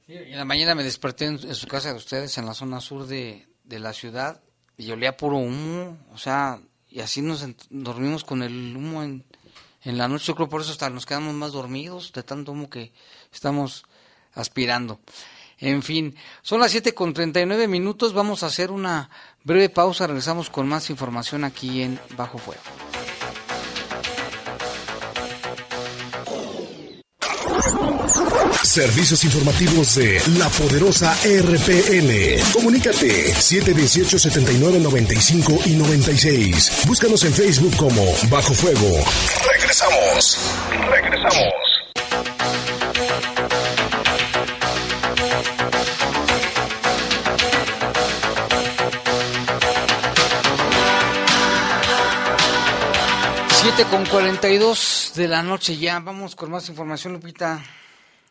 en 0.06 0.36
la 0.36 0.44
mañana 0.44 0.74
me 0.74 0.82
desperté 0.82 1.26
en, 1.26 1.38
su 1.54 1.66
casa 1.66 1.90
de 1.90 1.96
ustedes, 1.96 2.36
en 2.36 2.46
la 2.46 2.54
zona 2.54 2.80
sur 2.80 3.06
de, 3.06 3.46
la 3.64 3.92
ciudad, 3.92 4.42
y 4.76 4.90
olía 4.90 5.16
puro 5.16 5.36
humo, 5.38 5.96
o 6.12 6.18
sea, 6.18 6.60
y 6.88 7.00
así 7.00 7.22
nos 7.22 7.46
dormimos 7.70 8.24
con 8.24 8.42
el 8.42 8.76
humo 8.76 9.02
en, 9.02 9.24
en 9.82 9.98
la 9.98 10.08
noche, 10.08 10.26
yo 10.26 10.34
creo 10.34 10.48
por 10.48 10.60
eso 10.60 10.72
hasta 10.72 10.90
nos 10.90 11.06
quedamos 11.06 11.34
más 11.34 11.52
dormidos 11.52 12.12
de 12.12 12.22
tanto 12.22 12.52
humo 12.52 12.68
que 12.68 12.92
estamos 13.32 13.84
aspirando. 14.34 15.00
En 15.58 15.82
fin, 15.82 16.16
son 16.42 16.60
las 16.60 16.70
7 16.70 16.94
con 16.94 17.12
39 17.12 17.68
minutos. 17.68 18.14
Vamos 18.14 18.42
a 18.42 18.46
hacer 18.46 18.70
una 18.70 19.10
breve 19.44 19.68
pausa. 19.68 20.06
Regresamos 20.06 20.48
con 20.48 20.66
más 20.66 20.88
información 20.88 21.44
aquí 21.44 21.82
en 21.82 22.00
Bajo 22.16 22.38
Fuego. 22.38 22.62
Servicios 28.70 29.24
informativos 29.24 29.96
de 29.96 30.22
la 30.38 30.48
poderosa 30.48 31.12
RPN. 31.24 32.40
Comunícate 32.52 33.34
718-7995 33.34 35.66
y 35.66 35.74
96. 35.74 36.86
Búscanos 36.86 37.24
en 37.24 37.34
Facebook 37.34 37.76
como 37.76 38.04
Bajo 38.30 38.54
Fuego. 38.54 39.04
Regresamos. 39.52 40.38
Regresamos. 40.88 41.52
con 53.90 54.04
42 54.04 55.12
de 55.16 55.26
la 55.26 55.42
noche 55.42 55.74
ya. 55.76 55.98
Vamos 56.00 56.36
con 56.36 56.50
más 56.50 56.68
información, 56.68 57.14
Lupita. 57.14 57.64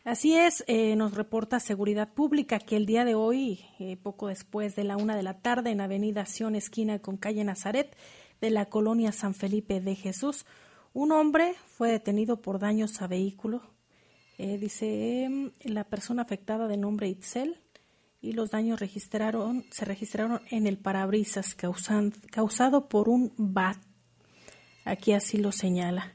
Así 0.04 0.34
es, 0.34 0.64
eh, 0.66 0.96
nos 0.96 1.14
reporta 1.14 1.60
Seguridad 1.60 2.12
Pública 2.14 2.58
que 2.58 2.76
el 2.76 2.86
día 2.86 3.04
de 3.04 3.14
hoy, 3.14 3.60
eh, 3.78 3.98
poco 4.02 4.28
después 4.28 4.74
de 4.74 4.84
la 4.84 4.96
una 4.96 5.14
de 5.14 5.22
la 5.22 5.40
tarde, 5.40 5.70
en 5.70 5.80
Avenida 5.80 6.24
Sion, 6.24 6.54
esquina 6.54 7.00
con 7.00 7.18
calle 7.18 7.44
Nazaret, 7.44 7.94
de 8.40 8.50
la 8.50 8.66
colonia 8.66 9.12
San 9.12 9.34
Felipe 9.34 9.80
de 9.80 9.94
Jesús, 9.94 10.46
un 10.94 11.12
hombre 11.12 11.54
fue 11.76 11.90
detenido 11.90 12.40
por 12.40 12.58
daños 12.58 13.02
a 13.02 13.06
vehículo. 13.06 13.62
Eh, 14.38 14.56
dice 14.56 15.24
em, 15.24 15.50
la 15.64 15.84
persona 15.84 16.22
afectada 16.22 16.66
de 16.66 16.78
nombre 16.78 17.08
Itzel 17.08 17.58
y 18.22 18.32
los 18.32 18.50
daños 18.50 18.80
registraron, 18.80 19.66
se 19.70 19.84
registraron 19.84 20.40
en 20.50 20.66
el 20.66 20.78
parabrisas 20.78 21.54
causado 21.54 22.88
por 22.88 23.10
un 23.10 23.32
bat 23.36 23.76
Aquí 24.84 25.12
así 25.12 25.36
lo 25.36 25.52
señala. 25.52 26.14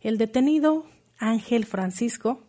El 0.00 0.18
detenido 0.18 0.86
Ángel 1.18 1.64
Francisco 1.64 2.42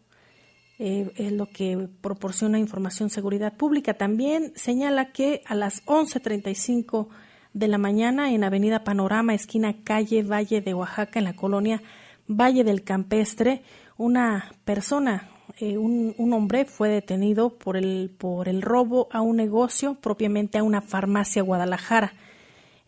eh, 0.85 1.13
es 1.15 1.31
lo 1.31 1.45
que 1.45 1.87
proporciona 2.01 2.59
información 2.59 3.09
seguridad 3.09 3.53
pública. 3.53 3.93
También 3.93 4.51
señala 4.57 5.13
que 5.13 5.41
a 5.45 5.55
las 5.55 5.81
11.35 5.85 7.07
de 7.53 7.69
la 7.69 7.77
mañana 7.77 8.33
en 8.33 8.43
Avenida 8.43 8.83
Panorama, 8.83 9.33
esquina 9.33 9.77
calle 9.85 10.23
Valle 10.23 10.59
de 10.59 10.73
Oaxaca, 10.73 11.19
en 11.19 11.23
la 11.23 11.37
colonia 11.37 11.81
Valle 12.27 12.65
del 12.65 12.83
Campestre, 12.83 13.63
una 13.95 14.51
persona, 14.65 15.29
eh, 15.57 15.77
un, 15.77 16.33
hombre 16.33 16.65
fue 16.65 16.89
detenido 16.89 17.57
por 17.57 17.77
el, 17.77 18.13
por 18.17 18.49
el 18.49 18.61
robo 18.61 19.07
a 19.13 19.21
un 19.21 19.37
negocio, 19.37 19.95
propiamente 19.95 20.57
a 20.57 20.63
una 20.63 20.81
farmacia 20.81 21.43
Guadalajara. 21.43 22.11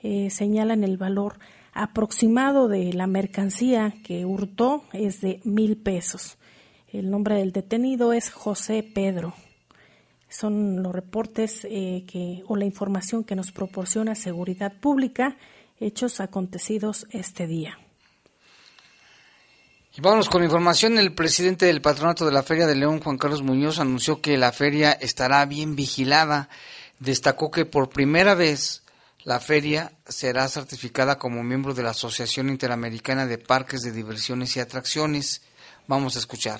Eh, 0.04 0.30
señalan 0.32 0.84
el 0.84 0.98
valor 0.98 1.40
aproximado 1.72 2.68
de 2.68 2.92
la 2.92 3.08
mercancía 3.08 3.94
que 4.04 4.26
hurtó 4.26 4.84
es 4.92 5.22
de 5.22 5.40
mil 5.46 5.78
pesos. 5.78 6.38
El 6.92 7.10
nombre 7.10 7.36
del 7.36 7.52
detenido 7.52 8.14
es 8.14 8.32
José 8.32 8.84
Pedro. 8.84 9.34
Son 10.30 10.82
los 10.84 10.94
reportes 10.94 11.66
eh, 11.66 12.06
que, 12.08 12.44
o 12.48 12.56
la 12.56 12.66
información 12.66 13.24
que 13.24 13.36
nos 13.36 13.52
proporciona 13.52 14.16
Seguridad 14.16 14.74
Pública, 14.80 15.38
hechos 15.80 16.20
acontecidos 16.20 17.08
este 17.12 17.48
día. 17.48 17.78
Y 19.98 20.02
vamos 20.02 20.28
con 20.28 20.44
información. 20.44 20.98
El 20.98 21.14
presidente 21.14 21.68
del 21.68 21.82
patronato 21.82 22.26
de 22.26 22.34
la 22.34 22.44
Feria 22.44 22.68
de 22.68 22.76
León, 22.76 23.00
Juan 23.00 23.18
Carlos 23.18 23.42
Muñoz, 23.42 23.80
anunció 23.80 24.22
que 24.22 24.38
la 24.38 24.52
feria 24.52 24.92
estará 24.92 25.46
bien 25.46 25.78
vigilada. 25.78 26.50
Destacó 27.00 27.50
que 27.50 27.66
por 27.66 27.88
primera 27.88 28.36
vez 28.36 28.84
la 29.24 29.40
feria 29.40 29.94
será 30.06 30.50
certificada 30.50 31.18
como 31.18 31.44
miembro 31.44 31.74
de 31.74 31.84
la 31.84 31.92
Asociación 31.92 32.50
Interamericana 32.50 33.26
de 33.26 33.38
Parques 33.38 33.84
de 33.84 33.94
Diversiones 33.94 34.58
y 34.58 34.60
Atracciones. 34.60 35.44
Vamos 35.88 36.18
a 36.18 36.20
escuchar. 36.20 36.60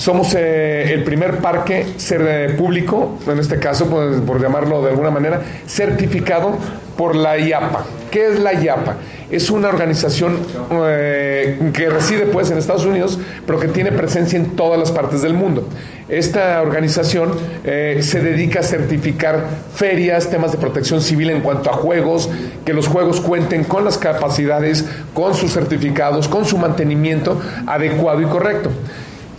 Somos 0.00 0.34
eh, 0.34 0.94
el 0.94 1.04
primer 1.04 1.40
parque 1.40 1.84
ser 1.98 2.22
eh, 2.26 2.54
público, 2.56 3.18
en 3.26 3.38
este 3.38 3.58
caso, 3.58 3.86
por 3.86 4.40
llamarlo 4.40 4.80
de 4.80 4.88
alguna 4.88 5.10
manera, 5.10 5.42
certificado 5.66 6.56
por 6.96 7.14
la 7.14 7.36
IAPA. 7.36 7.84
¿Qué 8.10 8.28
es 8.28 8.40
la 8.40 8.54
IAPA? 8.54 8.96
Es 9.30 9.50
una 9.50 9.68
organización 9.68 10.38
eh, 10.86 11.70
que 11.74 11.90
reside 11.90 12.24
pues 12.24 12.50
en 12.50 12.56
Estados 12.56 12.86
Unidos, 12.86 13.18
pero 13.46 13.60
que 13.60 13.68
tiene 13.68 13.92
presencia 13.92 14.38
en 14.38 14.56
todas 14.56 14.80
las 14.80 14.90
partes 14.90 15.20
del 15.20 15.34
mundo. 15.34 15.68
Esta 16.08 16.62
organización 16.62 17.32
se 17.62 18.20
dedica 18.20 18.60
a 18.60 18.62
certificar 18.64 19.44
ferias, 19.74 20.28
temas 20.28 20.50
de 20.50 20.58
protección 20.58 21.02
civil 21.02 21.30
en 21.30 21.40
cuanto 21.42 21.70
a 21.70 21.74
juegos, 21.74 22.28
que 22.64 22.72
los 22.72 22.88
juegos 22.88 23.20
cuenten 23.20 23.64
con 23.64 23.84
las 23.84 23.96
capacidades, 23.98 24.86
con 25.14 25.34
sus 25.34 25.52
certificados, 25.52 26.26
con 26.26 26.46
su 26.46 26.58
mantenimiento 26.58 27.40
adecuado 27.66 28.22
y 28.22 28.24
correcto. 28.24 28.70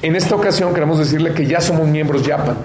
En 0.02 0.16
esta 0.16 0.36
ocasión 0.36 0.74
queremos 0.74 0.98
decirle 0.98 1.34
que 1.34 1.46
ya 1.46 1.62
somos 1.62 1.88
miembros 1.88 2.26
YAPA 2.26 2.56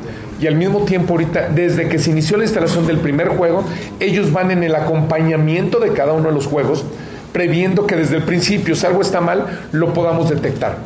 y 0.40 0.46
al 0.46 0.54
mismo 0.56 0.84
tiempo 0.84 1.14
ahorita, 1.14 1.48
desde 1.48 1.88
que 1.88 1.98
se 1.98 2.10
inició 2.10 2.36
la 2.38 2.44
instalación 2.44 2.86
del 2.86 2.98
primer 2.98 3.28
juego, 3.28 3.64
ellos 4.00 4.32
van 4.32 4.50
en 4.50 4.62
el 4.62 4.74
acompañamiento 4.74 5.78
de 5.78 5.92
cada 5.92 6.12
uno 6.12 6.28
de 6.28 6.34
los 6.34 6.46
juegos, 6.46 6.84
previendo 7.32 7.86
que 7.86 7.96
desde 7.96 8.16
el 8.16 8.22
principio, 8.22 8.74
si 8.74 8.86
algo 8.86 9.02
está 9.02 9.20
mal, 9.20 9.68
lo 9.72 9.92
podamos 9.92 10.30
detectar. 10.30 10.78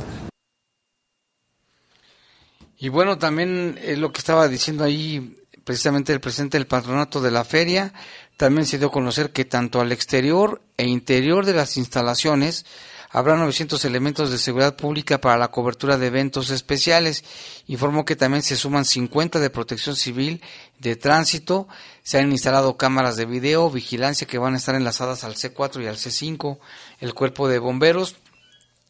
Y 2.79 2.89
bueno, 2.89 3.19
también 3.19 3.79
es 3.83 3.99
lo 3.99 4.11
que 4.11 4.19
estaba 4.19 4.49
diciendo 4.49 4.85
ahí 4.85 5.37
precisamente 5.65 6.13
el 6.13 6.21
presidente 6.21 6.59
del 6.59 6.67
patronato 6.67 7.21
de 7.21 7.31
la 7.31 7.45
feria, 7.45 7.93
también 8.37 8.67
se 8.67 8.79
dio 8.79 8.89
a 8.89 8.93
conocer 8.93 9.31
que 9.31 9.45
tanto 9.45 9.81
al 9.81 9.93
exterior 9.93 10.63
e 10.77 10.87
interior 10.87 11.45
de 11.45 11.53
las 11.53 11.77
instalaciones 11.77 12.65
habrá 13.11 13.37
900 13.37 13.85
elementos 13.85 14.31
de 14.31 14.39
seguridad 14.39 14.77
pública 14.77 15.21
para 15.21 15.37
la 15.37 15.49
cobertura 15.49 15.99
de 15.99 16.07
eventos 16.07 16.51
especiales. 16.51 17.25
Informó 17.67 18.05
que 18.05 18.17
también 18.17 18.43
se 18.43 18.57
suman 18.57 18.85
50 18.85 19.41
de 19.41 19.51
protección 19.51 19.97
civil, 19.97 20.41
de 20.79 20.97
tránsito, 20.97 21.69
se 22.03 22.19
han 22.19 22.31
instalado 22.31 22.77
cámaras 22.77 23.17
de 23.17 23.27
video, 23.27 23.71
vigilancia 23.71 24.27
que 24.27 24.39
van 24.39 24.55
a 24.55 24.57
estar 24.57 24.75
enlazadas 24.75 25.25
al 25.25 25.35
C4 25.35 25.83
y 25.83 25.87
al 25.87 25.97
C5. 25.97 26.59
El 27.01 27.15
cuerpo 27.15 27.49
de 27.49 27.59
bomberos 27.59 28.17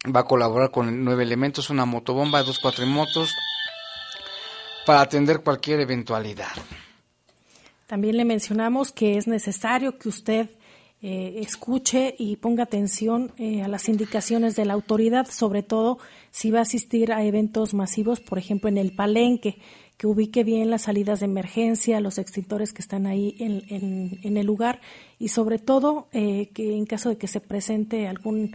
va 0.05 0.21
a 0.21 0.25
colaborar 0.25 0.71
con 0.71 1.05
nueve 1.05 1.23
elementos, 1.23 1.71
una 1.71 1.85
motobomba, 1.85 2.43
dos 2.43 2.59
cuatrimotos, 2.59 3.35
para 4.87 5.01
atender 5.01 5.41
cualquier 5.41 5.81
eventualidad. 5.81 6.53
También 7.87 8.17
le 8.17 8.25
mencionamos 8.25 8.93
que 8.93 9.17
es 9.17 9.27
necesario 9.27 9.99
que 9.99 10.09
usted 10.09 10.49
eh, 11.03 11.41
escuche 11.41 12.15
y 12.19 12.37
ponga 12.37 12.65
atención 12.65 13.33
eh, 13.39 13.63
a 13.63 13.69
las 13.69 13.89
indicaciones 13.89 14.55
de 14.55 14.67
la 14.67 14.75
autoridad, 14.75 15.27
sobre 15.31 15.63
todo 15.63 15.97
si 16.31 16.51
va 16.51 16.59
a 16.59 16.63
asistir 16.63 17.15
a 17.15 17.25
eventos 17.25 17.73
masivos, 17.73 18.21
por 18.21 18.37
ejemplo 18.37 18.69
en 18.69 18.77
el 18.77 18.93
palenque, 18.93 19.57
que 19.97 20.07
ubique 20.07 20.45
bien 20.45 20.69
las 20.69 20.83
salidas 20.83 21.21
de 21.21 21.25
emergencia, 21.25 22.01
los 22.01 22.19
extintores 22.19 22.75
que 22.75 22.83
están 22.83 23.07
ahí 23.07 23.35
en, 23.39 24.37
el 24.37 24.47
lugar 24.47 24.83
y 25.19 25.29
sobre 25.29 25.59
todo 25.59 26.09
eh, 26.13 26.51
que 26.53 26.77
en 26.77 26.85
caso 26.85 27.09
de 27.09 27.17
que 27.17 27.29
se 27.29 27.41
presente 27.41 28.07
algún, 28.07 28.55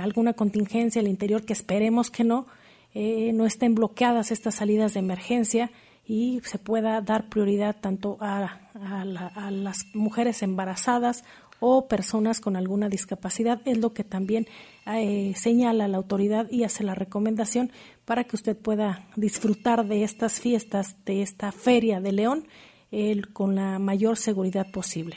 alguna 0.00 0.34
contingencia 0.34 1.00
al 1.00 1.08
interior, 1.08 1.44
que 1.44 1.52
esperemos 1.52 2.10
que 2.10 2.22
no, 2.22 2.46
no 2.94 3.46
estén 3.46 3.74
bloqueadas 3.74 4.30
estas 4.30 4.56
salidas 4.56 4.94
de 4.94 5.00
emergencia 5.00 5.70
y 6.06 6.40
se 6.44 6.58
pueda 6.58 7.00
dar 7.00 7.28
prioridad 7.28 7.76
tanto 7.80 8.16
a, 8.20 8.60
a 8.74 9.50
las 9.50 9.86
mujeres 9.94 10.42
embarazadas 10.42 11.24
o 11.60 11.88
personas 11.88 12.40
con 12.40 12.56
alguna 12.56 12.88
discapacidad. 12.88 13.60
Es 13.64 13.78
lo 13.78 13.92
que 13.92 14.04
también 14.04 14.46
eh, 14.86 15.34
señala 15.36 15.88
la 15.88 15.96
autoridad 15.96 16.50
y 16.50 16.64
hace 16.64 16.84
la 16.84 16.94
recomendación 16.94 17.72
para 18.04 18.24
que 18.24 18.36
usted 18.36 18.56
pueda 18.56 19.08
disfrutar 19.16 19.86
de 19.86 20.04
estas 20.04 20.40
fiestas, 20.40 20.96
de 21.04 21.22
esta 21.22 21.52
feria 21.52 22.00
de 22.00 22.12
León, 22.12 22.48
con 23.32 23.54
la 23.56 23.78
mayor 23.78 24.16
seguridad 24.16 24.70
posible. 24.70 25.16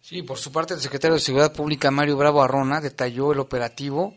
Sí, 0.00 0.22
por 0.22 0.38
su 0.38 0.50
parte, 0.50 0.74
el 0.74 0.80
secretario 0.80 1.14
de 1.14 1.20
Seguridad 1.20 1.52
Pública, 1.52 1.90
Mario 1.90 2.16
Bravo 2.16 2.42
Arrona, 2.42 2.80
detalló 2.80 3.32
el 3.32 3.38
operativo 3.38 4.14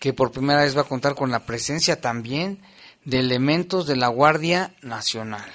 que 0.00 0.12
por 0.12 0.32
primera 0.32 0.62
vez 0.62 0.76
va 0.76 0.80
a 0.80 0.88
contar 0.88 1.14
con 1.14 1.30
la 1.30 1.46
presencia 1.46 2.00
también 2.00 2.60
de 3.04 3.20
elementos 3.20 3.86
de 3.86 3.94
la 3.94 4.08
Guardia 4.08 4.74
Nacional. 4.82 5.48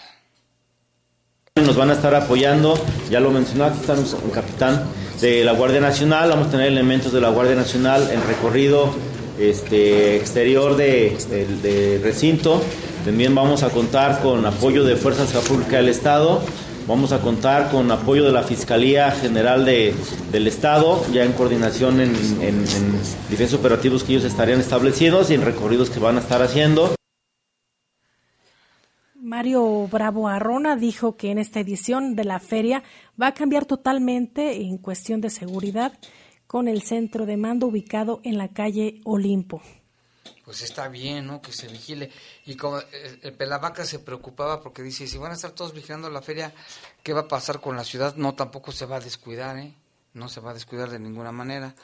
Nos 1.65 1.75
van 1.75 1.89
a 1.89 1.93
estar 1.93 2.13
apoyando, 2.13 2.79
ya 3.09 3.19
lo 3.19 3.31
mencionó, 3.31 3.65
aquí 3.65 3.79
está 3.81 3.93
un 3.93 4.29
capitán 4.29 4.83
de 5.19 5.43
la 5.43 5.53
Guardia 5.53 5.81
Nacional, 5.81 6.29
vamos 6.29 6.47
a 6.47 6.51
tener 6.51 6.67
elementos 6.67 7.11
de 7.11 7.19
la 7.19 7.29
Guardia 7.29 7.55
Nacional 7.55 8.09
en 8.11 8.25
recorrido 8.27 8.91
este, 9.39 10.17
exterior 10.17 10.77
de, 10.77 11.99
recinto. 12.03 12.61
También 13.05 13.33
vamos 13.33 13.63
a 13.63 13.69
contar 13.69 14.21
con 14.21 14.45
apoyo 14.45 14.83
de 14.83 14.95
Fuerzas 14.95 15.31
Públicas 15.47 15.73
del 15.73 15.89
Estado. 15.89 16.41
Vamos 16.87 17.11
a 17.11 17.19
contar 17.19 17.69
con 17.69 17.91
apoyo 17.91 18.23
de 18.23 18.31
la 18.31 18.43
Fiscalía 18.43 19.11
General 19.11 19.65
del 19.65 20.47
Estado, 20.47 21.03
ya 21.11 21.23
en 21.23 21.33
coordinación 21.33 21.99
en, 21.99 22.15
en, 22.41 22.59
en 22.59 23.01
diferentes 23.29 23.53
operativos 23.53 24.03
que 24.03 24.13
ellos 24.13 24.23
estarían 24.23 24.59
establecidos 24.59 25.31
y 25.31 25.33
en 25.33 25.41
recorridos 25.41 25.89
que 25.89 25.99
van 25.99 26.17
a 26.17 26.19
estar 26.19 26.41
haciendo. 26.41 26.96
Mario 29.27 29.89
Bravo 29.89 30.29
Arrona 30.29 30.77
dijo 30.77 31.17
que 31.17 31.31
en 31.31 31.37
esta 31.37 31.59
edición 31.59 32.15
de 32.15 32.23
la 32.23 32.39
feria 32.39 32.81
va 33.21 33.27
a 33.27 33.33
cambiar 33.33 33.65
totalmente 33.65 34.61
en 34.61 34.77
cuestión 34.77 35.19
de 35.19 35.29
seguridad 35.29 35.99
con 36.47 36.69
el 36.69 36.81
centro 36.81 37.25
de 37.25 37.35
mando 37.35 37.67
ubicado 37.67 38.21
en 38.23 38.37
la 38.37 38.47
calle 38.47 39.01
Olimpo. 39.03 39.61
Pues 40.45 40.61
está 40.61 40.87
bien, 40.87 41.27
¿no? 41.27 41.41
Que 41.41 41.51
se 41.51 41.67
vigile. 41.67 42.09
Y 42.45 42.55
como 42.55 42.79
el 43.21 43.33
Pelavaca 43.33 43.83
se 43.83 43.99
preocupaba 43.99 44.63
porque 44.63 44.81
dice, 44.81 45.05
si 45.07 45.17
van 45.17 45.31
a 45.31 45.35
estar 45.35 45.51
todos 45.51 45.73
vigilando 45.73 46.09
la 46.09 46.21
feria, 46.21 46.53
¿qué 47.03 47.11
va 47.11 47.21
a 47.21 47.27
pasar 47.27 47.59
con 47.59 47.75
la 47.75 47.83
ciudad? 47.83 48.15
No, 48.15 48.33
tampoco 48.33 48.71
se 48.71 48.85
va 48.85 48.95
a 48.95 49.01
descuidar, 49.01 49.57
¿eh? 49.57 49.73
No 50.13 50.29
se 50.29 50.39
va 50.39 50.51
a 50.51 50.53
descuidar 50.53 50.89
de 50.89 50.99
ninguna 50.99 51.33
manera. 51.33 51.75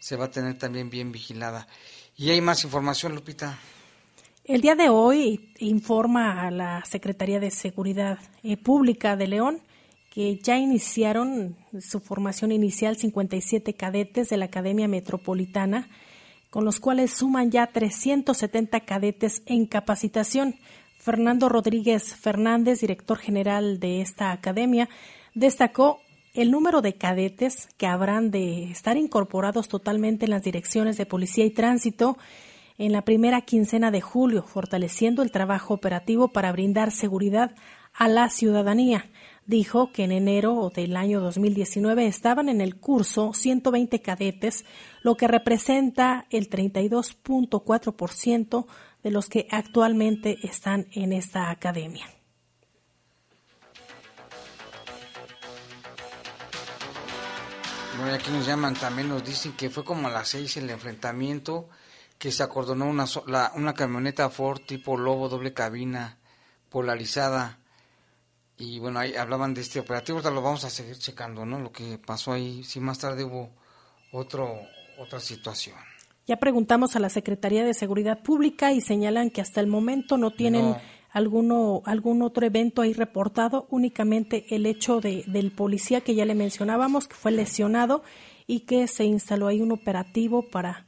Se 0.00 0.16
va 0.16 0.26
a 0.26 0.30
tener 0.30 0.58
también 0.58 0.90
bien 0.90 1.12
vigilada. 1.12 1.66
Y 2.14 2.28
hay 2.28 2.42
más 2.42 2.62
información, 2.62 3.14
Lupita. 3.14 3.58
El 4.46 4.60
día 4.60 4.74
de 4.74 4.90
hoy 4.90 5.54
informa 5.58 6.42
a 6.46 6.50
la 6.50 6.84
Secretaría 6.84 7.40
de 7.40 7.50
Seguridad 7.50 8.18
eh, 8.42 8.58
Pública 8.58 9.16
de 9.16 9.26
León 9.26 9.62
que 10.10 10.36
ya 10.36 10.58
iniciaron 10.58 11.56
su 11.80 11.98
formación 12.00 12.52
inicial 12.52 12.98
57 12.98 13.72
cadetes 13.72 14.28
de 14.28 14.36
la 14.36 14.44
Academia 14.44 14.86
Metropolitana, 14.86 15.88
con 16.50 16.66
los 16.66 16.78
cuales 16.78 17.12
suman 17.12 17.50
ya 17.50 17.68
370 17.68 18.80
cadetes 18.80 19.42
en 19.46 19.64
capacitación. 19.64 20.56
Fernando 20.98 21.48
Rodríguez 21.48 22.14
Fernández, 22.14 22.82
director 22.82 23.16
general 23.16 23.80
de 23.80 24.02
esta 24.02 24.30
academia, 24.30 24.90
destacó 25.34 26.00
el 26.34 26.50
número 26.50 26.82
de 26.82 26.92
cadetes 26.92 27.68
que 27.78 27.86
habrán 27.86 28.30
de 28.30 28.64
estar 28.64 28.98
incorporados 28.98 29.68
totalmente 29.68 30.26
en 30.26 30.32
las 30.32 30.42
direcciones 30.42 30.98
de 30.98 31.06
policía 31.06 31.46
y 31.46 31.50
tránsito 31.50 32.18
en 32.78 32.92
la 32.92 33.02
primera 33.02 33.42
quincena 33.42 33.90
de 33.90 34.00
julio, 34.00 34.42
fortaleciendo 34.42 35.22
el 35.22 35.30
trabajo 35.30 35.74
operativo 35.74 36.28
para 36.28 36.52
brindar 36.52 36.90
seguridad 36.90 37.54
a 37.92 38.08
la 38.08 38.30
ciudadanía. 38.30 39.10
Dijo 39.46 39.92
que 39.92 40.04
en 40.04 40.12
enero 40.12 40.72
del 40.74 40.96
año 40.96 41.20
2019 41.20 42.06
estaban 42.06 42.48
en 42.48 42.62
el 42.62 42.76
curso 42.76 43.34
120 43.34 44.00
cadetes, 44.00 44.64
lo 45.02 45.16
que 45.16 45.28
representa 45.28 46.26
el 46.30 46.48
32.4% 46.48 48.66
de 49.02 49.10
los 49.10 49.28
que 49.28 49.46
actualmente 49.50 50.38
están 50.42 50.86
en 50.92 51.12
esta 51.12 51.50
academia. 51.50 52.06
Bueno, 57.98 58.14
aquí 58.14 58.30
nos 58.32 58.46
llaman, 58.46 58.74
también 58.74 59.08
nos 59.08 59.24
dicen 59.24 59.52
que 59.52 59.70
fue 59.70 59.84
como 59.84 60.08
a 60.08 60.10
las 60.10 60.28
seis 60.28 60.56
el 60.56 60.68
enfrentamiento 60.68 61.68
que 62.18 62.32
se 62.32 62.42
acordonó 62.42 62.86
una, 62.86 63.06
una 63.54 63.74
camioneta 63.74 64.30
Ford 64.30 64.60
tipo 64.66 64.96
Lobo 64.96 65.28
doble 65.28 65.52
cabina 65.52 66.18
polarizada 66.68 67.58
y 68.56 68.78
bueno, 68.78 69.00
ahí 69.00 69.14
hablaban 69.16 69.52
de 69.52 69.62
este 69.62 69.80
operativo, 69.80 70.18
ahorita 70.18 70.30
lo 70.30 70.42
vamos 70.42 70.64
a 70.64 70.70
seguir 70.70 70.96
checando, 70.96 71.44
¿no? 71.44 71.58
Lo 71.58 71.72
que 71.72 71.98
pasó 71.98 72.32
ahí, 72.32 72.62
si 72.62 72.78
más 72.78 72.98
tarde 72.98 73.24
hubo 73.24 73.50
otro, 74.12 74.60
otra 74.98 75.18
situación. 75.18 75.76
Ya 76.26 76.36
preguntamos 76.36 76.96
a 76.96 77.00
la 77.00 77.08
Secretaría 77.08 77.64
de 77.64 77.74
Seguridad 77.74 78.22
Pública 78.22 78.72
y 78.72 78.80
señalan 78.80 79.30
que 79.30 79.40
hasta 79.40 79.60
el 79.60 79.66
momento 79.66 80.16
no 80.16 80.30
tienen 80.30 80.76
alguno 81.10 81.82
algún 81.84 82.22
otro 82.22 82.46
evento 82.46 82.82
ahí 82.82 82.92
reportado, 82.92 83.66
únicamente 83.70 84.46
el 84.54 84.66
hecho 84.66 85.00
de, 85.00 85.24
del 85.26 85.50
policía 85.52 86.00
que 86.00 86.14
ya 86.14 86.24
le 86.24 86.34
mencionábamos, 86.34 87.08
que 87.08 87.14
fue 87.14 87.32
lesionado 87.32 88.02
y 88.46 88.60
que 88.60 88.86
se 88.88 89.04
instaló 89.04 89.48
ahí 89.48 89.60
un 89.60 89.72
operativo 89.72 90.48
para 90.48 90.86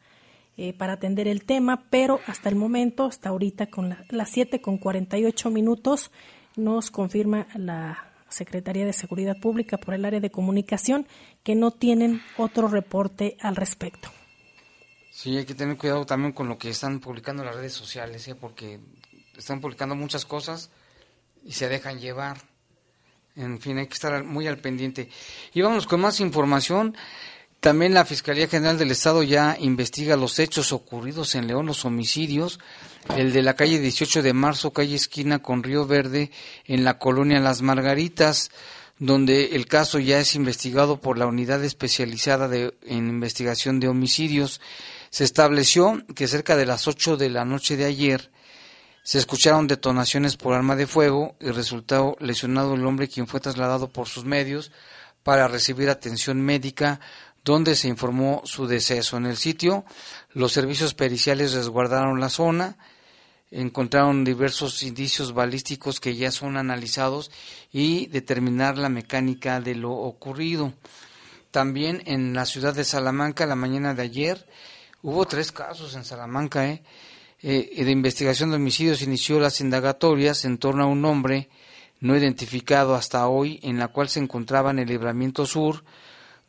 eh, 0.57 0.73
para 0.73 0.95
atender 0.95 1.29
el 1.29 1.45
tema, 1.45 1.85
pero 1.91 2.21
hasta 2.27 2.49
el 2.49 2.57
momento, 2.57 3.05
hasta 3.05 3.29
ahorita 3.29 3.67
con 3.67 3.97
las 4.09 4.31
7 4.31 4.61
con 4.61 4.79
48 4.79 5.51
minutos, 5.51 6.11
nos 6.57 6.91
confirma 6.91 7.47
la 7.55 8.13
Secretaría 8.29 8.87
de 8.87 8.93
Seguridad 8.93 9.37
Pública 9.39 9.77
por 9.79 9.95
el 9.95 10.05
área 10.05 10.21
de 10.21 10.31
comunicación 10.31 11.07
que 11.43 11.55
no 11.55 11.71
tienen 11.71 12.23
otro 12.37 12.69
reporte 12.69 13.37
al 13.41 13.57
respecto. 13.57 14.11
Sí, 15.11 15.37
hay 15.37 15.45
que 15.45 15.55
tener 15.55 15.77
cuidado 15.77 16.05
también 16.05 16.33
con 16.33 16.49
lo 16.49 16.59
que 16.59 16.71
están 16.71 17.01
publicando 17.01 17.45
las 17.45 17.57
redes 17.57 17.73
sociales, 17.73 18.27
¿eh? 18.29 18.35
porque 18.35 18.81
están 19.37 19.61
publicando 19.61 19.95
muchas 19.95 20.25
cosas 20.27 20.71
y 21.45 21.53
se 21.53 21.69
dejan 21.69 22.01
llevar. 22.01 22.39
En 23.35 23.61
fin, 23.61 23.79
hay 23.79 23.87
que 23.87 23.95
estar 23.95 24.25
muy 24.25 24.47
al 24.47 24.59
pendiente. 24.59 25.09
Y 25.53 25.61
vamos 25.61 25.87
con 25.87 26.01
más 26.01 26.21
información. 26.21 26.97
También 27.67 27.95
la 27.95 28.05
Fiscalía 28.05 28.47
General 28.47 28.79
del 28.79 28.93
Estado 28.93 29.25
ya 29.25 29.57
investiga 29.59 30.15
los 30.15 30.39
hechos 30.39 30.71
ocurridos 30.71 31.35
en 31.35 31.49
León, 31.49 31.67
los 31.67 31.85
homicidios, 31.85 32.61
el 33.17 33.33
de 33.33 33.43
la 33.43 33.57
calle 33.57 33.81
18 33.81 34.23
de 34.23 34.33
marzo, 34.33 34.73
calle 34.73 34.95
esquina 34.95 35.41
con 35.41 35.65
Río 35.65 35.85
Verde, 35.85 36.31
en 36.67 36.85
la 36.85 37.01
colonia 37.01 37.41
Las 37.41 37.63
Margaritas, 37.63 38.53
donde 39.01 39.57
el 39.57 39.67
caso 39.67 39.99
ya 39.99 40.21
es 40.21 40.37
investigado 40.37 41.01
por 41.01 41.19
la 41.19 41.27
Unidad 41.27 41.65
Especializada 41.65 42.47
de, 42.47 42.73
en 42.85 43.09
Investigación 43.09 43.81
de 43.81 43.89
Homicidios. 43.89 44.61
Se 45.11 45.25
estableció 45.25 46.05
que 46.15 46.29
cerca 46.29 46.55
de 46.55 46.67
las 46.67 46.87
8 46.87 47.17
de 47.17 47.31
la 47.31 47.45
noche 47.45 47.77
de 47.77 47.87
ayer, 47.87 48.31
Se 49.03 49.19
escucharon 49.19 49.67
detonaciones 49.67 50.37
por 50.37 50.55
arma 50.55 50.77
de 50.77 50.87
fuego 50.87 51.35
y 51.41 51.51
resultó 51.51 52.17
lesionado 52.21 52.75
el 52.75 52.87
hombre 52.87 53.09
quien 53.09 53.27
fue 53.27 53.41
trasladado 53.41 53.89
por 53.89 54.07
sus 54.07 54.25
medios 54.25 54.71
para 55.27 55.49
recibir 55.49 55.91
atención 55.91 56.41
médica 56.41 57.01
donde 57.47 57.77
se 57.77 57.87
informó 57.87 58.43
su 58.45 58.67
deceso. 58.67 59.17
En 59.17 59.25
el 59.25 59.37
sitio, 59.37 59.85
los 60.33 60.53
servicios 60.53 60.95
periciales 60.95 61.53
resguardaron 61.53 62.19
la 62.19 62.29
zona, 62.29 62.77
encontraron 63.53 64.25
diversos 64.25 64.83
indicios 64.83 65.33
balísticos 65.33 66.01
que 66.01 66.17
ya 66.17 66.33
son 66.33 66.57
analizados 66.57 67.31
y 67.73 68.07
determinar 68.09 68.77
la 68.77 68.89
mecánica 68.89 69.61
de 69.61 69.77
lo 69.77 69.93
ocurrido. 69.93 70.75
También 71.53 72.03
en 72.07 72.35
la 72.35 72.47
ciudad 72.47 72.75
de 72.75 72.83
Salamanca, 72.83 73.47
la 73.47 73.55
mañana 73.55 73.95
de 73.95 74.03
ayer, 74.03 74.45
hubo 75.03 75.25
tres 75.25 75.53
casos 75.53 75.95
en 75.95 76.05
Salamanca, 76.05 76.69
¿eh? 76.69 76.83
Eh, 77.43 77.85
de 77.85 77.91
investigación 77.93 78.51
de 78.51 78.57
homicidios 78.57 79.03
inició 79.03 79.39
las 79.39 79.61
indagatorias 79.61 80.45
en 80.45 80.59
torno 80.59 80.83
a 80.83 80.87
un 80.87 81.05
hombre 81.05 81.49
no 82.01 82.17
identificado 82.17 82.97
hasta 82.97 83.29
hoy, 83.29 83.61
en 83.63 83.79
la 83.79 83.89
cual 83.89 84.09
se 84.09 84.19
encontraba 84.19 84.73
en 84.73 84.81
el 84.81 84.89
libramiento 84.89 85.47
sur, 85.47 85.85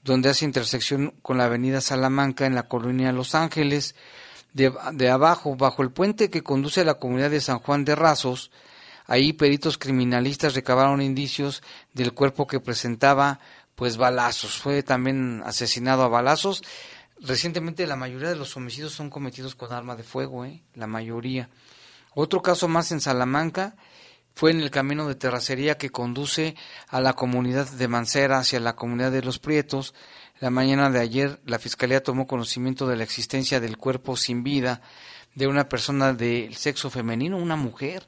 donde 0.08 0.30
hace 0.30 0.45
intersección 0.45 1.14
con 1.22 1.38
la 1.38 1.45
avenida 1.45 1.82
Salamanca 1.82 2.47
en 2.47 2.55
la 2.55 2.64
colonia 2.64 3.12
Los 3.12 3.36
Ángeles, 3.36 3.93
de, 4.53 4.74
de, 4.93 5.10
abajo, 5.10 5.55
bajo 5.55 5.84
el 5.84 5.91
puente 5.91 6.32
que 6.32 6.41
conduce 6.41 6.82
a 6.82 6.86
la 6.86 6.95
comunidad 6.95 7.30
de 7.30 7.41
San 7.41 7.60
Juan 7.60 7.86
de 7.86 7.93
Razos. 7.93 8.49
Ahí 9.05 9.34
peritos 9.34 9.78
criminalistas 9.78 10.55
recabaron 10.55 11.01
indicios 11.01 11.62
del 11.93 12.14
cuerpo 12.14 12.47
que 12.47 12.60
presentaba 12.60 13.39
pues 13.76 13.97
balazos. 13.97 14.58
Fue 14.58 14.82
también 14.82 15.43
asesinado 15.45 16.01
a 16.01 16.08
balazos 16.08 16.64
Recientemente 17.20 17.88
la 17.88 17.95
mayoría 17.95 18.30
de 18.30 18.36
los 18.36 18.55
homicidios 18.58 18.93
son 18.93 19.10
cometidos 19.10 19.55
con 19.55 19.74
arma 19.74 19.95
de 19.95 20.03
fuego, 20.03 20.45
¿eh? 20.45 20.62
la 20.76 20.88
mayoría. 20.88 21.49
Otro 22.14 22.41
caso 22.41 22.68
más 22.68 22.91
en 22.91 23.01
Salamanca 23.01 23.76
fue 24.38 24.52
en 24.52 24.62
el 24.62 24.70
camino 24.70 25.08
de 25.08 25.16
terracería 25.16 25.80
que 25.80 25.90
conduce 25.90 26.56
a 26.90 27.02
la 27.02 27.14
comunidad 27.14 27.68
de 27.72 27.88
Mancera 27.88 28.38
hacia 28.38 28.60
la 28.60 28.76
comunidad 28.76 29.12
de 29.12 29.24
Los 29.24 29.40
Prietos. 29.40 29.96
La 30.40 30.52
mañana 30.52 30.92
de 30.92 31.00
ayer 31.00 31.42
la 31.44 31.58
Fiscalía 31.58 32.04
tomó 32.04 32.28
conocimiento 32.28 32.86
de 32.86 32.98
la 32.98 33.04
existencia 33.04 33.60
del 33.60 33.78
cuerpo 33.78 34.16
sin 34.16 34.44
vida 34.44 34.82
de 35.34 35.48
una 35.48 35.68
persona 35.70 36.14
del 36.14 36.56
sexo 36.56 36.92
femenino, 36.92 37.36
una 37.36 37.56
mujer, 37.56 38.08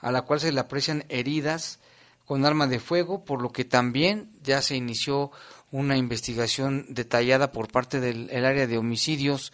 a 0.00 0.12
la 0.12 0.20
cual 0.20 0.40
se 0.40 0.52
le 0.52 0.60
aprecian 0.60 1.06
heridas 1.08 1.80
con 2.26 2.44
arma 2.44 2.66
de 2.66 2.78
fuego, 2.78 3.24
por 3.24 3.40
lo 3.40 3.48
que 3.48 3.64
también 3.64 4.30
ya 4.42 4.60
se 4.60 4.76
inició 4.76 5.30
una 5.70 5.96
investigación 5.96 6.84
detallada 6.90 7.52
por 7.52 7.72
parte 7.72 8.00
del 8.00 8.44
área 8.44 8.66
de 8.66 8.76
homicidios. 8.76 9.50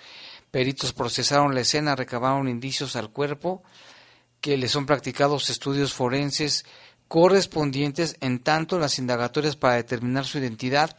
Peritos 0.51 0.93
procesaron 0.93 1.55
la 1.55 1.61
escena, 1.61 1.95
recabaron 1.95 2.49
indicios 2.49 2.97
al 2.97 3.11
cuerpo, 3.11 3.63
que 4.41 4.57
le 4.57 4.69
son 4.69 4.87
practicados 4.87 5.51
estudios 5.51 5.93
forenses 5.93 6.65
correspondientes, 7.09 8.17
en 8.21 8.41
tanto 8.41 8.79
las 8.79 8.99
indagatorias 8.99 9.57
para 9.57 9.75
determinar 9.75 10.25
su 10.25 10.39
identidad 10.39 10.97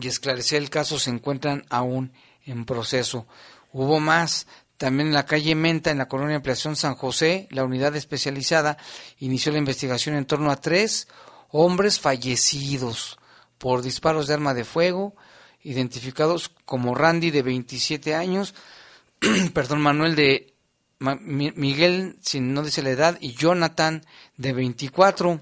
y 0.00 0.06
esclarecer 0.08 0.62
el 0.62 0.70
caso 0.70 0.98
se 0.98 1.10
encuentran 1.10 1.64
aún 1.68 2.12
en 2.44 2.64
proceso. 2.64 3.26
Hubo 3.72 4.00
más. 4.00 4.46
También 4.76 5.08
en 5.08 5.14
la 5.14 5.26
calle 5.26 5.54
Menta, 5.54 5.90
en 5.90 5.98
la 5.98 6.08
colonia 6.08 6.36
Ampliación 6.36 6.74
San 6.74 6.94
José, 6.94 7.48
la 7.50 7.64
unidad 7.64 7.94
especializada 7.96 8.78
inició 9.18 9.52
la 9.52 9.58
investigación 9.58 10.14
en 10.16 10.24
torno 10.24 10.50
a 10.50 10.56
tres 10.56 11.06
hombres 11.50 12.00
fallecidos 12.00 13.18
por 13.58 13.82
disparos 13.82 14.26
de 14.26 14.34
arma 14.34 14.54
de 14.54 14.64
fuego, 14.64 15.14
identificados 15.62 16.50
como 16.64 16.94
Randy 16.94 17.30
de 17.30 17.42
27 17.42 18.14
años, 18.14 18.54
perdón, 19.52 19.82
Manuel 19.82 20.16
de 20.16 20.54
Miguel, 21.00 22.16
si 22.20 22.40
no 22.40 22.62
dice 22.62 22.82
la 22.82 22.90
edad, 22.90 23.18
y 23.20 23.32
Jonathan 23.32 24.04
de 24.36 24.52
24. 24.52 25.40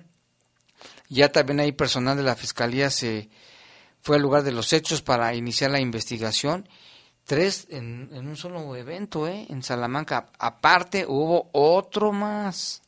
Ya 1.09 1.33
también 1.33 1.61
hay 1.61 1.73
personal 1.73 2.17
de 2.17 2.23
la 2.23 2.37
fiscalía 2.37 2.91
se 2.91 3.29
fue 4.01 4.17
al 4.17 4.23
lugar 4.23 4.43
de 4.43 4.53
los 4.53 4.73
hechos 4.73 5.03
para 5.03 5.35
iniciar 5.35 5.71
la 5.71 5.81
investigación. 5.81 6.69
Tres 7.25 7.67
en, 7.71 8.09
en 8.13 8.29
un 8.29 8.37
solo 8.37 8.75
evento, 8.77 9.27
¿eh? 9.27 9.47
En 9.51 9.63
Salamanca. 9.63 10.31
Aparte 10.39 11.05
hubo 11.07 11.51
otro 11.53 12.13
más. 12.13 12.83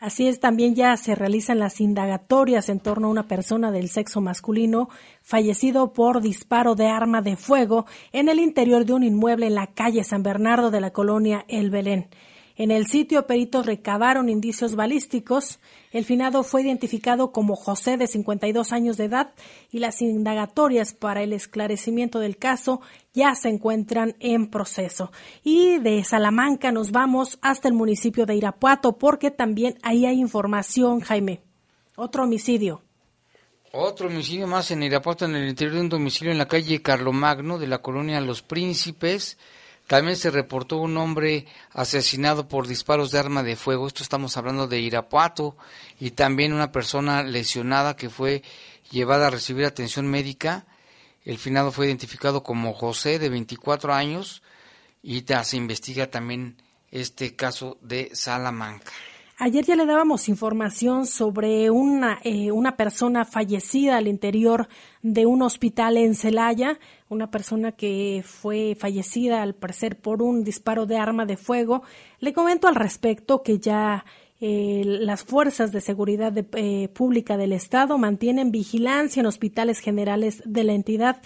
Así 0.00 0.28
es, 0.28 0.40
también 0.40 0.74
ya 0.74 0.96
se 0.96 1.14
realizan 1.14 1.58
las 1.58 1.78
indagatorias 1.78 2.70
en 2.70 2.80
torno 2.80 3.08
a 3.08 3.10
una 3.10 3.28
persona 3.28 3.70
del 3.70 3.90
sexo 3.90 4.22
masculino 4.22 4.88
fallecido 5.20 5.92
por 5.92 6.22
disparo 6.22 6.74
de 6.74 6.86
arma 6.86 7.20
de 7.20 7.36
fuego 7.36 7.84
en 8.10 8.30
el 8.30 8.38
interior 8.38 8.86
de 8.86 8.94
un 8.94 9.02
inmueble 9.02 9.46
en 9.46 9.56
la 9.56 9.66
calle 9.66 10.02
San 10.02 10.22
Bernardo 10.22 10.70
de 10.70 10.80
la 10.80 10.90
colonia 10.90 11.44
El 11.48 11.68
Belén. 11.68 12.08
En 12.60 12.70
el 12.70 12.86
sitio, 12.88 13.26
peritos 13.26 13.64
recabaron 13.64 14.28
indicios 14.28 14.76
balísticos. 14.76 15.60
El 15.92 16.04
finado 16.04 16.42
fue 16.42 16.60
identificado 16.60 17.32
como 17.32 17.56
José, 17.56 17.96
de 17.96 18.06
52 18.06 18.72
años 18.72 18.98
de 18.98 19.06
edad, 19.06 19.32
y 19.72 19.78
las 19.78 20.02
indagatorias 20.02 20.92
para 20.92 21.22
el 21.22 21.32
esclarecimiento 21.32 22.18
del 22.18 22.36
caso 22.36 22.82
ya 23.14 23.34
se 23.34 23.48
encuentran 23.48 24.14
en 24.20 24.48
proceso. 24.48 25.10
Y 25.42 25.78
de 25.78 26.04
Salamanca 26.04 26.70
nos 26.70 26.90
vamos 26.90 27.38
hasta 27.40 27.66
el 27.66 27.72
municipio 27.72 28.26
de 28.26 28.34
Irapuato, 28.34 28.98
porque 28.98 29.30
también 29.30 29.78
ahí 29.80 30.04
hay 30.04 30.20
información, 30.20 31.00
Jaime. 31.00 31.40
Otro 31.96 32.24
homicidio. 32.24 32.82
Otro 33.72 34.08
homicidio 34.08 34.46
más 34.46 34.70
en 34.70 34.82
Irapuato, 34.82 35.24
en 35.24 35.34
el 35.34 35.48
interior 35.48 35.76
de 35.76 35.80
un 35.80 35.88
domicilio 35.88 36.30
en 36.30 36.36
la 36.36 36.46
calle 36.46 36.82
Carlomagno 36.82 37.58
de 37.58 37.68
la 37.68 37.80
colonia 37.80 38.20
Los 38.20 38.42
Príncipes. 38.42 39.38
También 39.90 40.16
se 40.16 40.30
reportó 40.30 40.76
un 40.76 40.96
hombre 40.98 41.46
asesinado 41.72 42.46
por 42.46 42.68
disparos 42.68 43.10
de 43.10 43.18
arma 43.18 43.42
de 43.42 43.56
fuego. 43.56 43.88
Esto 43.88 44.04
estamos 44.04 44.36
hablando 44.36 44.68
de 44.68 44.78
Irapuato. 44.78 45.56
Y 45.98 46.12
también 46.12 46.52
una 46.52 46.70
persona 46.70 47.24
lesionada 47.24 47.96
que 47.96 48.08
fue 48.08 48.44
llevada 48.92 49.26
a 49.26 49.30
recibir 49.30 49.64
atención 49.64 50.06
médica. 50.06 50.64
El 51.24 51.38
finado 51.38 51.72
fue 51.72 51.88
identificado 51.88 52.44
como 52.44 52.72
José, 52.72 53.18
de 53.18 53.30
24 53.30 53.92
años. 53.92 54.44
Y 55.02 55.24
se 55.42 55.56
investiga 55.56 56.08
también 56.08 56.62
este 56.92 57.34
caso 57.34 57.76
de 57.80 58.12
Salamanca. 58.14 58.92
Ayer 59.42 59.64
ya 59.64 59.74
le 59.74 59.86
dábamos 59.86 60.28
información 60.28 61.06
sobre 61.06 61.70
una, 61.70 62.18
eh, 62.24 62.52
una 62.52 62.76
persona 62.76 63.24
fallecida 63.24 63.96
al 63.96 64.06
interior 64.06 64.68
de 65.00 65.24
un 65.24 65.40
hospital 65.40 65.96
en 65.96 66.14
Celaya, 66.14 66.78
una 67.08 67.30
persona 67.30 67.72
que 67.72 68.22
fue 68.22 68.76
fallecida 68.78 69.40
al 69.40 69.54
parecer 69.54 69.96
por 69.96 70.20
un 70.20 70.44
disparo 70.44 70.84
de 70.84 70.98
arma 70.98 71.24
de 71.24 71.38
fuego. 71.38 71.82
Le 72.18 72.34
comento 72.34 72.68
al 72.68 72.74
respecto 72.74 73.42
que 73.42 73.58
ya 73.58 74.04
eh, 74.42 74.82
las 74.84 75.24
fuerzas 75.24 75.72
de 75.72 75.80
seguridad 75.80 76.34
eh, 76.36 76.88
pública 76.92 77.38
del 77.38 77.54
Estado 77.54 77.96
mantienen 77.96 78.52
vigilancia 78.52 79.20
en 79.20 79.26
hospitales 79.26 79.78
generales 79.78 80.42
de 80.44 80.64
la 80.64 80.74
entidad. 80.74 81.22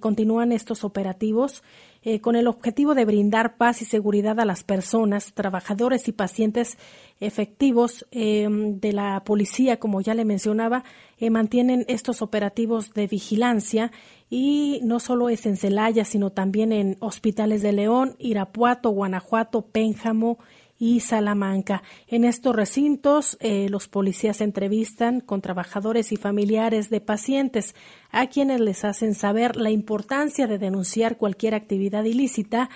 continúan 0.00 0.52
estos 0.52 0.84
operativos 0.84 1.62
eh, 2.08 2.20
con 2.20 2.36
el 2.36 2.46
objetivo 2.46 2.94
de 2.94 3.04
brindar 3.04 3.56
paz 3.56 3.82
y 3.82 3.84
seguridad 3.84 4.38
a 4.38 4.44
las 4.44 4.62
personas, 4.62 5.32
trabajadores 5.34 6.06
y 6.06 6.12
pacientes 6.12 6.78
efectivos 7.18 8.06
eh, 8.12 8.46
de 8.48 8.92
la 8.92 9.24
policía, 9.24 9.80
como 9.80 10.00
ya 10.00 10.14
le 10.14 10.24
mencionaba, 10.24 10.84
eh, 11.18 11.30
mantienen 11.30 11.84
estos 11.88 12.22
operativos 12.22 12.94
de 12.94 13.08
vigilancia 13.08 13.90
y 14.30 14.78
no 14.84 15.00
solo 15.00 15.30
es 15.30 15.46
en 15.46 15.56
Celaya, 15.56 16.04
sino 16.04 16.30
también 16.30 16.70
en 16.70 16.96
hospitales 17.00 17.60
de 17.60 17.72
León, 17.72 18.14
Irapuato, 18.20 18.90
Guanajuato, 18.90 19.62
Pénjamo, 19.62 20.38
y 20.78 21.00
Salamanca. 21.00 21.82
En 22.06 22.24
estos 22.24 22.54
recintos, 22.54 23.36
eh, 23.40 23.68
los 23.70 23.88
policías 23.88 24.40
entrevistan 24.40 25.20
con 25.20 25.40
trabajadores 25.40 26.12
y 26.12 26.16
familiares 26.16 26.90
de 26.90 27.00
pacientes, 27.00 27.74
a 28.10 28.26
quienes 28.26 28.60
les 28.60 28.84
hacen 28.84 29.14
saber 29.14 29.56
la 29.56 29.70
importancia 29.70 30.46
de 30.46 30.58
denunciar 30.58 31.16
cualquier 31.16 31.54
actividad 31.54 32.04
ilícita 32.04 32.70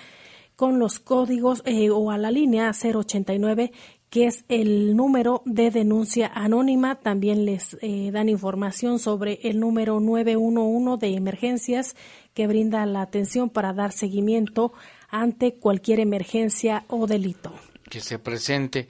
con 0.55 0.79
los 0.79 0.99
códigos 0.99 1.63
eh, 1.65 1.89
o 1.89 2.11
a 2.11 2.17
la 2.17 2.31
línea 2.31 2.71
089 2.71 3.71
que 4.11 4.25
es 4.25 4.43
el 4.49 4.97
número 4.97 5.41
de 5.45 5.71
denuncia 5.71 6.29
anónima. 6.35 6.95
También 6.95 7.45
les 7.45 7.77
eh, 7.81 8.11
dan 8.11 8.27
información 8.27 8.99
sobre 8.99 9.39
el 9.43 9.61
número 9.61 10.01
911 10.01 10.99
de 10.99 11.15
emergencias 11.15 11.95
que 12.33 12.45
brinda 12.45 12.85
la 12.85 13.03
atención 13.03 13.49
para 13.49 13.71
dar 13.71 13.93
seguimiento 13.93 14.73
ante 15.09 15.53
cualquier 15.53 16.01
emergencia 16.01 16.83
o 16.89 17.07
delito 17.07 17.53
que 17.91 17.99
se 17.99 18.17
presente. 18.17 18.87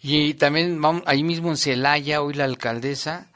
Y 0.00 0.34
también 0.34 0.80
vamos, 0.80 1.02
ahí 1.06 1.24
mismo 1.24 1.50
en 1.50 1.56
Celaya, 1.56 2.22
hoy 2.22 2.34
la 2.34 2.44
alcaldesa 2.44 3.28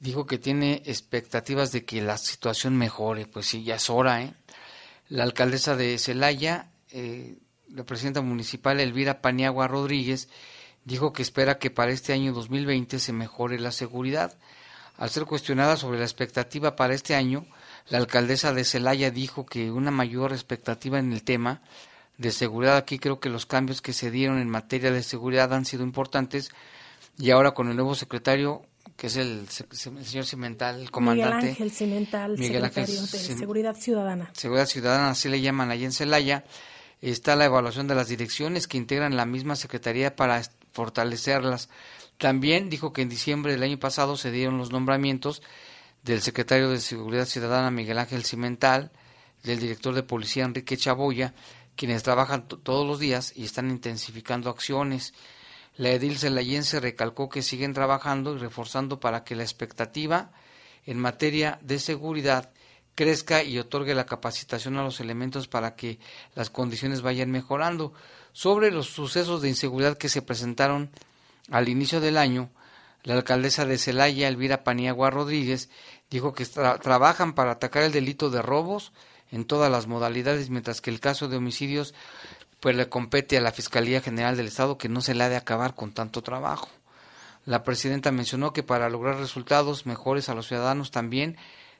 dijo 0.00 0.26
que 0.26 0.38
tiene 0.38 0.82
expectativas 0.86 1.72
de 1.72 1.84
que 1.84 2.00
la 2.00 2.16
situación 2.16 2.76
mejore. 2.76 3.26
Pues 3.26 3.46
sí, 3.46 3.62
ya 3.62 3.76
es 3.76 3.90
hora. 3.90 4.22
¿eh? 4.22 4.34
La 5.08 5.24
alcaldesa 5.24 5.76
de 5.76 5.98
Celaya, 5.98 6.70
eh, 6.90 7.36
la 7.68 7.84
presidenta 7.84 8.22
municipal 8.22 8.80
Elvira 8.80 9.20
Paniagua 9.20 9.68
Rodríguez, 9.68 10.28
dijo 10.84 11.12
que 11.12 11.22
espera 11.22 11.58
que 11.58 11.70
para 11.70 11.92
este 11.92 12.14
año 12.14 12.32
2020 12.32 12.98
se 12.98 13.12
mejore 13.12 13.58
la 13.60 13.72
seguridad. 13.72 14.38
Al 14.96 15.10
ser 15.10 15.26
cuestionada 15.26 15.76
sobre 15.76 15.98
la 15.98 16.06
expectativa 16.06 16.76
para 16.76 16.94
este 16.94 17.14
año, 17.14 17.44
la 17.88 17.98
alcaldesa 17.98 18.54
de 18.54 18.64
Celaya 18.64 19.10
dijo 19.10 19.44
que 19.44 19.70
una 19.70 19.90
mayor 19.90 20.32
expectativa 20.32 20.98
en 20.98 21.12
el 21.12 21.22
tema 21.22 21.60
de 22.18 22.32
seguridad. 22.32 22.76
Aquí 22.76 22.98
creo 22.98 23.20
que 23.20 23.28
los 23.28 23.46
cambios 23.46 23.82
que 23.82 23.92
se 23.92 24.10
dieron 24.10 24.38
en 24.38 24.48
materia 24.48 24.90
de 24.90 25.02
seguridad 25.02 25.52
han 25.52 25.64
sido 25.64 25.82
importantes 25.82 26.50
y 27.18 27.30
ahora 27.30 27.52
con 27.52 27.68
el 27.68 27.76
nuevo 27.76 27.94
secretario 27.94 28.62
que 28.96 29.08
es 29.08 29.16
el, 29.16 29.46
señor 29.48 30.24
Cimental, 30.24 30.80
el 30.80 30.90
comandante. 30.90 31.36
Miguel 31.36 31.50
Ángel 31.50 31.70
Cimental, 31.70 32.38
secretario 32.38 33.00
de 33.02 33.06
Seguridad 33.06 33.76
Ciudadana. 33.76 34.30
Seguridad 34.32 34.66
Ciudadana, 34.66 35.10
así 35.10 35.28
le 35.28 35.40
llaman 35.40 35.70
allí 35.70 35.84
en 35.84 35.92
Celaya. 35.92 36.44
Está 37.02 37.36
la 37.36 37.44
evaluación 37.44 37.88
de 37.88 37.94
las 37.94 38.08
direcciones 38.08 38.66
que 38.66 38.78
integran 38.78 39.16
la 39.16 39.26
misma 39.26 39.54
secretaría 39.54 40.16
para 40.16 40.40
fortalecerlas. 40.72 41.68
También 42.16 42.70
dijo 42.70 42.94
que 42.94 43.02
en 43.02 43.10
diciembre 43.10 43.52
del 43.52 43.62
año 43.64 43.78
pasado 43.78 44.16
se 44.16 44.30
dieron 44.30 44.56
los 44.56 44.72
nombramientos 44.72 45.42
del 46.02 46.22
secretario 46.22 46.70
de 46.70 46.80
Seguridad 46.80 47.26
Ciudadana 47.26 47.70
Miguel 47.70 47.98
Ángel 47.98 48.24
Cimental, 48.24 48.92
del 49.42 49.60
director 49.60 49.94
de 49.94 50.04
policía 50.04 50.44
Enrique 50.44 50.78
Chaboya, 50.78 51.34
quienes 51.76 52.02
trabajan 52.02 52.48
todos 52.48 52.86
los 52.86 52.98
días 52.98 53.32
y 53.36 53.44
están 53.44 53.70
intensificando 53.70 54.50
acciones. 54.50 55.14
La 55.76 55.90
edil 55.90 56.18
celayense 56.18 56.80
recalcó 56.80 57.28
que 57.28 57.42
siguen 57.42 57.74
trabajando 57.74 58.34
y 58.34 58.38
reforzando 58.38 58.98
para 58.98 59.24
que 59.24 59.36
la 59.36 59.42
expectativa 59.42 60.32
en 60.86 60.98
materia 60.98 61.58
de 61.62 61.78
seguridad 61.78 62.50
crezca 62.94 63.44
y 63.44 63.58
otorgue 63.58 63.94
la 63.94 64.06
capacitación 64.06 64.78
a 64.78 64.82
los 64.82 65.00
elementos 65.00 65.48
para 65.48 65.76
que 65.76 65.98
las 66.34 66.48
condiciones 66.48 67.02
vayan 67.02 67.30
mejorando. 67.30 67.92
Sobre 68.32 68.70
los 68.70 68.86
sucesos 68.86 69.42
de 69.42 69.50
inseguridad 69.50 69.98
que 69.98 70.08
se 70.08 70.22
presentaron 70.22 70.90
al 71.50 71.68
inicio 71.68 72.00
del 72.00 72.16
año, 72.16 72.50
la 73.02 73.14
alcaldesa 73.14 73.66
de 73.66 73.78
Celaya, 73.78 74.28
Elvira 74.28 74.64
Paniagua 74.64 75.10
Rodríguez, 75.10 75.68
dijo 76.10 76.32
que 76.32 76.46
trabajan 76.46 77.34
para 77.34 77.52
atacar 77.52 77.82
el 77.82 77.92
delito 77.92 78.30
de 78.30 78.42
robos 78.42 78.92
en 79.30 79.44
todas 79.44 79.70
las 79.70 79.86
modalidades, 79.86 80.50
mientras 80.50 80.80
que 80.80 80.90
el 80.90 81.00
caso 81.00 81.28
de 81.28 81.36
homicidios 81.36 81.94
pues 82.60 82.74
le 82.74 82.88
compete 82.88 83.36
a 83.36 83.40
la 83.40 83.52
Fiscalía 83.52 84.00
General 84.00 84.36
del 84.36 84.46
Estado 84.46 84.78
que 84.78 84.88
no 84.88 85.00
se 85.00 85.14
le 85.14 85.24
ha 85.24 85.28
de 85.28 85.36
acabar 85.36 85.74
con 85.74 85.92
tanto 85.92 86.22
trabajo. 86.22 86.68
La 87.44 87.62
presidenta 87.62 88.10
mencionó 88.10 88.52
que 88.52 88.62
para 88.62 88.88
lograr 88.88 89.18
resultados 89.18 89.86
mejores 89.86 90.28
a 90.28 90.34
los 90.34 90.48
ciudadanos 90.48 90.90
también 90.90 91.36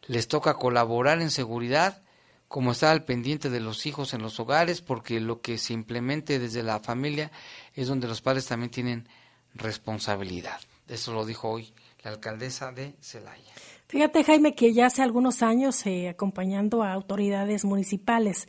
les 0.07 0.29
toca 0.29 0.55
colaborar 0.55 1.21
en 1.21 1.31
seguridad, 1.31 2.03
como 2.49 2.71
estar 2.71 2.93
al 2.93 3.05
pendiente 3.05 3.51
de 3.51 3.59
los 3.59 3.87
hijos 3.87 4.15
en 4.15 4.23
los 4.23 4.39
hogares, 4.39 4.81
porque 4.81 5.19
lo 5.19 5.41
que 5.41 5.59
se 5.59 5.73
implemente 5.73 6.39
desde 6.39 6.63
la 6.63 6.79
familia 6.79 7.33
es 7.75 7.89
donde 7.89 8.07
los 8.07 8.23
padres 8.23 8.47
también 8.47 8.71
tienen 8.71 9.09
responsabilidad. 9.55 10.61
Eso 10.87 11.13
lo 11.13 11.27
dijo 11.27 11.49
hoy 11.49 11.73
la 12.05 12.13
alcaldesa 12.13 12.71
de 12.71 12.95
Celaya. 13.01 13.53
Fíjate, 13.89 14.25
Jaime, 14.25 14.55
que 14.57 14.73
ya 14.73 14.87
hace 14.87 15.03
algunos 15.03 15.43
años, 15.43 15.87
eh, 15.87 16.09
acompañando 16.09 16.83
a 16.83 16.93
autoridades 16.93 17.65
municipales 17.65 18.49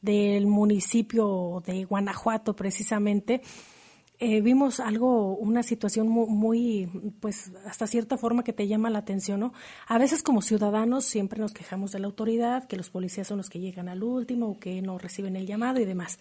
del 0.00 0.46
municipio 0.46 1.62
de 1.66 1.84
Guanajuato, 1.84 2.54
precisamente, 2.54 3.42
eh, 4.20 4.40
vimos 4.40 4.78
algo, 4.78 5.36
una 5.36 5.64
situación 5.64 6.08
muy, 6.08 6.88
pues 7.20 7.50
hasta 7.66 7.88
cierta 7.88 8.16
forma 8.16 8.44
que 8.44 8.52
te 8.52 8.68
llama 8.68 8.88
la 8.88 9.00
atención, 9.00 9.40
¿no? 9.40 9.52
A 9.88 9.98
veces 9.98 10.22
como 10.22 10.40
ciudadanos 10.40 11.04
siempre 11.04 11.40
nos 11.40 11.52
quejamos 11.52 11.90
de 11.90 11.98
la 11.98 12.06
autoridad, 12.06 12.68
que 12.68 12.76
los 12.76 12.88
policías 12.88 13.26
son 13.26 13.38
los 13.38 13.50
que 13.50 13.58
llegan 13.58 13.88
al 13.88 14.04
último 14.04 14.50
o 14.50 14.58
que 14.60 14.80
no 14.82 14.98
reciben 14.98 15.34
el 15.34 15.46
llamado 15.46 15.80
y 15.80 15.84
demás. 15.84 16.20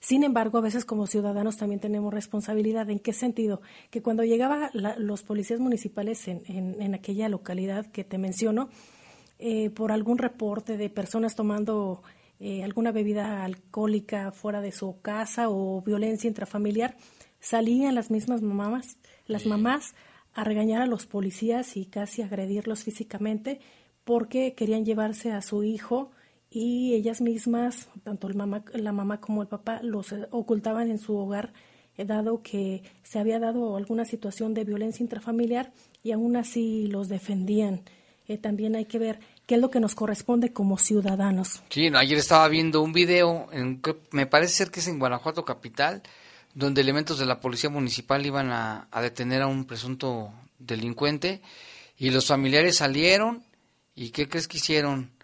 Sin 0.00 0.22
embargo, 0.22 0.58
a 0.58 0.60
veces 0.60 0.84
como 0.84 1.06
ciudadanos 1.06 1.56
también 1.56 1.80
tenemos 1.80 2.12
responsabilidad. 2.12 2.90
¿En 2.90 2.98
qué 2.98 3.12
sentido? 3.12 3.60
Que 3.90 4.02
cuando 4.02 4.24
llegaban 4.24 4.70
los 4.98 5.22
policías 5.22 5.60
municipales 5.60 6.28
en, 6.28 6.42
en, 6.46 6.94
aquella 6.94 7.28
localidad 7.28 7.86
que 7.86 8.04
te 8.04 8.18
menciono, 8.18 8.68
eh, 9.38 9.70
por 9.70 9.92
algún 9.92 10.18
reporte 10.18 10.76
de 10.76 10.88
personas 10.88 11.34
tomando 11.34 12.02
eh, 12.40 12.62
alguna 12.62 12.92
bebida 12.92 13.44
alcohólica 13.44 14.32
fuera 14.32 14.60
de 14.60 14.72
su 14.72 15.00
casa 15.00 15.48
o 15.48 15.82
violencia 15.82 16.28
intrafamiliar, 16.28 16.96
salían 17.40 17.94
las 17.94 18.10
mismas 18.10 18.42
mamás, 18.42 18.98
las 19.26 19.46
mamás 19.46 19.94
a 20.34 20.44
regañar 20.44 20.82
a 20.82 20.86
los 20.86 21.06
policías 21.06 21.76
y 21.76 21.86
casi 21.86 22.22
agredirlos 22.22 22.84
físicamente 22.84 23.60
porque 24.04 24.54
querían 24.54 24.84
llevarse 24.84 25.32
a 25.32 25.42
su 25.42 25.64
hijo 25.64 26.10
y 26.58 26.94
ellas 26.94 27.20
mismas, 27.20 27.90
tanto 28.02 28.28
el 28.28 28.34
mamá, 28.34 28.64
la 28.72 28.90
mamá 28.90 29.20
como 29.20 29.42
el 29.42 29.48
papá, 29.48 29.80
los 29.82 30.12
eh, 30.12 30.26
ocultaban 30.30 30.90
en 30.90 30.98
su 30.98 31.14
hogar, 31.14 31.52
eh, 31.98 32.06
dado 32.06 32.40
que 32.40 32.82
se 33.02 33.18
había 33.18 33.38
dado 33.38 33.76
alguna 33.76 34.06
situación 34.06 34.54
de 34.54 34.64
violencia 34.64 35.04
intrafamiliar 35.04 35.70
y 36.02 36.12
aún 36.12 36.34
así 36.34 36.86
los 36.86 37.08
defendían. 37.08 37.82
Eh, 38.26 38.38
también 38.38 38.74
hay 38.74 38.86
que 38.86 38.98
ver 38.98 39.20
qué 39.44 39.56
es 39.56 39.60
lo 39.60 39.70
que 39.70 39.80
nos 39.80 39.94
corresponde 39.94 40.54
como 40.54 40.78
ciudadanos. 40.78 41.62
Sí, 41.68 41.90
ayer 41.94 42.16
estaba 42.16 42.48
viendo 42.48 42.80
un 42.80 42.94
video, 42.94 43.48
en, 43.52 43.82
me 44.12 44.24
parece 44.24 44.54
ser 44.54 44.70
que 44.70 44.80
es 44.80 44.88
en 44.88 44.98
Guanajuato 44.98 45.44
Capital, 45.44 46.02
donde 46.54 46.80
elementos 46.80 47.18
de 47.18 47.26
la 47.26 47.38
policía 47.38 47.68
municipal 47.68 48.24
iban 48.24 48.50
a, 48.50 48.88
a 48.90 49.02
detener 49.02 49.42
a 49.42 49.46
un 49.46 49.66
presunto 49.66 50.32
delincuente 50.58 51.42
y 51.98 52.08
los 52.08 52.28
familiares 52.28 52.76
salieron 52.76 53.44
y 53.94 54.08
¿qué 54.08 54.26
crees 54.26 54.48
que 54.48 54.56
hicieron? 54.56 55.15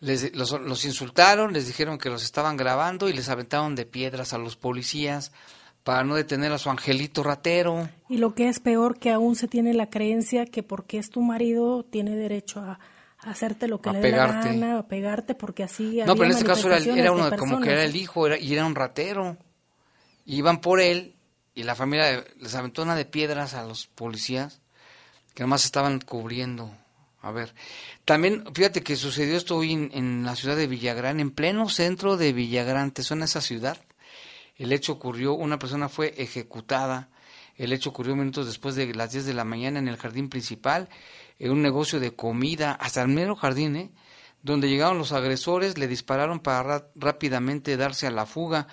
Les, 0.00 0.34
los, 0.34 0.84
insultaron, 0.84 1.52
les 1.52 1.66
dijeron 1.66 1.98
que 1.98 2.10
los 2.10 2.22
estaban 2.22 2.56
grabando 2.56 3.08
y 3.08 3.12
les 3.12 3.28
aventaron 3.28 3.74
de 3.74 3.86
piedras 3.86 4.32
a 4.32 4.38
los 4.38 4.56
policías 4.56 5.32
para 5.82 6.04
no 6.04 6.14
detener 6.14 6.52
a 6.52 6.58
su 6.58 6.70
angelito 6.70 7.22
ratero. 7.22 7.88
Y 8.08 8.18
lo 8.18 8.34
que 8.34 8.48
es 8.48 8.60
peor, 8.60 8.98
que 8.98 9.10
aún 9.10 9.36
se 9.36 9.48
tiene 9.48 9.74
la 9.74 9.90
creencia 9.90 10.46
que 10.46 10.62
porque 10.62 10.98
es 10.98 11.10
tu 11.10 11.22
marido 11.22 11.84
tiene 11.84 12.14
derecho 12.14 12.60
a, 12.60 12.78
hacerte 13.18 13.66
lo 13.66 13.80
que 13.80 13.90
le 13.90 14.00
dé 14.00 14.10
la 14.12 14.26
gana, 14.28 14.78
a 14.78 14.86
pegarte, 14.86 15.34
porque 15.34 15.64
así. 15.64 16.00
No, 16.06 16.14
pero 16.14 16.26
en 16.26 16.30
este 16.32 16.44
caso 16.44 16.70
era, 16.70 17.12
uno 17.12 17.36
como 17.36 17.60
que 17.60 17.72
era 17.72 17.84
el 17.84 17.96
hijo 17.96 18.28
y 18.28 18.52
era 18.52 18.64
un 18.64 18.74
ratero. 18.74 19.36
iban 20.24 20.60
por 20.60 20.80
él 20.80 21.16
y 21.54 21.64
la 21.64 21.74
familia 21.74 22.24
les 22.38 22.54
aventó 22.54 22.82
una 22.82 22.94
de 22.94 23.04
piedras 23.04 23.54
a 23.54 23.64
los 23.64 23.88
policías 23.88 24.60
que 25.34 25.42
nomás 25.42 25.64
estaban 25.64 26.00
cubriendo 26.00 26.70
a 27.20 27.32
ver, 27.32 27.52
también 28.04 28.44
fíjate 28.54 28.82
que 28.82 28.94
sucedió 28.94 29.36
esto 29.36 29.56
hoy 29.56 29.72
en, 29.72 30.24
la 30.24 30.36
ciudad 30.36 30.56
de 30.56 30.68
Villagrán, 30.68 31.18
en 31.18 31.32
pleno 31.32 31.68
centro 31.68 32.16
de 32.16 32.32
Villagrán. 32.32 32.92
¿Te 32.92 33.02
suena 33.02 33.24
esa 33.24 33.40
ciudad? 33.40 33.76
El 34.56 34.72
hecho 34.72 34.92
ocurrió, 34.92 35.34
una 35.34 35.58
persona 35.58 35.88
fue 35.88 36.14
ejecutada. 36.16 37.08
El 37.56 37.72
hecho 37.72 37.90
ocurrió 37.90 38.14
minutos 38.14 38.46
después 38.46 38.76
de 38.76 38.94
las 38.94 39.10
10 39.10 39.26
de 39.26 39.34
la 39.34 39.44
mañana 39.44 39.80
en 39.80 39.88
el 39.88 39.96
jardín 39.96 40.28
principal, 40.28 40.88
en 41.40 41.50
un 41.50 41.60
negocio 41.60 41.98
de 41.98 42.14
comida, 42.14 42.72
hasta 42.72 43.02
el 43.02 43.08
mero 43.08 43.34
jardín, 43.34 43.74
¿eh? 43.74 43.90
donde 44.42 44.68
llegaron 44.68 44.98
los 44.98 45.10
agresores, 45.10 45.76
le 45.76 45.88
dispararon 45.88 46.38
para 46.38 46.88
rápidamente 46.94 47.76
darse 47.76 48.06
a 48.06 48.12
la 48.12 48.26
fuga. 48.26 48.68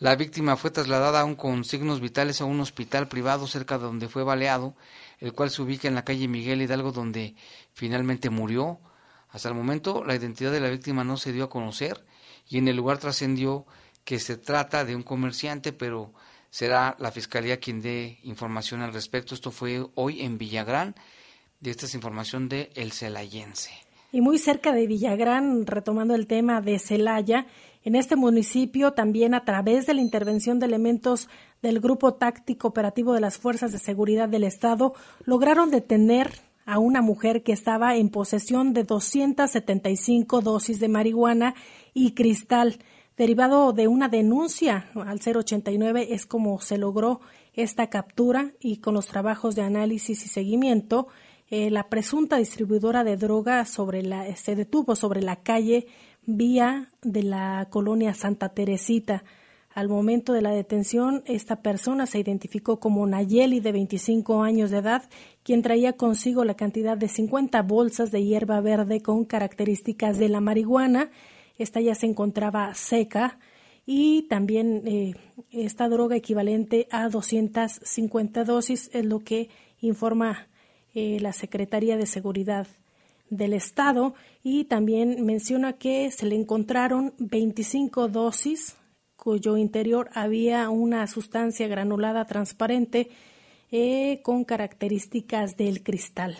La 0.00 0.16
víctima 0.16 0.56
fue 0.56 0.72
trasladada 0.72 1.20
aún 1.20 1.36
con 1.36 1.62
signos 1.64 2.00
vitales 2.00 2.40
a 2.40 2.46
un 2.46 2.58
hospital 2.58 3.06
privado 3.06 3.46
cerca 3.46 3.78
de 3.78 3.84
donde 3.84 4.08
fue 4.08 4.24
baleado 4.24 4.74
el 5.20 5.32
cual 5.32 5.50
se 5.50 5.62
ubica 5.62 5.86
en 5.86 5.94
la 5.94 6.04
calle 6.04 6.28
Miguel 6.28 6.62
Hidalgo, 6.62 6.92
donde 6.92 7.34
finalmente 7.72 8.30
murió. 8.30 8.80
Hasta 9.28 9.48
el 9.48 9.54
momento, 9.54 10.04
la 10.04 10.16
identidad 10.16 10.50
de 10.50 10.60
la 10.60 10.70
víctima 10.70 11.04
no 11.04 11.16
se 11.16 11.32
dio 11.32 11.44
a 11.44 11.50
conocer 11.50 12.04
y 12.48 12.58
en 12.58 12.66
el 12.68 12.76
lugar 12.76 12.98
trascendió 12.98 13.66
que 14.04 14.18
se 14.18 14.36
trata 14.36 14.84
de 14.84 14.96
un 14.96 15.02
comerciante, 15.02 15.72
pero 15.72 16.12
será 16.50 16.96
la 16.98 17.12
fiscalía 17.12 17.60
quien 17.60 17.80
dé 17.80 18.18
información 18.24 18.80
al 18.80 18.92
respecto. 18.92 19.34
Esto 19.34 19.50
fue 19.50 19.86
hoy 19.94 20.22
en 20.22 20.36
Villagrán, 20.36 20.96
de 21.60 21.70
esta 21.70 21.86
es 21.86 21.94
información 21.94 22.48
de 22.48 22.70
El 22.74 22.90
Celayense. 22.90 23.70
Y 24.12 24.20
muy 24.20 24.38
cerca 24.38 24.72
de 24.72 24.88
Villagrán, 24.88 25.66
retomando 25.66 26.16
el 26.16 26.26
tema 26.26 26.60
de 26.60 26.80
Celaya, 26.80 27.46
en 27.84 27.94
este 27.94 28.16
municipio 28.16 28.92
también 28.92 29.34
a 29.34 29.44
través 29.44 29.86
de 29.86 29.94
la 29.94 30.00
intervención 30.00 30.58
de 30.58 30.66
elementos 30.66 31.28
del 31.62 31.80
Grupo 31.80 32.14
Táctico 32.14 32.68
Operativo 32.68 33.14
de 33.14 33.20
las 33.20 33.38
Fuerzas 33.38 33.72
de 33.72 33.78
Seguridad 33.78 34.28
del 34.28 34.44
Estado 34.44 34.94
lograron 35.24 35.70
detener 35.70 36.30
a 36.66 36.78
una 36.78 37.02
mujer 37.02 37.42
que 37.42 37.52
estaba 37.52 37.96
en 37.96 38.10
posesión 38.10 38.74
de 38.74 38.84
275 38.84 40.40
dosis 40.40 40.78
de 40.78 40.88
marihuana 40.88 41.54
y 41.94 42.12
cristal. 42.12 42.78
Derivado 43.16 43.72
de 43.72 43.88
una 43.88 44.08
denuncia 44.08 44.90
al 44.94 45.20
089 45.20 46.08
es 46.14 46.26
como 46.26 46.60
se 46.60 46.78
logró 46.78 47.20
esta 47.54 47.88
captura 47.88 48.52
y 48.60 48.76
con 48.76 48.94
los 48.94 49.06
trabajos 49.06 49.56
de 49.56 49.62
análisis 49.62 50.24
y 50.24 50.28
seguimiento, 50.28 51.08
eh, 51.50 51.70
la 51.70 51.88
presunta 51.88 52.36
distribuidora 52.36 53.02
de 53.02 53.16
droga 53.16 53.64
sobre 53.64 54.02
la, 54.02 54.36
se 54.36 54.54
detuvo 54.54 54.94
sobre 54.94 55.20
la 55.20 55.36
calle 55.36 55.88
vía 56.26 56.88
de 57.02 57.22
la 57.22 57.66
colonia 57.70 58.14
Santa 58.14 58.50
Teresita. 58.50 59.24
Al 59.72 59.88
momento 59.88 60.32
de 60.32 60.42
la 60.42 60.50
detención, 60.50 61.22
esta 61.26 61.62
persona 61.62 62.06
se 62.06 62.18
identificó 62.18 62.80
como 62.80 63.06
Nayeli, 63.06 63.60
de 63.60 63.72
25 63.72 64.42
años 64.42 64.70
de 64.70 64.78
edad, 64.78 65.08
quien 65.44 65.62
traía 65.62 65.92
consigo 65.92 66.44
la 66.44 66.54
cantidad 66.54 66.96
de 66.96 67.08
50 67.08 67.62
bolsas 67.62 68.10
de 68.10 68.24
hierba 68.24 68.60
verde 68.60 69.00
con 69.00 69.24
características 69.24 70.18
de 70.18 70.28
la 70.28 70.40
marihuana. 70.40 71.10
Esta 71.56 71.80
ya 71.80 71.94
se 71.94 72.06
encontraba 72.06 72.74
seca 72.74 73.38
y 73.86 74.22
también 74.22 74.82
eh, 74.86 75.14
esta 75.50 75.88
droga 75.88 76.16
equivalente 76.16 76.88
a 76.90 77.08
250 77.08 78.44
dosis 78.44 78.90
es 78.92 79.04
lo 79.04 79.20
que 79.20 79.50
informa 79.80 80.48
eh, 80.94 81.18
la 81.20 81.32
Secretaría 81.32 81.96
de 81.96 82.06
Seguridad 82.06 82.66
del 83.30 83.54
Estado 83.54 84.14
y 84.42 84.64
también 84.64 85.24
menciona 85.24 85.74
que 85.74 86.10
se 86.10 86.26
le 86.26 86.36
encontraron 86.36 87.14
25 87.18 88.08
dosis 88.08 88.76
cuyo 89.16 89.56
interior 89.56 90.10
había 90.14 90.68
una 90.70 91.06
sustancia 91.06 91.68
granulada 91.68 92.24
transparente 92.26 93.10
eh, 93.70 94.20
con 94.22 94.44
características 94.44 95.56
del 95.56 95.82
cristal. 95.82 96.36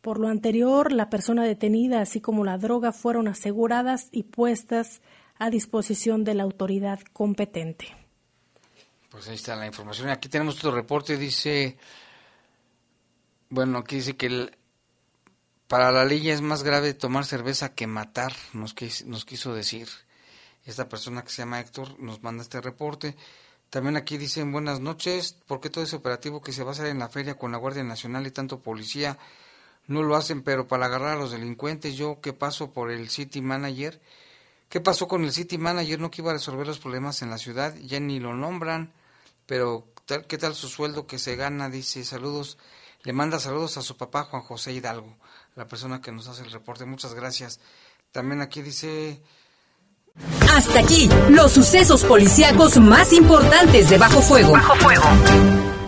Por 0.00 0.18
lo 0.18 0.28
anterior, 0.28 0.92
la 0.92 1.10
persona 1.10 1.44
detenida, 1.44 2.00
así 2.00 2.20
como 2.20 2.44
la 2.44 2.58
droga, 2.58 2.92
fueron 2.92 3.26
aseguradas 3.28 4.08
y 4.12 4.24
puestas 4.24 5.02
a 5.38 5.50
disposición 5.50 6.24
de 6.24 6.34
la 6.34 6.42
autoridad 6.42 7.00
competente. 7.12 7.96
Pues 9.10 9.28
ahí 9.28 9.34
está 9.34 9.56
la 9.56 9.66
información. 9.66 10.08
Aquí 10.10 10.28
tenemos 10.28 10.56
otro 10.58 10.70
reporte, 10.70 11.16
dice, 11.16 11.76
bueno, 13.48 13.78
aquí 13.78 13.96
dice 13.96 14.16
que 14.16 14.50
para 15.70 15.92
la 15.92 16.04
ley 16.04 16.28
es 16.30 16.40
más 16.40 16.64
grave 16.64 16.94
tomar 16.94 17.24
cerveza 17.24 17.76
que 17.76 17.86
matar, 17.86 18.34
nos, 18.54 18.74
nos 19.06 19.24
quiso 19.24 19.54
decir. 19.54 19.88
Esta 20.64 20.88
persona 20.88 21.22
que 21.22 21.30
se 21.30 21.42
llama 21.42 21.60
Héctor 21.60 21.96
nos 22.00 22.24
manda 22.24 22.42
este 22.42 22.60
reporte. 22.60 23.14
También 23.70 23.96
aquí 23.96 24.18
dicen 24.18 24.50
buenas 24.50 24.80
noches, 24.80 25.36
¿por 25.46 25.60
qué 25.60 25.70
todo 25.70 25.84
ese 25.84 25.94
operativo 25.94 26.42
que 26.42 26.52
se 26.52 26.64
va 26.64 26.70
a 26.70 26.72
hacer 26.72 26.86
en 26.86 26.98
la 26.98 27.08
feria 27.08 27.38
con 27.38 27.52
la 27.52 27.58
Guardia 27.58 27.84
Nacional 27.84 28.26
y 28.26 28.32
tanto 28.32 28.58
policía 28.58 29.16
no 29.86 30.02
lo 30.02 30.16
hacen, 30.16 30.42
pero 30.42 30.66
para 30.66 30.86
agarrar 30.86 31.16
a 31.16 31.20
los 31.20 31.30
delincuentes, 31.30 31.94
yo 31.94 32.20
que 32.20 32.32
paso 32.32 32.72
por 32.72 32.90
el 32.90 33.08
City 33.08 33.40
Manager, 33.40 34.02
¿qué 34.70 34.80
pasó 34.80 35.06
con 35.06 35.22
el 35.22 35.30
City 35.30 35.56
Manager? 35.56 36.00
No 36.00 36.10
que 36.10 36.20
iba 36.20 36.32
a 36.32 36.34
resolver 36.34 36.66
los 36.66 36.80
problemas 36.80 37.22
en 37.22 37.30
la 37.30 37.38
ciudad, 37.38 37.76
ya 37.76 38.00
ni 38.00 38.18
lo 38.18 38.34
nombran, 38.34 38.92
pero 39.46 39.86
¿qué 40.26 40.36
tal 40.36 40.56
su 40.56 40.68
sueldo 40.68 41.06
que 41.06 41.20
se 41.20 41.36
gana? 41.36 41.70
Dice, 41.70 42.04
saludos, 42.04 42.58
le 43.04 43.12
manda 43.12 43.38
saludos 43.38 43.76
a 43.76 43.82
su 43.82 43.96
papá 43.96 44.24
Juan 44.24 44.42
José 44.42 44.72
Hidalgo, 44.72 45.16
la 45.56 45.66
persona 45.66 46.00
que 46.00 46.12
nos 46.12 46.28
hace 46.28 46.42
el 46.42 46.50
reporte, 46.50 46.84
muchas 46.84 47.14
gracias. 47.14 47.60
También 48.12 48.40
aquí 48.40 48.62
dice... 48.62 49.20
Hasta 50.52 50.80
aquí, 50.80 51.08
los 51.30 51.52
sucesos 51.52 52.04
policíacos 52.04 52.76
más 52.78 53.12
importantes 53.12 53.88
de 53.88 53.98
Bajo 53.98 54.20
Fuego. 54.20 54.52
Bajo 54.52 54.74
Fuego. 54.76 55.79